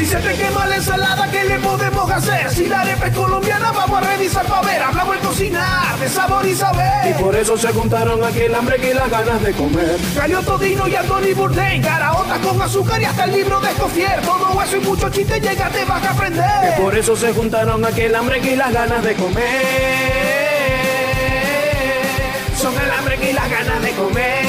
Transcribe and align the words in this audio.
Si 0.00 0.06
se 0.06 0.16
te 0.16 0.32
quema 0.32 0.66
la 0.66 0.76
ensalada, 0.76 1.30
¿qué 1.30 1.44
le 1.44 1.58
podemos 1.58 2.10
hacer? 2.10 2.50
Si 2.50 2.66
la 2.66 2.80
arepa 2.80 3.08
es 3.08 3.14
colombiana, 3.14 3.70
vamos 3.70 4.02
a 4.02 4.10
revisar 4.10 4.46
para 4.46 4.62
ver. 4.62 4.80
Hablamos 4.80 5.14
de 5.14 5.20
cocinar, 5.20 5.98
de 5.98 6.08
sabor 6.08 6.46
y 6.46 6.54
saber. 6.54 7.10
Y 7.10 7.22
por 7.22 7.36
eso 7.36 7.58
se 7.58 7.68
juntaron 7.68 8.24
aquí 8.24 8.40
el 8.40 8.54
hambre 8.54 8.78
y 8.78 8.94
las 8.94 9.10
ganas 9.10 9.42
de 9.42 9.52
comer. 9.52 9.98
Cayó 10.16 10.40
Todino 10.40 10.88
y 10.88 10.96
Anthony 10.96 11.34
Bourdain, 11.36 11.82
caraotas 11.82 12.38
con 12.38 12.62
azúcar 12.62 13.02
y 13.02 13.04
hasta 13.04 13.24
el 13.24 13.32
libro 13.32 13.60
de 13.60 13.68
Escofier. 13.68 14.22
Todo 14.22 14.62
eso 14.62 14.76
y 14.78 14.80
mucho 14.80 15.10
chiste 15.10 15.38
llega, 15.38 15.68
te 15.68 15.84
vas 15.84 16.02
a 16.02 16.10
aprender. 16.12 16.74
Y 16.78 16.80
por 16.80 16.96
eso 16.96 17.14
se 17.14 17.34
juntaron 17.34 17.84
aquí 17.84 18.00
el 18.00 18.14
hambre 18.14 18.40
y 18.42 18.56
las 18.56 18.72
ganas 18.72 19.04
de 19.04 19.14
comer. 19.16 19.44
Son 22.56 22.72
el 22.72 22.90
hambre 22.90 23.18
y 23.20 23.34
las 23.34 23.50
ganas 23.50 23.82
de 23.82 23.90
comer. 23.90 24.39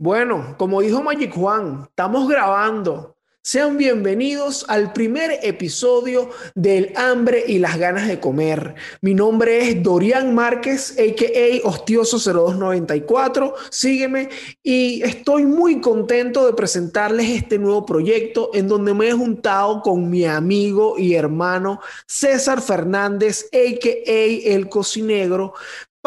Bueno, 0.00 0.54
como 0.58 0.80
dijo 0.80 1.02
Magic 1.02 1.34
Juan, 1.34 1.86
estamos 1.88 2.28
grabando. 2.28 3.16
Sean 3.42 3.76
bienvenidos 3.78 4.64
al 4.68 4.92
primer 4.92 5.40
episodio 5.42 6.30
del 6.54 6.92
hambre 6.96 7.42
y 7.48 7.58
las 7.58 7.78
ganas 7.78 8.06
de 8.06 8.20
comer. 8.20 8.76
Mi 9.00 9.14
nombre 9.14 9.66
es 9.66 9.82
Dorian 9.82 10.34
Márquez, 10.36 10.92
a.k.a. 10.98 11.66
Hostioso0294. 11.68 13.54
Sígueme 13.70 14.28
y 14.62 15.02
estoy 15.02 15.46
muy 15.46 15.80
contento 15.80 16.46
de 16.46 16.52
presentarles 16.52 17.30
este 17.30 17.58
nuevo 17.58 17.84
proyecto 17.84 18.50
en 18.54 18.68
donde 18.68 18.94
me 18.94 19.08
he 19.08 19.12
juntado 19.12 19.82
con 19.82 20.08
mi 20.10 20.26
amigo 20.26 20.96
y 20.96 21.14
hermano 21.14 21.80
César 22.06 22.62
Fernández, 22.62 23.48
a.k.a. 23.52 24.54
El 24.54 24.68
Cocinegro, 24.68 25.54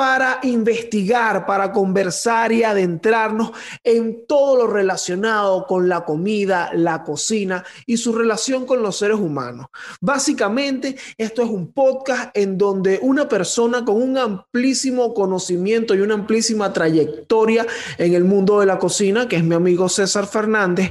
para 0.01 0.39
investigar, 0.41 1.45
para 1.45 1.71
conversar 1.71 2.51
y 2.51 2.63
adentrarnos 2.63 3.51
en 3.83 4.25
todo 4.25 4.55
lo 4.55 4.65
relacionado 4.65 5.67
con 5.67 5.87
la 5.87 6.05
comida, 6.05 6.71
la 6.73 7.03
cocina 7.03 7.63
y 7.85 7.97
su 7.97 8.11
relación 8.11 8.65
con 8.65 8.81
los 8.81 8.97
seres 8.97 9.19
humanos. 9.19 9.67
Básicamente, 9.99 10.95
esto 11.19 11.43
es 11.43 11.49
un 11.51 11.71
podcast 11.71 12.35
en 12.35 12.57
donde 12.57 12.97
una 13.03 13.29
persona 13.29 13.85
con 13.85 14.01
un 14.01 14.17
amplísimo 14.17 15.13
conocimiento 15.13 15.93
y 15.93 16.01
una 16.01 16.15
amplísima 16.15 16.73
trayectoria 16.73 17.67
en 17.99 18.15
el 18.15 18.23
mundo 18.23 18.59
de 18.59 18.65
la 18.65 18.79
cocina, 18.79 19.27
que 19.27 19.35
es 19.35 19.43
mi 19.43 19.53
amigo 19.53 19.87
César 19.87 20.25
Fernández, 20.25 20.89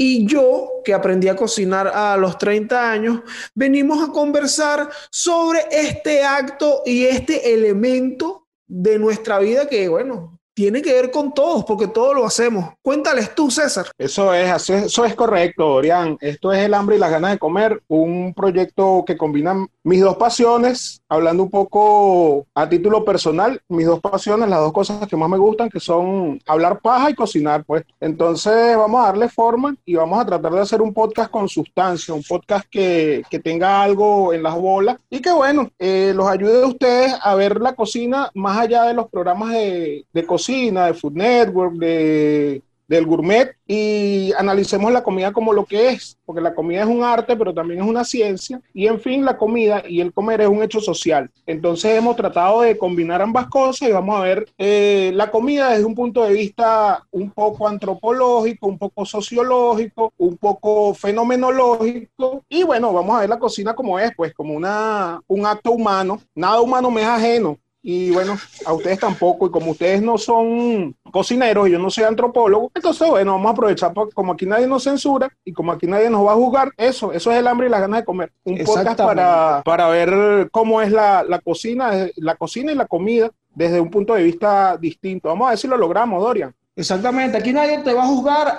y 0.00 0.26
yo, 0.26 0.80
que 0.84 0.94
aprendí 0.94 1.26
a 1.26 1.34
cocinar 1.34 1.88
a 1.88 2.16
los 2.16 2.38
30 2.38 2.90
años, 2.90 3.20
venimos 3.54 4.00
a 4.00 4.12
conversar 4.12 4.88
sobre 5.10 5.66
este 5.70 6.24
acto 6.24 6.82
y 6.86 7.04
este 7.04 7.52
elemento 7.52 8.37
de 8.68 8.98
nuestra 8.98 9.38
vida 9.38 9.68
que, 9.68 9.88
bueno, 9.88 10.38
tiene 10.58 10.82
que 10.82 10.92
ver 10.92 11.12
con 11.12 11.32
todos, 11.32 11.64
porque 11.64 11.86
todos 11.86 12.16
lo 12.16 12.26
hacemos. 12.26 12.74
Cuéntales 12.82 13.32
tú, 13.32 13.48
César. 13.48 13.86
Eso 13.96 14.34
es, 14.34 14.68
eso 14.68 15.04
es 15.04 15.14
correcto, 15.14 15.68
Dorian. 15.68 16.16
Esto 16.20 16.52
es 16.52 16.64
El 16.64 16.74
hambre 16.74 16.96
y 16.96 16.98
las 16.98 17.12
ganas 17.12 17.30
de 17.30 17.38
comer, 17.38 17.80
un 17.86 18.34
proyecto 18.34 19.04
que 19.06 19.16
combina 19.16 19.66
mis 19.84 20.00
dos 20.00 20.16
pasiones, 20.16 21.00
hablando 21.08 21.42
un 21.42 21.50
poco 21.50 22.46
a 22.54 22.68
título 22.68 23.04
personal, 23.04 23.60
mis 23.68 23.86
dos 23.86 24.00
pasiones, 24.00 24.48
las 24.48 24.60
dos 24.60 24.72
cosas 24.72 25.06
que 25.06 25.16
más 25.16 25.28
me 25.28 25.38
gustan, 25.38 25.70
que 25.70 25.80
son 25.80 26.40
hablar 26.46 26.80
paja 26.80 27.10
y 27.10 27.14
cocinar, 27.14 27.64
pues. 27.64 27.84
Entonces 28.00 28.76
vamos 28.76 29.00
a 29.00 29.06
darle 29.06 29.28
forma 29.28 29.74
y 29.84 29.94
vamos 29.94 30.20
a 30.20 30.26
tratar 30.26 30.52
de 30.52 30.60
hacer 30.60 30.82
un 30.82 30.92
podcast 30.92 31.30
con 31.30 31.48
sustancia, 31.48 32.14
un 32.14 32.22
podcast 32.22 32.66
que, 32.70 33.22
que 33.30 33.38
tenga 33.38 33.82
algo 33.82 34.32
en 34.32 34.42
las 34.42 34.54
bolas 34.54 34.98
y 35.10 35.20
que, 35.20 35.32
bueno, 35.32 35.70
eh, 35.78 36.12
los 36.14 36.26
ayude 36.28 36.62
a 36.62 36.66
ustedes 36.66 37.14
a 37.22 37.34
ver 37.34 37.60
la 37.60 37.74
cocina 37.74 38.30
más 38.34 38.58
allá 38.58 38.84
de 38.84 38.94
los 38.94 39.08
programas 39.08 39.52
de, 39.52 40.04
de 40.12 40.26
cocina 40.26 40.86
de 40.86 40.94
Food 40.94 41.14
Network, 41.14 41.74
de, 41.74 42.62
del 42.88 43.06
gourmet 43.06 43.54
y 43.66 44.32
analicemos 44.38 44.90
la 44.90 45.02
comida 45.02 45.32
como 45.32 45.52
lo 45.52 45.66
que 45.66 45.90
es, 45.90 46.18
porque 46.24 46.40
la 46.40 46.54
comida 46.54 46.80
es 46.80 46.88
un 46.88 47.04
arte, 47.04 47.36
pero 47.36 47.52
también 47.52 47.82
es 47.82 47.86
una 47.86 48.02
ciencia 48.02 48.60
y 48.72 48.86
en 48.86 48.98
fin, 48.98 49.24
la 49.24 49.36
comida 49.36 49.82
y 49.86 50.00
el 50.00 50.12
comer 50.12 50.40
es 50.40 50.48
un 50.48 50.62
hecho 50.62 50.80
social. 50.80 51.30
Entonces 51.46 51.96
hemos 51.96 52.16
tratado 52.16 52.62
de 52.62 52.78
combinar 52.78 53.20
ambas 53.20 53.46
cosas 53.48 53.88
y 53.88 53.92
vamos 53.92 54.18
a 54.18 54.22
ver 54.22 54.48
eh, 54.56 55.12
la 55.14 55.30
comida 55.30 55.70
desde 55.70 55.84
un 55.84 55.94
punto 55.94 56.24
de 56.24 56.32
vista 56.32 57.06
un 57.10 57.30
poco 57.30 57.68
antropológico, 57.68 58.66
un 58.66 58.78
poco 58.78 59.04
sociológico, 59.04 60.12
un 60.16 60.38
poco 60.38 60.94
fenomenológico 60.94 62.44
y 62.48 62.62
bueno, 62.62 62.92
vamos 62.92 63.16
a 63.16 63.20
ver 63.20 63.28
la 63.28 63.38
cocina 63.38 63.74
como 63.74 63.98
es, 63.98 64.12
pues 64.16 64.32
como 64.32 64.54
una, 64.54 65.20
un 65.26 65.46
acto 65.46 65.72
humano, 65.72 66.20
nada 66.34 66.60
humano 66.60 66.90
me 66.90 67.02
es 67.02 67.08
ajeno 67.08 67.58
y 67.82 68.10
bueno, 68.10 68.36
a 68.66 68.72
ustedes 68.72 68.98
tampoco, 68.98 69.46
y 69.46 69.50
como 69.50 69.70
ustedes 69.70 70.02
no 70.02 70.18
son 70.18 70.94
cocineros 71.10 71.68
y 71.68 71.72
yo 71.72 71.78
no 71.78 71.90
soy 71.90 72.04
antropólogo, 72.04 72.70
entonces 72.74 73.08
bueno, 73.08 73.32
vamos 73.32 73.46
a 73.46 73.52
aprovechar, 73.52 73.92
como 74.14 74.32
aquí 74.32 74.46
nadie 74.46 74.66
nos 74.66 74.84
censura 74.84 75.28
y 75.44 75.52
como 75.52 75.72
aquí 75.72 75.86
nadie 75.86 76.10
nos 76.10 76.26
va 76.26 76.32
a 76.32 76.36
juzgar, 76.36 76.72
eso, 76.76 77.12
eso 77.12 77.30
es 77.30 77.38
el 77.38 77.46
hambre 77.46 77.68
y 77.68 77.70
las 77.70 77.80
ganas 77.80 78.00
de 78.00 78.04
comer. 78.04 78.32
Un 78.44 78.58
podcast 78.64 78.98
para, 78.98 79.62
para 79.64 79.88
ver 79.88 80.48
cómo 80.50 80.82
es 80.82 80.90
la, 80.90 81.22
la 81.22 81.38
cocina, 81.38 82.08
la 82.16 82.34
cocina 82.34 82.72
y 82.72 82.74
la 82.74 82.86
comida 82.86 83.30
desde 83.54 83.80
un 83.80 83.90
punto 83.90 84.14
de 84.14 84.22
vista 84.22 84.76
distinto. 84.76 85.28
Vamos 85.28 85.46
a 85.46 85.50
ver 85.50 85.58
si 85.58 85.68
lo 85.68 85.76
logramos, 85.76 86.22
Dorian. 86.22 86.54
Exactamente, 86.76 87.36
aquí 87.36 87.52
nadie 87.52 87.78
te 87.78 87.92
va 87.92 88.04
a 88.04 88.06
juzgar 88.06 88.56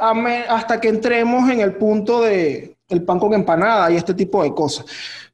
hasta 0.49 0.81
que 0.81 0.89
entremos 0.89 1.49
en 1.49 1.61
el 1.61 1.75
punto 1.75 2.21
de 2.21 2.75
el 2.89 3.03
pan 3.03 3.19
con 3.19 3.33
empanada 3.33 3.89
y 3.91 3.95
este 3.95 4.13
tipo 4.13 4.43
de 4.43 4.53
cosas. 4.53 4.85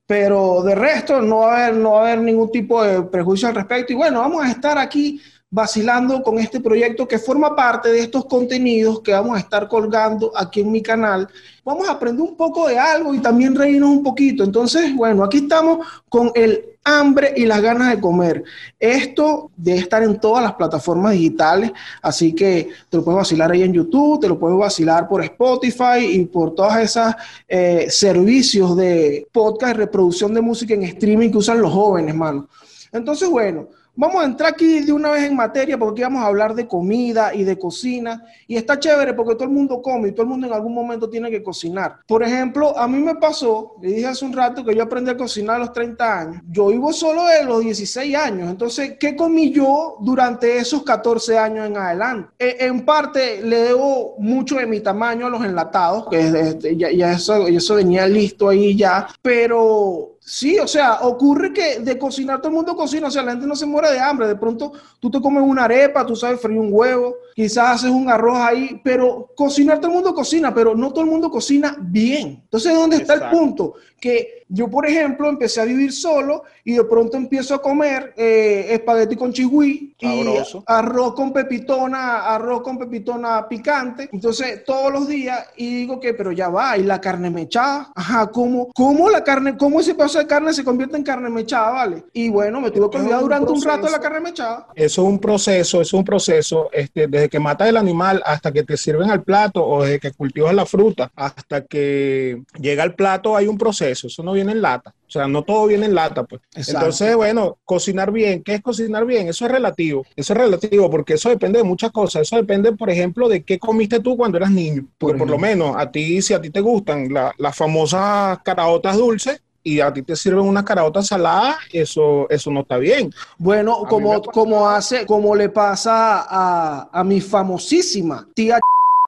Pero 0.08 0.62
de 0.64 0.76
resto 0.76 1.22
no 1.22 1.40
va, 1.40 1.58
a 1.58 1.66
haber, 1.66 1.78
no 1.78 1.92
va 1.94 2.00
a 2.00 2.02
haber 2.12 2.22
ningún 2.22 2.52
tipo 2.52 2.84
de 2.84 3.02
prejuicio 3.04 3.48
al 3.48 3.56
respecto. 3.56 3.94
Y 3.94 3.96
bueno, 3.96 4.20
vamos 4.20 4.44
a 4.44 4.52
estar 4.52 4.78
aquí 4.78 5.20
vacilando 5.50 6.22
con 6.22 6.38
este 6.38 6.60
proyecto 6.60 7.08
que 7.08 7.18
forma 7.18 7.56
parte 7.56 7.90
de 7.90 8.00
estos 8.00 8.26
contenidos 8.26 9.02
que 9.02 9.14
vamos 9.14 9.38
a 9.38 9.40
estar 9.40 9.68
colgando 9.68 10.32
aquí 10.36 10.62
en 10.62 10.72
mi 10.72 10.82
canal. 10.82 11.28
Vamos 11.64 11.88
a 11.88 11.94
aprender 11.94 12.22
un 12.22 12.36
poco 12.36 12.68
de 12.68 12.78
algo 12.78 13.14
y 13.14 13.20
también 13.20 13.56
reírnos 13.56 13.90
un 13.90 14.04
poquito. 14.04 14.44
Entonces, 14.44 14.94
bueno, 14.96 15.24
aquí 15.24 15.38
estamos 15.38 15.88
con 16.10 16.32
el 16.36 16.75
hambre 16.86 17.34
y 17.36 17.46
las 17.46 17.62
ganas 17.62 17.94
de 17.94 18.00
comer. 18.00 18.44
Esto 18.80 19.52
debe 19.58 19.80
estar 19.80 20.04
en 20.04 20.20
todas 20.20 20.44
las 20.44 20.54
plataformas 20.54 21.14
digitales, 21.14 21.72
así 22.02 22.34
que 22.34 22.70
te 22.90 22.98
lo 22.98 23.04
puedes 23.04 23.18
vacilar 23.18 23.52
ahí 23.52 23.64
en 23.64 23.74
YouTube, 23.74 24.22
te 24.22 24.28
lo 24.28 24.40
puedes 24.40 24.58
vacilar 24.58 25.08
por 25.08 25.24
Spotify 25.24 26.06
y 26.12 26.26
por 26.26 26.54
todos 26.54 26.78
esos 26.78 27.14
eh, 27.48 27.88
servicios 27.90 28.78
de 28.78 29.28
podcast 29.32 29.76
y 29.76 29.80
reproducción 29.80 30.34
de 30.34 30.42
música 30.42 30.76
en 30.76 30.84
streaming 30.84 31.32
que 31.32 31.40
usan 31.40 31.62
los 31.62 31.74
jóvenes, 31.74 32.16
mano. 32.16 32.48
Entonces, 32.92 33.28
bueno, 33.30 33.68
Vamos 33.98 34.22
a 34.22 34.26
entrar 34.26 34.52
aquí 34.52 34.82
de 34.82 34.92
una 34.92 35.12
vez 35.12 35.24
en 35.24 35.36
materia 35.36 35.78
porque 35.78 36.02
vamos 36.02 36.22
a 36.22 36.28
hablar 36.28 36.54
de 36.54 36.68
comida 36.68 37.34
y 37.34 37.46
de 37.46 37.58
cocina. 37.58 38.26
Y 38.46 38.58
está 38.58 38.78
chévere 38.78 39.14
porque 39.14 39.36
todo 39.36 39.46
el 39.46 39.54
mundo 39.54 39.82
come 39.82 40.10
y 40.10 40.12
todo 40.12 40.24
el 40.24 40.30
mundo 40.30 40.48
en 40.48 40.54
algún 40.54 40.74
momento 40.74 41.10
tiene 41.10 41.32
que 41.32 41.42
cocinar. 41.42 42.00
Por 42.06 42.22
ejemplo, 42.22 42.78
a 42.78 42.88
mí 42.90 42.98
me 42.98 43.16
pasó, 43.16 43.76
le 43.82 43.94
dije 43.94 44.08
hace 44.08 44.26
un 44.26 44.34
rato 44.34 44.66
que 44.66 44.76
yo 44.76 44.84
aprendí 44.84 45.12
a 45.12 45.18
cocinar 45.18 45.56
a 45.56 45.60
los 45.60 45.72
30 45.72 46.20
años. 46.20 46.42
Yo 46.50 46.68
vivo 46.68 46.92
solo 46.92 47.26
de 47.26 47.46
los 47.46 47.62
16 47.62 48.16
años. 48.16 48.50
Entonces, 48.50 48.98
¿qué 49.00 49.16
comí 49.16 49.52
yo 49.52 49.98
durante 50.02 50.58
esos 50.58 50.84
14 50.84 51.38
años 51.38 51.68
en 51.68 51.78
adelante? 51.78 52.30
E, 52.38 52.66
en 52.66 52.84
parte 52.84 53.42
le 53.42 53.58
debo 53.58 54.16
mucho 54.18 54.58
de 54.58 54.66
mi 54.66 54.82
tamaño 54.82 55.28
a 55.28 55.30
los 55.30 55.44
enlatados, 55.46 56.08
que 56.10 56.20
este, 56.20 56.76
ya, 56.76 56.92
ya 56.92 57.14
eso, 57.14 57.48
eso 57.48 57.76
venía 57.76 58.08
listo 58.08 58.50
ahí 58.50 58.76
ya. 58.76 59.08
Pero 59.22 60.15
Sí, 60.28 60.58
o 60.58 60.68
sea, 60.68 61.02
ocurre 61.02 61.54
que 61.54 61.82
de 61.82 62.00
cocinar 62.00 62.40
todo 62.40 62.48
el 62.48 62.56
mundo 62.56 62.76
cocina, 62.76 63.10
o 63.10 63.12
sea, 63.12 63.22
la 63.22 63.34
gente 63.34 63.46
no 63.46 63.56
se 63.56 63.68
muere 63.68 63.92
de 63.92 64.00
hambre. 64.00 64.28
De 64.28 64.36
pronto 64.36 64.72
tú 65.00 65.12
te 65.12 65.22
comes 65.22 65.44
una 65.44 65.66
arepa, 65.66 66.04
tú 66.04 66.16
sabes 66.16 66.42
freír 66.42 66.60
un 66.60 66.70
huevo, 66.72 67.14
quizás 67.36 67.76
haces 67.76 67.92
un 67.92 68.10
arroz 68.10 68.40
ahí, 68.40 68.82
pero 68.84 69.30
cocinar 69.36 69.78
todo 69.78 69.90
el 69.90 69.98
mundo 69.98 70.16
cocina, 70.16 70.52
pero 70.52 70.74
no 70.74 70.90
todo 70.90 71.04
el 71.04 71.12
mundo 71.12 71.30
cocina 71.30 71.78
bien. 71.80 72.42
Entonces, 72.44 72.74
¿dónde 72.74 72.96
está 72.96 73.14
el 73.14 73.30
punto? 73.30 73.76
Que 74.06 74.46
yo, 74.48 74.70
por 74.70 74.86
ejemplo, 74.86 75.28
empecé 75.28 75.62
a 75.62 75.66
vivir 75.66 75.92
solo 75.92 76.44
y 76.64 76.74
de 76.74 76.84
pronto 76.84 77.18
empiezo 77.18 77.56
a 77.56 77.62
comer 77.62 78.14
eh, 78.16 78.68
espagueti 78.70 79.16
con 79.16 79.34
chigüí 79.34 79.96
y 80.00 80.24
arroz 80.68 81.16
con 81.16 81.34
pepitona, 81.34 82.28
arroz 82.28 82.62
con 82.62 82.78
pepitona 82.78 83.48
picante. 83.50 84.08
Entonces, 84.12 84.64
todos 84.64 84.94
los 84.94 85.08
días 85.08 85.48
y 85.58 85.76
digo 85.78 86.00
que, 86.00 86.14
pero 86.14 86.32
ya 86.32 86.50
va, 86.50 86.78
y 86.78 86.84
la 86.84 87.02
carne 87.02 87.32
mechada, 87.32 87.92
ajá, 87.96 88.28
¿cómo, 88.28 88.68
cómo 88.76 89.10
la 89.10 89.24
carne, 89.24 89.58
cómo 89.58 89.80
ese 89.80 89.96
pedazo 89.96 90.20
de 90.20 90.28
carne 90.28 90.54
se 90.54 90.64
convierte 90.64 90.98
en 90.98 91.04
carne 91.04 91.32
mechada, 91.32 91.72
vale? 91.72 92.04
Y 92.14 92.30
bueno, 92.30 92.62
me 92.62 92.70
tuve 92.70 92.92
que 92.92 92.98
olvidar 92.98 93.22
durante 93.22 93.52
un 93.52 93.64
rato 93.64 93.90
la 93.90 94.00
carne 94.00 94.20
mechada. 94.20 94.68
Eso 94.76 95.02
es 95.02 95.08
un 95.08 95.18
proceso, 95.18 95.82
eso 95.82 95.82
es 95.82 95.94
un 95.94 96.06
proceso, 96.06 96.70
este, 96.72 97.08
desde 97.08 97.30
que 97.30 97.40
matas 97.40 97.70
el 97.70 97.78
animal 97.78 98.22
hasta 98.24 98.52
que 98.52 98.62
te 98.62 98.78
sirven 98.78 99.10
al 99.10 99.24
plato 99.24 99.66
o 99.66 99.84
desde 99.84 100.00
que 100.00 100.12
cultivas 100.12 100.54
la 100.54 100.68
fruta 100.68 101.12
hasta 101.16 101.66
que 101.66 102.44
llega 102.60 102.84
al 102.84 102.94
plato 102.94 103.36
hay 103.36 103.48
un 103.48 103.58
proceso, 103.58 103.95
eso 104.04 104.24
no 104.24 104.34
viene 104.34 104.52
en 104.52 104.62
lata. 104.62 104.94
O 105.08 105.12
sea, 105.12 105.28
no 105.28 105.44
todo 105.44 105.68
viene 105.68 105.86
en 105.86 105.96
lata, 105.96 106.24
pues. 106.24 106.42
Entonces, 106.56 107.16
bueno, 107.16 107.58
cocinar 107.66 108.12
bien. 108.12 108.44
¿Qué 108.44 108.56
es 108.56 108.62
cocinar 108.62 109.06
bien? 109.06 109.28
Eso 109.28 109.46
es 109.46 109.52
relativo. 109.52 110.06
Eso 110.16 110.34
es 110.34 110.40
relativo 110.40 110.90
porque 110.90 111.14
eso 111.14 111.30
depende 111.30 111.60
de 111.60 111.64
muchas 111.64 111.92
cosas. 111.92 112.24
Eso 112.24 112.36
depende, 112.36 112.72
por 112.74 112.90
ejemplo, 112.90 113.30
de 113.30 113.44
qué 113.44 113.60
comiste 113.60 114.00
tú 114.00 114.18
cuando 114.18 114.38
eras 114.38 114.52
niño. 114.52 114.86
Porque 114.98 115.18
por, 115.18 115.30
lo 115.30 115.38
menos 115.38 115.76
a 115.78 115.90
ti, 115.90 116.22
si 116.22 116.34
a 116.34 116.42
ti 116.42 116.50
te 116.50 116.62
gustan 116.62 117.10
las 117.38 117.56
famosas 117.56 118.40
caraotas 118.44 118.98
dulces, 118.98 119.42
y 119.68 119.80
a 119.80 119.92
ti 119.92 120.04
te 120.04 120.16
sirven 120.16 120.46
una 120.46 120.64
carota 120.64 121.02
salada, 121.02 121.58
eso, 121.74 122.30
eso 122.30 122.52
no 122.52 122.62
está 122.62 122.78
bien. 122.78 123.12
Bueno, 123.40 123.80
como, 123.90 124.22
como 124.22 124.70
hace, 124.70 125.08
como 125.08 125.36
le 125.36 125.50
pasa 125.50 126.24
a, 126.30 126.90
a 126.94 127.04
mi 127.04 127.20
famosísima 127.20 128.28
tía 128.36 128.60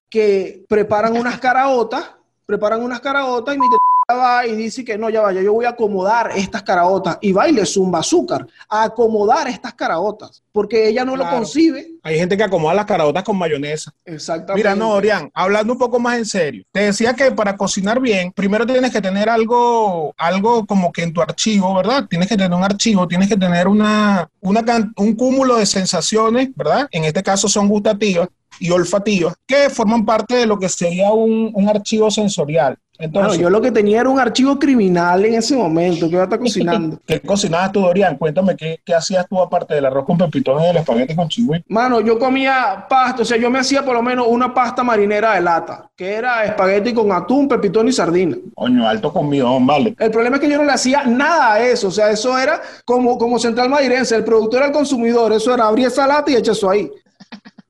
que 0.10 0.66
preparan 0.68 1.16
unas 1.16 1.40
caraotas, 1.40 2.10
preparan 2.48 2.82
unas 2.82 3.00
caraotas 3.02 3.56
y 3.56 3.60
mi 3.60 3.70
tía 3.70 3.78
va 4.16 4.48
y 4.48 4.56
dice 4.56 4.86
que 4.86 4.98
no, 4.98 5.10
ya 5.10 5.20
vaya, 5.20 5.42
yo 5.42 5.52
voy 5.52 5.66
a 5.66 5.70
acomodar 5.70 6.32
estas 6.34 6.64
caraotas 6.64 7.18
y 7.20 7.34
va 7.34 7.50
y 7.50 7.52
le 7.52 7.66
zumba 7.66 8.00
azúcar, 8.00 8.48
a 8.70 8.84
acomodar 8.84 9.50
estas 9.50 9.74
caraotas, 9.74 10.42
porque 10.54 10.88
ella 10.88 11.04
no 11.04 11.18
lo 11.18 11.30
concibe. 11.30 11.96
Hay 12.04 12.18
gente 12.18 12.38
que 12.38 12.44
acomoda 12.44 12.74
las 12.74 12.86
caraotas 12.86 13.24
con 13.24 13.38
mayonesa. 13.38 13.92
Exactamente. 14.06 14.56
Mira, 14.56 14.76
no, 14.76 14.92
Orián, 14.92 15.30
hablando 15.34 15.74
un 15.74 15.80
poco 15.80 16.00
más 16.00 16.18
en 16.18 16.26
serio, 16.26 16.64
te 16.72 16.84
decía 16.84 17.14
que 17.14 17.32
para 17.34 17.58
cocinar 17.58 18.00
bien, 18.00 18.32
primero 18.32 18.66
tienes 18.66 18.92
que 18.92 19.02
tener 19.02 19.30
algo, 19.30 20.14
algo 20.18 20.66
como 20.66 20.94
que 20.94 21.04
en 21.04 21.12
tu 21.12 21.22
archivo, 21.22 21.76
¿verdad? 21.76 22.06
Tienes 22.10 22.30
que 22.30 22.38
tener 22.38 22.54
un 22.54 22.64
archivo, 22.64 23.10
tienes 23.10 23.28
que 23.28 23.36
tener 23.36 23.68
una, 23.68 24.30
una 24.40 24.64
un 24.96 25.16
cúmulo 25.16 25.58
de 25.58 25.66
sensaciones, 25.66 26.50
¿verdad? 26.56 26.88
En 26.92 27.04
este 27.04 27.22
caso 27.22 27.50
son 27.50 27.68
gustativas 27.68 28.30
y 28.60 28.72
olfativas, 28.72 29.36
que 29.46 29.70
forman 29.70 30.06
parte 30.06 30.36
de 30.36 30.46
lo 30.46 30.58
que 30.58 30.70
sería 30.70 31.12
un, 31.12 31.52
un 31.54 31.70
archivo 31.70 32.10
sensorial. 32.10 32.78
Entonces, 33.00 33.40
yo 33.40 33.50
lo 33.50 33.62
que 33.62 33.72
tenía 33.72 34.02
era 34.02 34.10
un 34.10 34.20
archivo 34.20 34.58
criminal 34.58 35.24
en 35.26 35.36
ese 35.36 35.56
momento, 35.56 36.08
que 36.08 36.14
iba 36.14 36.22
a 36.22 36.24
estar 36.26 36.40
cocinando. 36.48 37.00
¿Qué 37.06 37.22
cocinabas 37.22 37.72
tú, 37.72 37.82
Dorian? 37.82 38.18
Cuéntame, 38.18 38.56
¿qué, 38.56 38.80
¿qué, 38.84 38.94
hacías 38.94 39.28
tú 39.28 39.40
aparte 39.40 39.76
del 39.76 39.86
arroz 39.86 40.06
con 40.06 40.18
pepitones 40.18 40.66
y 40.66 40.70
el 40.70 40.78
espagueti 40.78 41.16
con 41.16 41.28
chigüey? 41.28 41.64
Mano, 41.68 42.02
yo 42.02 42.18
comía 42.18 42.86
pasta, 42.90 43.22
o 43.22 43.26
sea, 43.26 43.38
yo 43.38 43.50
me 43.50 43.60
hacía 43.60 43.84
por 43.84 43.94
lo 43.96 44.02
menos 44.02 44.28
una 44.28 44.54
pasta 44.54 44.84
marinera 44.84 45.34
de 45.34 45.42
lata, 45.42 45.90
que 45.96 46.14
era 46.14 46.44
espagueti 46.46 46.94
con 46.94 47.12
atún, 47.12 47.48
pepitón 47.48 47.88
y 47.88 47.92
sardina. 47.92 48.38
Coño, 48.56 48.88
alto 48.88 49.14
conmigo, 49.14 49.58
vale. 49.62 49.96
El 50.00 50.12
problema 50.12 50.38
es 50.38 50.42
que 50.42 50.50
yo 50.50 50.58
no 50.58 50.64
le 50.64 50.72
hacía 50.72 51.04
nada 51.06 51.54
a 51.54 51.60
eso, 51.60 51.88
o 51.90 51.92
sea, 51.92 52.10
eso 52.10 52.38
era 52.38 52.62
como, 52.86 53.18
como 53.18 53.38
Central 53.40 53.70
Madirense, 53.70 54.16
el 54.16 54.24
productor 54.24 54.60
era 54.60 54.68
el 54.68 54.74
consumidor, 54.74 55.34
eso 55.34 55.54
era 55.54 55.68
abrir 55.68 55.88
esa 55.88 56.08
lata 56.08 56.32
y 56.32 56.36
echar 56.36 56.54
eso 56.54 56.70
ahí. 56.70 56.90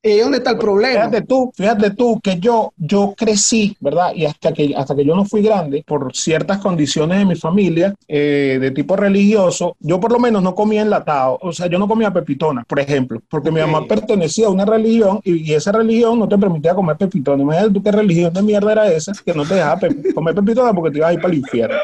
¿Y 0.03 0.19
dónde 0.19 0.37
está 0.37 0.51
el 0.51 0.57
problema? 0.57 1.05
Fíjate 1.05 1.21
tú, 1.23 1.51
fíjate 1.55 1.89
tú 1.91 2.19
que 2.21 2.39
yo, 2.39 2.71
yo 2.77 3.13
crecí, 3.17 3.75
¿verdad? 3.79 4.13
Y 4.15 4.25
hasta 4.25 4.53
que, 4.53 4.73
hasta 4.75 4.95
que 4.95 5.03
yo 5.03 5.15
no 5.15 5.25
fui 5.25 5.41
grande, 5.41 5.83
por 5.85 6.15
ciertas 6.15 6.59
condiciones 6.59 7.17
de 7.19 7.25
mi 7.25 7.35
familia, 7.35 7.93
eh, 8.07 8.57
de 8.61 8.71
tipo 8.71 8.95
religioso, 8.95 9.75
yo 9.79 9.99
por 9.99 10.11
lo 10.11 10.19
menos 10.19 10.43
no 10.43 10.53
comía 10.53 10.83
enlatado. 10.83 11.39
O 11.41 11.51
sea, 11.51 11.67
yo 11.67 11.79
no 11.79 11.87
comía 11.87 12.13
pepitona, 12.13 12.63
por 12.63 12.79
ejemplo, 12.79 13.21
porque 13.29 13.51
mi 13.51 13.59
mamá 13.59 13.85
pertenecía 13.85 14.47
a 14.47 14.49
una 14.49 14.65
religión 14.65 15.19
y, 15.23 15.47
esa 15.57 15.71
religión 15.71 16.19
no 16.19 16.27
te 16.27 16.37
permitía 16.37 16.75
comer 16.75 16.97
pepitona. 16.97 17.41
Imagínate 17.41 17.73
tú 17.73 17.81
qué 17.81 17.91
religión 17.91 18.31
de 18.31 18.41
mierda 18.43 18.71
era 18.71 18.91
esa 18.91 19.11
que 19.25 19.33
no 19.33 19.43
te 19.43 19.55
dejaba 19.55 19.79
comer 20.13 20.35
pepitona 20.35 20.73
porque 20.73 20.91
te 20.91 20.97
ibas 20.99 21.09
a 21.09 21.13
ir 21.13 21.21
para 21.21 21.33
el 21.33 21.39
infierno. 21.39 21.77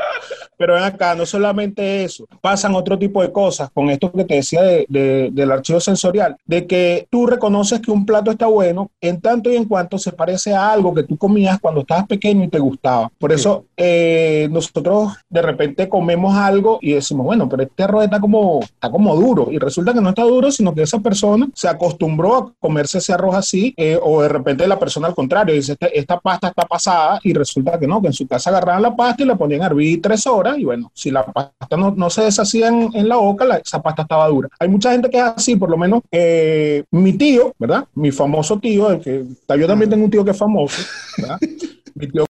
Pero 0.58 0.76
ven 0.76 0.84
acá, 0.84 1.16
no 1.16 1.26
solamente 1.26 2.04
eso, 2.04 2.28
pasan 2.42 2.76
otro 2.76 2.98
tipo 2.98 3.22
de 3.22 3.32
cosas 3.32 3.70
con 3.74 3.90
esto 3.90 4.12
que 4.12 4.24
te 4.24 4.36
decía 4.36 4.62
de, 4.62 5.30
del 5.32 5.52
archivo 5.52 5.80
sensorial, 5.80 6.38
de 6.46 6.68
que 6.68 7.08
tú 7.10 7.26
reconoces 7.26 7.82
que 7.82 7.92
un 7.92 8.03
plato 8.06 8.32
está 8.32 8.48
bueno 8.48 8.92
en 9.02 9.22
tanto 9.22 9.52
y 9.52 9.56
en 9.56 9.66
cuanto 9.66 9.98
se 9.98 10.12
parece 10.12 10.54
a 10.54 10.72
algo 10.72 10.94
que 10.94 11.04
tú 11.04 11.18
comías 11.18 11.60
cuando 11.60 11.82
estabas 11.82 12.08
pequeño 12.08 12.44
y 12.44 12.48
te 12.48 12.60
gustaba. 12.60 13.12
Por 13.18 13.32
eso 13.32 13.66
eh, 13.78 14.48
nosotros 14.52 15.14
de 15.30 15.42
repente 15.42 15.90
comemos 15.90 16.36
algo 16.36 16.80
y 16.82 16.94
decimos, 16.94 17.26
bueno, 17.26 17.48
pero 17.50 17.64
este 17.64 17.84
arroz 17.84 18.06
está 18.06 18.20
como, 18.20 18.62
está 18.62 18.90
como 18.90 19.16
duro 19.16 19.48
y 19.52 19.58
resulta 19.58 19.94
que 19.94 20.02
no 20.02 20.10
está 20.10 20.24
duro, 20.24 20.52
sino 20.52 20.74
que 20.74 20.84
esa 20.84 21.00
persona 21.00 21.50
se 21.54 21.68
acostumbró 21.68 22.36
a 22.36 22.54
comerse 22.60 22.98
ese 22.98 23.14
arroz 23.14 23.36
así 23.36 23.74
eh, 23.78 24.00
o 24.02 24.22
de 24.22 24.30
repente 24.30 24.68
la 24.68 24.80
persona 24.80 25.08
al 25.08 25.16
contrario 25.16 25.56
dice, 25.56 25.74
esta, 25.74 25.88
esta 25.88 26.20
pasta 26.20 26.48
está 26.48 26.66
pasada 26.66 27.20
y 27.24 27.34
resulta 27.34 27.80
que 27.80 27.88
no, 27.88 28.02
que 28.02 28.08
en 28.08 28.14
su 28.14 28.28
casa 28.28 28.50
agarraban 28.50 28.82
la 28.82 28.96
pasta 28.96 29.24
y 29.24 29.26
la 29.26 29.36
ponían 29.36 29.62
a 29.62 29.68
hervir 29.68 30.02
tres 30.02 30.26
horas 30.28 30.58
y 30.58 30.66
bueno, 30.66 30.92
si 30.94 31.12
la 31.12 31.26
pasta 31.26 31.78
no, 31.78 32.10
se 32.10 32.24
deshacía 32.24 32.68
en, 32.68 33.08
la 33.08 33.16
boca, 33.16 33.46
esa 33.58 33.82
pasta 33.82 34.04
estaba 34.04 34.28
dura. 34.28 34.50
Hay 34.60 34.70
mucha 34.70 34.92
gente 34.92 35.10
que 35.10 35.18
es 35.18 35.24
así, 35.24 35.56
por 35.56 35.70
lo 35.70 35.78
menos 35.78 36.02
eh, 36.12 36.84
mi 36.92 37.14
tío, 37.14 37.54
¿verdad? 37.58 37.86
Mi 37.96 38.12
famoso 38.12 38.60
tío, 38.60 38.92
el 38.92 39.00
que 39.00 39.24
yo 39.60 39.68
también 39.68 39.90
tengo 39.90 40.06
un 40.06 40.12
tío 40.12 40.26
que 40.26 40.32
es 40.32 40.38
famoso, 40.38 40.82
¿verdad? 41.18 41.40
mi 41.96 42.08
tío 42.08 42.26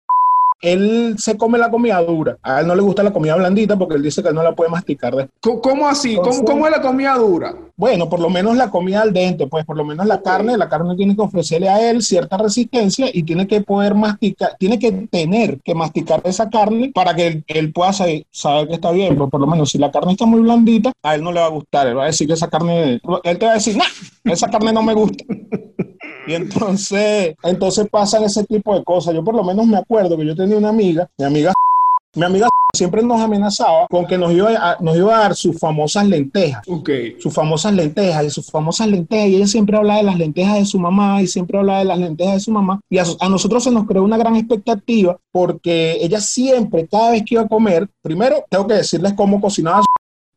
él 0.63 1.17
se 1.19 1.37
come 1.37 1.59
la 1.59 1.71
comida 1.71 2.01
dura. 2.01 2.39
A 2.43 2.61
él 2.61 2.67
no 2.67 2.75
le 2.75 2.83
gusta 2.83 3.03
la 3.03 3.13
comida 3.13 3.35
blandita 3.35 3.77
porque 3.77 3.97
él 3.97 4.03
dice 4.03 4.23
que 4.23 4.33
no 4.33 4.43
la 4.43 4.55
puede 4.55 4.71
masticar. 4.71 5.29
¿Cómo 5.41 5.89
así? 5.89 6.17
¿Cómo, 6.17 6.67
es 6.67 6.73
la 6.73 6.81
comida 6.81 7.17
dura? 7.17 7.55
Bueno, 7.77 8.09
por 8.09 8.21
lo 8.21 8.31
menos 8.31 8.57
la 8.57 8.71
comida 8.71 9.03
al 9.03 9.13
dente, 9.13 9.49
pues 9.49 9.65
por 9.65 9.77
lo 9.77 9.85
menos 9.85 10.07
la 10.07 10.23
carne, 10.23 10.57
la 10.57 10.69
carne 10.69 10.95
tiene 10.95 11.17
que 11.17 11.23
ofrecerle 11.23 11.69
a 11.69 11.91
él 11.91 12.03
cierta 12.03 12.37
resistencia 12.37 13.09
y 13.13 13.25
tiene 13.25 13.49
que 13.49 13.61
poder 13.61 13.95
masticar, 13.95 14.57
tiene 14.57 14.79
que 14.79 14.93
tener 15.11 15.59
que 15.61 15.75
masticar 15.75 16.21
esa 16.25 16.49
carne 16.49 16.93
para 16.95 17.15
que 17.15 17.43
él, 17.49 17.73
pueda 17.73 17.93
saber, 17.93 18.25
que 18.69 18.75
está 18.75 18.93
bien. 18.93 19.15
Pero 19.15 19.29
por 19.29 19.41
lo 19.41 19.49
menos 19.49 19.71
si 19.71 19.79
la 19.79 19.91
carne 19.91 20.13
está 20.13 20.27
muy 20.27 20.41
blandita, 20.41 20.93
a 21.03 21.17
él 21.17 21.25
no 21.25 21.33
le 21.33 21.41
va 21.41 21.47
a 21.47 21.51
gustar. 21.51 21.89
Él 21.89 21.99
va 21.99 22.05
a 22.05 22.07
decir 22.07 22.29
que 22.29 22.35
esa 22.35 22.49
carne, 22.49 23.01
él 23.25 23.39
te 23.39 23.47
va 23.47 23.53
a 23.53 23.55
decir, 23.55 23.77
no, 23.77 24.33
esa 24.33 24.49
carne 24.49 24.73
no 24.73 24.83
me 24.83 24.95
gusta. 24.95 25.25
Y 26.27 26.35
entonces, 26.35 27.35
entonces 27.43 27.89
pasan 27.91 28.25
ese 28.25 28.45
tipo 28.45 28.77
de 28.77 28.85
cosas. 28.85 29.15
Yo 29.15 29.25
por 29.25 29.35
lo 29.35 29.43
menos 29.43 29.67
me 29.67 29.77
acuerdo 29.77 30.17
que 30.17 30.27
yo 30.27 30.37
tenía 30.37 30.57
una 30.57 30.69
amiga, 30.69 31.09
mi 31.19 31.25
amiga, 31.25 31.53
mi 32.15 32.25
amiga 32.25 32.49
siempre 32.75 33.03
nos 33.03 33.21
amenazaba 33.21 33.87
con 33.91 34.07
que 34.07 34.17
nos 34.17 34.33
iba 34.33 34.51
a, 34.51 34.77
nos 34.81 34.97
iba 34.97 35.17
a 35.17 35.21
dar 35.21 35.35
sus 35.35 35.59
famosas 35.59 36.07
lentejas. 36.07 36.67
Okay. 36.67 37.21
Sus 37.21 37.35
famosas 37.35 37.75
lentejas 37.75 38.25
y 38.25 38.31
sus 38.31 38.51
famosas 38.51 38.89
lentejas. 38.89 39.29
Y 39.29 39.37
ella 39.37 39.47
siempre 39.47 39.77
hablaba 39.77 39.99
de 39.99 40.05
las 40.05 40.17
lentejas 40.17 40.59
de 40.59 40.65
su 40.65 40.79
mamá 40.79 41.21
y 41.23 41.27
siempre 41.27 41.59
hablaba 41.59 41.81
de 41.81 41.85
las 41.87 41.99
lentejas 41.99 42.35
de 42.35 42.41
su 42.41 42.51
mamá. 42.51 42.81
Y 42.89 42.99
a, 42.99 43.05
nosotros 43.29 43.65
se 43.65 43.71
nos 43.71 43.87
creó 43.87 44.03
una 44.05 44.17
gran 44.17 44.37
expectativa 44.37 45.19
porque 45.33 45.99
ella 46.01 46.21
siempre, 46.21 46.87
cada 46.87 47.11
vez 47.11 47.25
que 47.27 47.35
iba 47.35 47.43
a 47.43 47.49
comer, 47.49 47.89
primero 48.01 48.45
tengo 48.49 48.67
que 48.67 48.75
decirles 48.75 49.13
cómo 49.15 49.41
cocinaba 49.41 49.83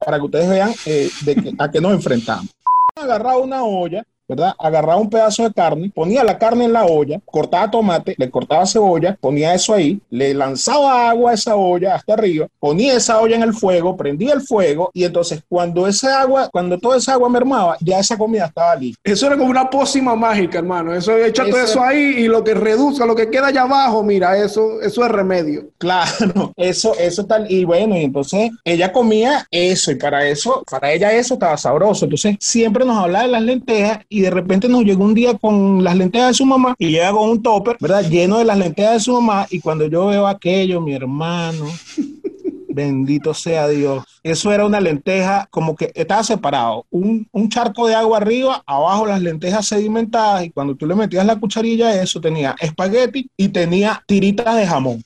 para 0.04 0.18
que 0.18 0.26
ustedes 0.26 0.50
vean 0.50 0.74
eh, 0.86 1.10
de 1.22 1.56
a 1.58 1.72
qué 1.72 1.80
nos 1.80 1.94
enfrentamos. 1.94 2.50
Agarraba 2.98 3.38
una 3.38 3.64
olla 3.64 4.06
¿verdad? 4.28 4.54
Agarraba 4.60 4.98
un 4.98 5.10
pedazo 5.10 5.44
de 5.44 5.54
carne, 5.54 5.92
ponía 5.94 6.24
la 6.24 6.38
carne 6.38 6.66
en 6.66 6.74
la 6.74 6.86
olla, 6.86 7.20
cortaba 7.26 7.70
tomate, 7.70 8.16
le 8.18 8.30
cortaba 8.30 8.66
cebolla, 8.66 9.18
ponía 9.20 9.54
eso 9.54 9.74
ahí, 9.74 10.00
le 10.10 10.34
lanzaba 10.34 11.10
agua 11.10 11.32
a 11.32 11.34
esa 11.34 11.56
olla 11.56 11.96
hasta 11.96 12.14
arriba, 12.14 12.48
ponía 12.60 12.96
esa 12.96 13.20
olla 13.20 13.36
en 13.36 13.44
el 13.44 13.54
fuego, 13.54 13.96
prendía 13.96 14.34
el 14.34 14.42
fuego 14.42 14.90
y 14.94 15.04
entonces 15.04 15.44
cuando 15.48 15.88
esa 15.88 16.22
agua, 16.22 16.50
cuando 16.52 16.78
toda 16.80 16.98
esa 16.98 17.14
agua 17.14 17.30
mermaba, 17.30 17.78
ya 17.80 18.00
esa 18.00 18.18
comida 18.18 18.46
estaba 18.46 18.76
lista. 18.76 19.00
Eso 19.04 19.28
era 19.28 19.38
como 19.38 19.50
una 19.50 19.70
pócima 19.70 20.16
mágica, 20.16 20.60
hermano. 20.60 20.94
Eso 20.94 21.18
echa 21.18 21.46
todo 21.46 21.60
eso 21.60 21.84
ahí 21.84 22.16
y 22.18 22.28
lo 22.28 22.44
que 22.44 22.54
reduzca, 22.54 23.06
lo 23.06 23.16
que 23.16 23.30
queda 23.30 23.48
allá 23.48 23.64
abajo, 23.64 24.04
mira, 24.04 24.38
eso, 24.38 24.82
eso 24.82 25.06
es 25.06 25.12
remedio. 25.12 25.70
Claro, 25.78 26.54
eso, 26.56 26.94
eso 26.98 27.26
tal. 27.26 27.50
Y 27.52 27.66
bueno, 27.66 27.96
y 27.96 28.04
entonces 28.04 28.52
ella 28.64 28.92
comía 28.92 29.46
eso 29.52 29.92
y 29.92 29.96
para 29.96 30.28
eso, 30.28 30.64
para 30.70 30.92
ella 30.92 31.12
eso 31.14 31.36
estaba 31.36 31.58
sabroso. 31.58 32.06
Entonces 32.06 32.38
siempre 32.40 32.86
nos 32.86 32.98
hablaba 32.98 33.26
de 33.26 33.32
las 33.32 33.42
lentejas 33.42 34.00
y 34.16 34.22
de 34.22 34.30
repente 34.30 34.70
nos 34.70 34.86
llegó 34.86 35.04
un 35.04 35.14
día 35.14 35.38
con 35.38 35.84
las 35.84 35.98
lentejas 35.98 36.30
de 36.30 36.34
su 36.36 36.46
mamá 36.46 36.74
y 36.80 36.88
llega 36.88 37.12
con 37.12 37.30
un 37.30 37.44
topper, 37.44 37.76
¿verdad? 37.82 38.10
Lleno 38.10 38.38
de 38.38 38.46
las 38.46 38.58
lentejas 38.58 38.94
de 38.94 39.00
su 39.02 39.12
mamá 39.12 39.46
y 39.50 39.60
cuando 39.60 39.88
yo 39.88 40.06
veo 40.06 40.26
aquello, 40.26 40.80
mi 40.80 40.94
hermano, 40.94 41.66
bendito 42.70 43.34
sea 43.34 43.68
Dios. 43.68 44.06
Eso 44.24 44.54
era 44.54 44.66
una 44.66 44.80
lenteja 44.80 45.50
como 45.52 45.76
que 45.76 45.92
estaba 45.96 46.24
separado, 46.24 46.86
un, 46.92 47.28
un, 47.34 47.50
charco 47.50 47.88
de 47.88 47.96
agua 47.96 48.20
arriba, 48.20 48.64
abajo 48.66 49.06
las 49.06 49.22
lentejas 49.22 49.68
sedimentadas 49.68 50.46
y 50.46 50.50
cuando 50.50 50.76
tú 50.76 50.86
le 50.86 50.96
metías 50.96 51.26
la 51.26 51.36
cucharilla 51.36 52.02
eso 52.02 52.22
tenía 52.22 52.56
espagueti 52.62 53.30
y 53.36 53.50
tenía 53.50 54.02
tiritas 54.08 54.56
de 54.56 54.66
jamón. 54.66 55.04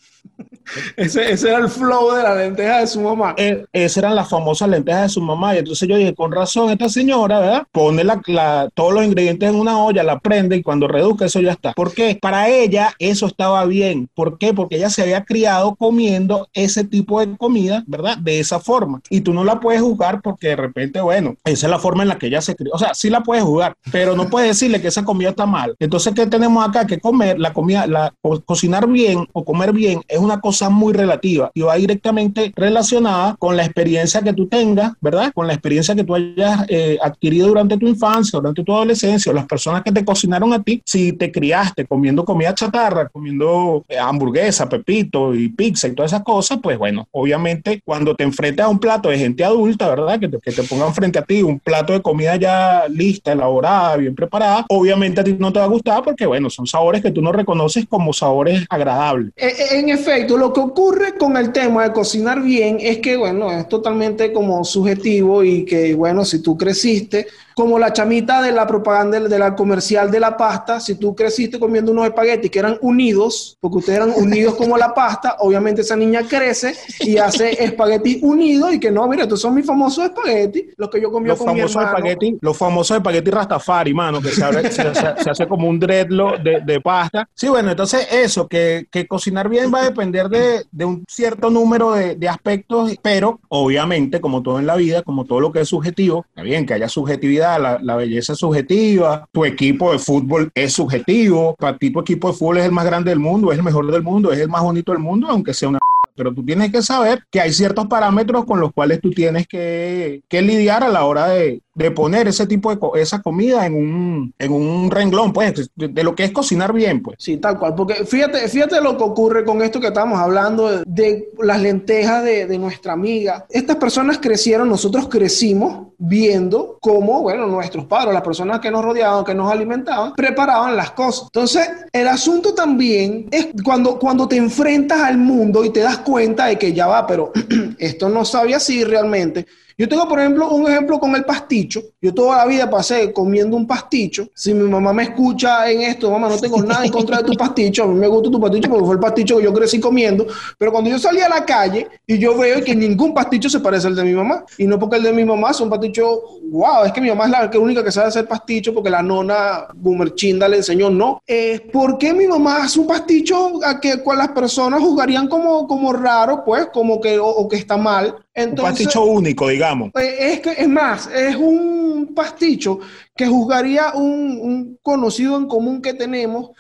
Ese, 0.96 1.32
ese, 1.32 1.50
era 1.50 1.60
el 1.60 1.70
flow 1.70 2.14
de 2.14 2.24
la 2.24 2.36
lenteja 2.36 2.80
de 2.80 2.88
su 2.88 3.02
mamá. 3.02 3.34
Eh, 3.38 3.66
esas 3.74 3.98
eran 3.98 4.16
las 4.16 4.30
famosas 4.30 4.70
lentejas 4.70 5.04
de 5.04 5.10
su 5.10 5.22
mamá. 5.22 5.56
Y 5.56 5.60
entonces 5.60 5.88
yo 5.88 5.96
dije, 5.98 6.14
con 6.14 6.32
razón, 6.32 6.70
esta 6.70 6.90
señora, 6.90 7.40
¿verdad? 7.40 7.68
Pone 7.72 8.04
la, 8.04 8.70
todos 8.74 8.94
los 8.94 9.04
ingredientes 9.04 9.50
en 9.50 9.56
una 9.56 9.78
olla, 9.84 10.04
la 10.04 10.20
prende 10.20 10.58
y 10.58 10.64
cuando 10.64 10.88
reduzca 10.88 11.26
eso 11.26 11.42
ya 11.42 11.52
está. 11.52 11.74
¿Por 11.74 11.94
qué? 11.94 12.18
Para 12.22 12.50
ella 12.50 12.94
eso 13.00 13.26
estaba 13.28 13.66
bien. 13.66 14.10
¿Por 14.14 14.38
qué? 14.38 14.54
Porque 14.54 14.78
ella 14.78 14.90
se 14.90 15.02
había 15.02 15.24
criado 15.24 15.76
comiendo 15.76 16.48
ese 16.54 16.84
tipo 16.84 17.20
de 17.20 17.36
comida, 17.38 17.84
¿verdad? 17.88 18.18
De 18.18 18.40
esa 18.40 18.60
forma. 18.60 19.02
Y 19.10 19.22
tú 19.22 19.34
no 19.34 19.44
la 19.44 19.60
puedes 19.60 19.82
juzgar 19.82 20.22
porque 20.22 20.50
de 20.50 20.56
repente, 20.56 21.02
bueno, 21.02 21.36
esa 21.46 21.68
es 21.68 21.72
la 21.72 21.80
forma 21.80 22.04
en 22.04 22.10
la 22.10 22.18
que 22.18 22.28
ella 22.28 22.42
se 22.42 22.56
crió. 22.56 22.72
O 22.74 22.80
sea, 22.80 22.94
sí 22.94 23.10
la 23.10 23.22
puedes 23.22 23.44
jugar, 23.44 23.76
pero 23.92 24.16
no 24.16 24.30
puedes 24.30 24.50
decirle 24.50 24.82
que 24.82 24.88
esa 24.88 25.04
comida 25.04 25.30
está 25.30 25.46
mal. 25.46 25.76
Entonces, 25.80 26.14
¿qué 26.14 26.26
tenemos 26.28 26.68
acá? 26.68 26.86
Que 26.86 27.00
comer 27.00 27.40
la 27.40 27.54
comida, 27.54 27.88
la, 27.88 28.14
cocinar 28.46 28.88
bien 28.88 29.28
o 29.34 29.46
comer 29.46 29.74
bien 29.74 30.02
es 30.08 30.20
una 30.20 30.40
cosa 30.40 30.59
cosa 30.60 30.70
muy 30.70 30.92
relativa 30.92 31.52
y 31.54 31.62
va 31.62 31.76
directamente 31.76 32.52
relacionada 32.54 33.38
con 33.40 33.56
la 33.56 33.64
experiencia 33.64 34.22
que 34.22 34.34
tú 34.34 34.48
tengas, 34.48 34.92
¿verdad? 35.00 35.32
Con 35.34 35.48
la 35.48 35.54
experiencia 35.54 35.96
que 35.96 36.04
tú 36.04 36.16
hayas 36.16 36.66
eh, 36.68 36.98
adquirido 37.02 37.48
durante 37.48 37.78
tu 37.78 37.88
infancia, 37.88 38.38
durante 38.38 38.64
tu 38.64 38.74
adolescencia, 38.74 39.32
las 39.32 39.46
personas 39.46 39.84
que 39.84 39.92
te 39.92 40.04
cocinaron 40.04 40.52
a 40.52 40.62
ti, 40.62 40.82
si 40.86 41.14
te 41.14 41.32
criaste 41.32 41.86
comiendo 41.86 42.26
comida 42.26 42.54
chatarra, 42.54 43.08
comiendo 43.08 43.86
eh, 43.88 43.98
hamburguesa, 43.98 44.68
pepito 44.68 45.34
y 45.34 45.48
pizza 45.48 45.88
y 45.88 45.96
todas 45.96 46.12
esas 46.12 46.24
cosas, 46.24 46.60
pues 46.62 46.78
bueno, 46.78 47.08
obviamente 47.12 47.82
cuando 47.86 48.14
te 48.14 48.26
enfrentas 48.26 48.66
a 48.66 48.70
un 48.70 48.80
plato 48.80 49.10
de 49.10 49.18
gente 49.18 49.46
adulta, 49.46 49.88
¿verdad? 49.88 50.20
Que 50.20 50.28
te, 50.28 50.40
que 50.40 50.64
pongan 50.64 50.94
frente 50.94 51.20
a 51.20 51.22
ti 51.22 51.42
un 51.42 51.60
plato 51.60 51.94
de 51.94 52.02
comida 52.02 52.36
ya 52.36 52.84
lista, 52.90 53.32
elaborada, 53.32 53.96
bien 53.96 54.14
preparada, 54.14 54.66
obviamente 54.68 55.22
a 55.22 55.24
ti 55.24 55.38
no 55.40 55.54
te 55.54 55.60
va 55.60 55.66
a 55.66 55.70
gustar 55.70 56.04
porque, 56.04 56.26
bueno, 56.26 56.50
son 56.50 56.68
sabores 56.68 57.02
que 57.02 57.12
tú 57.12 57.22
no 57.22 57.32
reconoces 57.32 57.86
como 57.88 58.12
sabores 58.12 58.66
agradables. 58.70 59.32
E, 59.38 59.48
e, 59.48 59.80
en 59.80 59.90
efecto, 59.90 60.38
lo 60.38 60.49
que 60.54 60.60
ocurre 60.60 61.18
con 61.18 61.38
el 61.38 61.52
tema 61.52 61.84
de 61.84 61.94
cocinar 61.94 62.42
bien 62.42 62.78
es 62.80 63.00
que, 63.00 63.18
bueno, 63.18 63.52
es 63.52 63.68
totalmente 63.68 64.32
como 64.32 64.64
subjetivo 64.64 65.44
y 65.44 65.66
que, 65.66 65.94
bueno, 65.94 66.26
si 66.26 66.42
tú 66.42 66.58
creciste 66.58 67.28
como 67.60 67.78
la 67.78 67.92
chamita 67.92 68.42
de 68.42 68.54
la 68.54 68.66
propaganda 68.66 69.20
de 69.20 69.38
la 69.38 69.54
comercial 69.54 70.10
de 70.10 70.22
la 70.22 70.38
pasta, 70.38 70.80
si 70.80 70.96
tú 70.96 71.14
creciste 71.14 71.60
comiendo 71.60 71.92
unos 71.92 72.06
espaguetis 72.06 72.50
que 72.50 72.60
eran 72.60 72.78
unidos, 72.80 73.58
porque 73.60 73.80
ustedes 73.80 73.98
eran 73.98 74.14
unidos 74.16 74.56
como 74.56 74.78
la 74.78 74.94
pasta, 74.94 75.36
obviamente 75.40 75.82
esa 75.82 75.98
niña 75.98 76.24
crece 76.26 76.74
y 77.02 77.18
hace 77.18 77.62
espaguetis 77.62 78.24
unidos 78.24 78.74
y 78.74 78.80
que 78.80 78.90
no, 78.90 79.06
mira, 79.10 79.24
estos 79.24 79.42
son 79.42 79.56
mis 79.56 79.66
famosos 79.66 80.06
espaguetis, 80.06 80.74
los 80.78 80.90
que 80.90 81.02
yo 81.02 81.12
comí 81.12 81.36
con 81.36 81.54
mi 81.54 81.60
hermano. 81.60 81.90
Espagueti, 81.90 82.38
los 82.40 82.56
famosos 82.56 82.96
espaguetis 82.96 83.34
Rastafari, 83.34 83.94
mano, 83.94 84.22
que 84.22 84.30
se, 84.30 84.42
hace 84.42 85.46
como 85.46 85.68
un 85.68 85.78
dreadlock 85.78 86.38
de, 86.40 86.80
pasta. 86.80 87.28
Sí, 87.34 87.50
bueno, 87.50 87.72
entonces 87.72 88.08
eso, 88.10 88.48
que, 88.48 88.88
cocinar 89.10 89.50
bien 89.50 89.70
va 89.74 89.82
a 89.82 89.84
depender 89.84 90.30
de, 90.30 90.39
un 90.86 91.04
cierto 91.08 91.50
número 91.50 91.92
de, 91.92 92.16
de 92.16 92.30
aspectos, 92.30 92.96
pero 93.02 93.40
obviamente, 93.50 94.22
como 94.22 94.42
todo 94.42 94.60
en 94.60 94.68
la 94.68 94.76
vida, 94.76 95.04
como 95.04 95.26
todo 95.26 95.40
lo 95.40 95.52
que 95.52 95.62
es 95.62 95.70
subjetivo, 95.70 96.26
está 96.30 96.44
bien 96.44 96.66
que 96.66 96.74
haya 96.74 96.90
subjetividad 96.90 97.80
la, 97.82 97.96
belleza 97.96 98.34
es 98.34 98.40
subjetiva, 98.40 99.28
tu 99.32 99.46
equipo 99.46 99.92
de 99.92 100.00
fútbol 100.00 100.52
es 100.56 100.74
subjetivo, 100.74 101.56
para 101.56 101.78
ti 101.78 101.92
tu 101.92 102.00
equipo 102.00 102.30
de 102.30 102.34
fútbol 102.34 102.58
es 102.58 102.66
el 102.66 102.72
más 102.72 102.86
grande 102.86 103.10
del 103.10 103.20
mundo, 103.20 103.52
es 103.52 103.58
el 103.58 103.64
mejor 103.64 103.92
del 103.92 104.04
mundo, 104.04 104.32
es 104.32 104.40
el 104.40 104.50
más 104.50 104.64
bonito 104.64 104.92
del 104.92 105.02
mundo, 105.02 105.28
aunque 105.30 105.54
sea 105.54 105.70
una 105.70 105.80
pero 106.20 106.34
tú 106.34 106.44
tienes 106.44 106.70
que 106.70 106.82
saber 106.82 107.24
que 107.32 107.40
hay 107.40 107.54
ciertos 107.54 107.88
parámetros 107.88 108.44
con 108.44 108.60
los 108.60 108.74
cuales 108.74 109.00
tú 109.00 109.10
tienes 109.12 109.48
que, 109.48 110.22
que 110.28 110.42
lidiar 110.42 110.84
a 110.84 110.90
la 110.90 111.06
hora 111.06 111.30
de, 111.30 111.62
de 111.80 111.92
poner 111.92 112.28
ese 112.28 112.46
tipo 112.46 112.76
de 112.76 113.02
esa 113.02 113.22
comida 113.22 113.66
en 113.66 113.74
un, 113.74 114.34
en 114.38 114.52
un 114.52 114.92
renglón, 114.92 115.32
pues, 115.32 115.72
de, 115.76 116.04
lo 116.04 116.14
que 116.14 116.26
es 116.26 116.32
cocinar 116.32 116.74
bien, 116.74 117.02
pues. 117.02 117.16
Sí, 117.20 117.38
tal 117.38 117.58
cual, 117.58 117.74
porque 117.74 118.06
fíjate, 118.06 118.50
fíjate 118.50 118.82
lo 118.82 118.98
que 118.98 119.04
ocurre 119.06 119.46
con 119.46 119.62
esto 119.62 119.80
que 119.80 119.88
estamos 119.88 120.20
hablando 120.20 120.84
de, 120.86 121.30
las 121.42 121.62
lentejas 121.62 122.22
de, 122.26 122.48
de, 122.48 122.60
nuestra 122.60 122.92
amiga. 122.92 123.46
Estas 123.50 123.78
personas 123.78 124.18
crecieron, 124.18 124.68
nosotros 124.68 125.08
crecimos 125.08 125.88
viendo 125.98 126.78
cómo, 126.82 127.22
bueno, 127.22 127.48
nuestros 127.48 127.86
padres, 127.86 128.14
las 128.14 128.24
personas 128.24 128.60
que 128.60 128.72
nos 128.72 128.84
rodeaban, 128.84 129.24
que 129.24 129.34
nos 129.34 129.50
alimentaban, 129.50 130.14
preparaban 130.16 130.76
las 130.76 130.92
cosas. 130.92 131.30
Entonces, 131.34 131.70
el 131.94 132.10
asunto 132.10 132.54
también 132.54 133.28
es 133.32 133.50
cuando, 133.64 133.98
cuando 133.98 134.28
te 134.28 134.36
enfrentas 134.36 135.00
al 135.00 135.18
mundo 135.18 135.64
y 135.64 135.70
te 135.70 135.80
das 135.80 136.00
cuenta 136.10 136.48
de 136.48 136.58
que 136.58 136.74
ya 136.74 136.88
va, 136.88 137.06
pero 137.06 137.32
esto 137.78 138.10
no 138.10 138.26
sabía 138.26 138.58
así 138.58 138.84
realmente. 138.84 139.46
Yo 139.80 139.88
tengo, 139.88 140.10
por 140.10 140.20
ejemplo, 140.20 140.50
un 140.50 140.70
ejemplo 140.70 141.00
con 141.00 141.16
el 141.16 141.24
pasticho. 141.24 141.82
Yo 142.02 142.14
toda 142.14 142.40
la 142.40 142.46
vida 142.46 142.70
pasé 142.70 143.14
comiendo 143.14 143.56
un 143.56 143.66
pasticho. 143.66 144.28
Si 144.36 144.54
mi 144.54 144.68
mamá 144.70 144.92
me 144.92 145.04
escucha 145.04 145.72
en 145.72 145.84
esto, 145.84 146.12
mamá, 146.12 146.28
no 146.28 146.38
tengo 146.38 146.62
nada 146.62 146.84
en 146.84 146.92
contra 146.92 147.20
de 147.20 147.24
tu 147.24 147.32
pasticho. 147.32 147.84
A 147.84 147.88
mí 147.88 147.94
me 147.94 148.08
gusta 148.10 148.30
tu 148.30 148.42
pasticho 148.42 148.70
porque 148.70 148.84
fue 148.84 148.96
el 148.96 149.00
pasticho 149.00 149.38
que 149.38 149.44
yo 149.44 149.54
crecí 149.54 149.80
comiendo. 149.80 150.28
Pero 150.58 150.74
cuando 150.74 150.90
yo 150.90 151.00
salí 151.00 151.22
a 151.22 151.30
la 151.30 151.46
calle 151.46 151.88
y 152.06 152.18
yo 152.18 152.38
veo 152.38 152.62
que 152.62 152.76
ningún 152.76 153.14
pasticho 153.14 153.50
se 153.50 153.62
parece 153.62 153.88
al 153.88 153.96
de 153.96 154.04
mi 154.04 154.12
mamá. 154.12 154.44
Y 154.58 154.68
no 154.68 154.78
porque 154.78 154.98
el 154.98 155.04
de 155.04 155.14
mi 155.14 155.24
mamá 155.24 155.52
es 155.52 155.62
un 155.62 155.70
pasticho, 155.70 156.24
wow, 156.52 156.84
es 156.86 156.92
que 156.92 157.00
mi 157.00 157.08
mamá 157.08 157.28
es 157.28 157.32
la 157.32 157.50
única 157.58 157.82
que 157.82 157.94
sabe 157.94 158.10
hacer 158.10 158.28
pasticho 158.28 158.74
porque 158.74 158.90
la 158.90 159.02
nona 159.02 159.66
Boomer 159.76 160.14
Chinda 160.14 160.50
le 160.50 160.58
enseñó. 160.58 160.90
No. 160.90 161.22
Es 161.26 161.62
porque 161.72 162.14
mi 162.14 162.28
mamá 162.28 162.64
hace 162.64 162.82
un 162.82 162.88
pasticho 162.88 163.64
a 163.64 163.80
que 163.80 164.04
las 164.18 164.30
personas 164.32 164.82
juzgarían 164.82 165.30
como, 165.30 165.66
como 165.68 165.94
raro, 165.94 166.44
pues, 166.44 166.68
como 166.74 167.00
que, 167.00 167.18
o 167.18 167.48
que 167.48 167.56
está 167.56 167.78
mal 167.78 168.14
un 168.48 168.56
pasticho 168.56 169.04
único, 169.04 169.48
digamos. 169.48 169.92
Eh, 169.96 170.34
es, 170.34 170.40
que, 170.40 170.52
es 170.52 170.68
más, 170.68 171.08
es 171.08 171.36
un 171.36 172.14
pasticho 172.16 172.80
que 173.16 173.28
juzgaría 173.28 173.94
un, 173.94 174.78
conocido 174.82 175.38
en 175.38 175.48
común 175.48 175.82
que 175.82 175.94
tenemos 175.94 176.52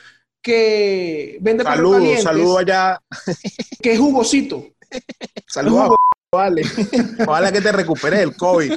que 0.41 1.37
vende 1.41 1.63
Saludos, 1.63 2.21
saludos 2.21 2.59
allá. 2.59 3.01
Que 3.81 3.93
es 3.93 3.99
jugosito. 3.99 4.65
Saludos 5.47 5.95
vale. 6.31 6.63
Ojalá 7.27 7.51
que 7.51 7.61
te 7.61 7.71
recupere 7.71 8.21
el 8.21 8.35
COVID. 8.35 8.73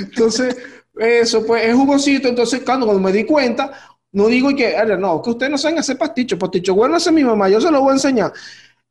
Entonces, 0.00 0.56
eso, 0.96 1.44
pues 1.44 1.64
es 1.66 1.74
jugosito. 1.74 2.28
Entonces, 2.28 2.62
cuando, 2.64 2.86
cuando 2.86 3.02
me 3.02 3.12
di 3.12 3.24
cuenta, 3.24 3.72
no 4.12 4.26
digo 4.26 4.54
que, 4.54 4.76
no, 4.98 5.22
que 5.22 5.30
ustedes 5.30 5.50
no 5.50 5.58
saben 5.58 5.78
hacer 5.78 5.98
pasticho. 5.98 6.38
Pasticho 6.38 6.74
bueno 6.74 6.96
hace 6.96 7.10
mi 7.10 7.24
mamá, 7.24 7.48
yo 7.48 7.60
se 7.60 7.70
lo 7.70 7.80
voy 7.80 7.90
a 7.90 7.94
enseñar. 7.94 8.32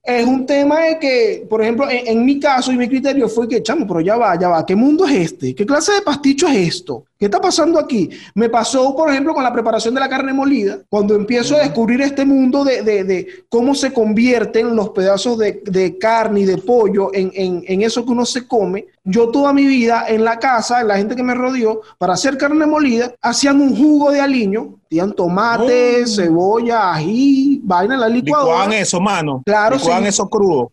Es 0.03 0.25
un 0.25 0.47
tema 0.47 0.79
de 0.81 0.97
que, 0.97 1.45
por 1.47 1.61
ejemplo, 1.61 1.85
en, 1.87 2.25
mi 2.25 2.39
caso 2.39 2.71
y 2.71 2.77
mi 2.77 2.87
criterio 2.87 3.29
fue 3.29 3.47
que, 3.47 3.61
chamo, 3.61 3.85
pero 3.85 4.01
ya 4.01 4.17
va, 4.17 4.37
ya 4.37 4.49
va, 4.49 4.65
¿qué 4.65 4.75
mundo 4.75 5.05
es 5.05 5.11
este? 5.11 5.53
¿Qué 5.53 5.63
clase 5.63 5.93
de 5.93 6.01
pasticho 6.01 6.47
es 6.47 6.55
esto? 6.55 7.05
¿Qué 7.19 7.25
está 7.25 7.39
pasando 7.39 7.77
aquí? 7.77 8.09
Me 8.33 8.49
pasó, 8.49 8.95
por 8.95 9.11
ejemplo, 9.11 9.35
con 9.35 9.43
la 9.43 9.53
preparación 9.53 9.93
de 9.93 9.99
la 9.99 10.09
carne 10.09 10.33
molida, 10.33 10.79
cuando 10.89 11.13
empiezo 11.13 11.55
a 11.55 11.59
descubrir 11.59 12.01
este 12.01 12.25
mundo 12.25 12.63
de, 12.63 12.81
de, 12.81 13.03
de 13.03 13.27
cómo 13.47 13.75
se 13.75 13.93
convierten 13.93 14.75
los 14.75 14.89
pedazos 14.89 15.37
de, 15.37 15.61
de 15.65 15.95
carne 15.99 16.41
y 16.41 16.45
de 16.45 16.57
pollo 16.57 17.13
en, 17.13 17.31
en, 17.35 17.63
en, 17.67 17.83
eso 17.83 18.03
que 18.03 18.11
uno 18.11 18.25
se 18.25 18.47
come. 18.47 18.87
Yo 19.03 19.29
toda 19.29 19.51
mi 19.51 19.65
vida 19.65 20.05
en 20.07 20.23
la 20.23 20.37
casa, 20.37 20.83
la 20.83 20.97
gente 20.97 21.15
que 21.15 21.23
me 21.23 21.33
rodeó, 21.33 21.81
para 21.97 22.13
hacer 22.13 22.37
carne 22.37 22.67
molida, 22.67 23.11
hacían 23.19 23.59
un 23.59 23.75
jugo 23.75 24.11
de 24.11 24.21
aliño, 24.21 24.79
tenían 24.87 25.13
tomate, 25.13 26.03
oh. 26.03 26.07
cebolla, 26.07 26.93
ají, 26.93 27.61
vaina 27.63 27.95
en 27.95 27.99
la 27.99 28.07
licuadora. 28.07 28.51
Licuaban 28.51 28.73
eso, 28.73 29.01
mano. 29.01 29.41
Claro, 29.43 29.77
licuaban 29.77 30.05
eso 30.05 30.29
crudo. 30.29 30.71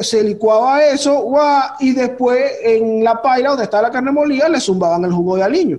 se 0.00 0.24
licuaba 0.24 0.86
eso, 0.86 1.20
guau, 1.20 1.72
y 1.80 1.92
después 1.92 2.50
en 2.62 3.04
la 3.04 3.20
paila 3.20 3.50
donde 3.50 3.64
estaba 3.64 3.82
la 3.82 3.90
carne 3.90 4.10
molida 4.10 4.48
le 4.48 4.58
zumbaban 4.60 5.04
el 5.04 5.12
jugo 5.12 5.36
de 5.36 5.42
aliño. 5.42 5.78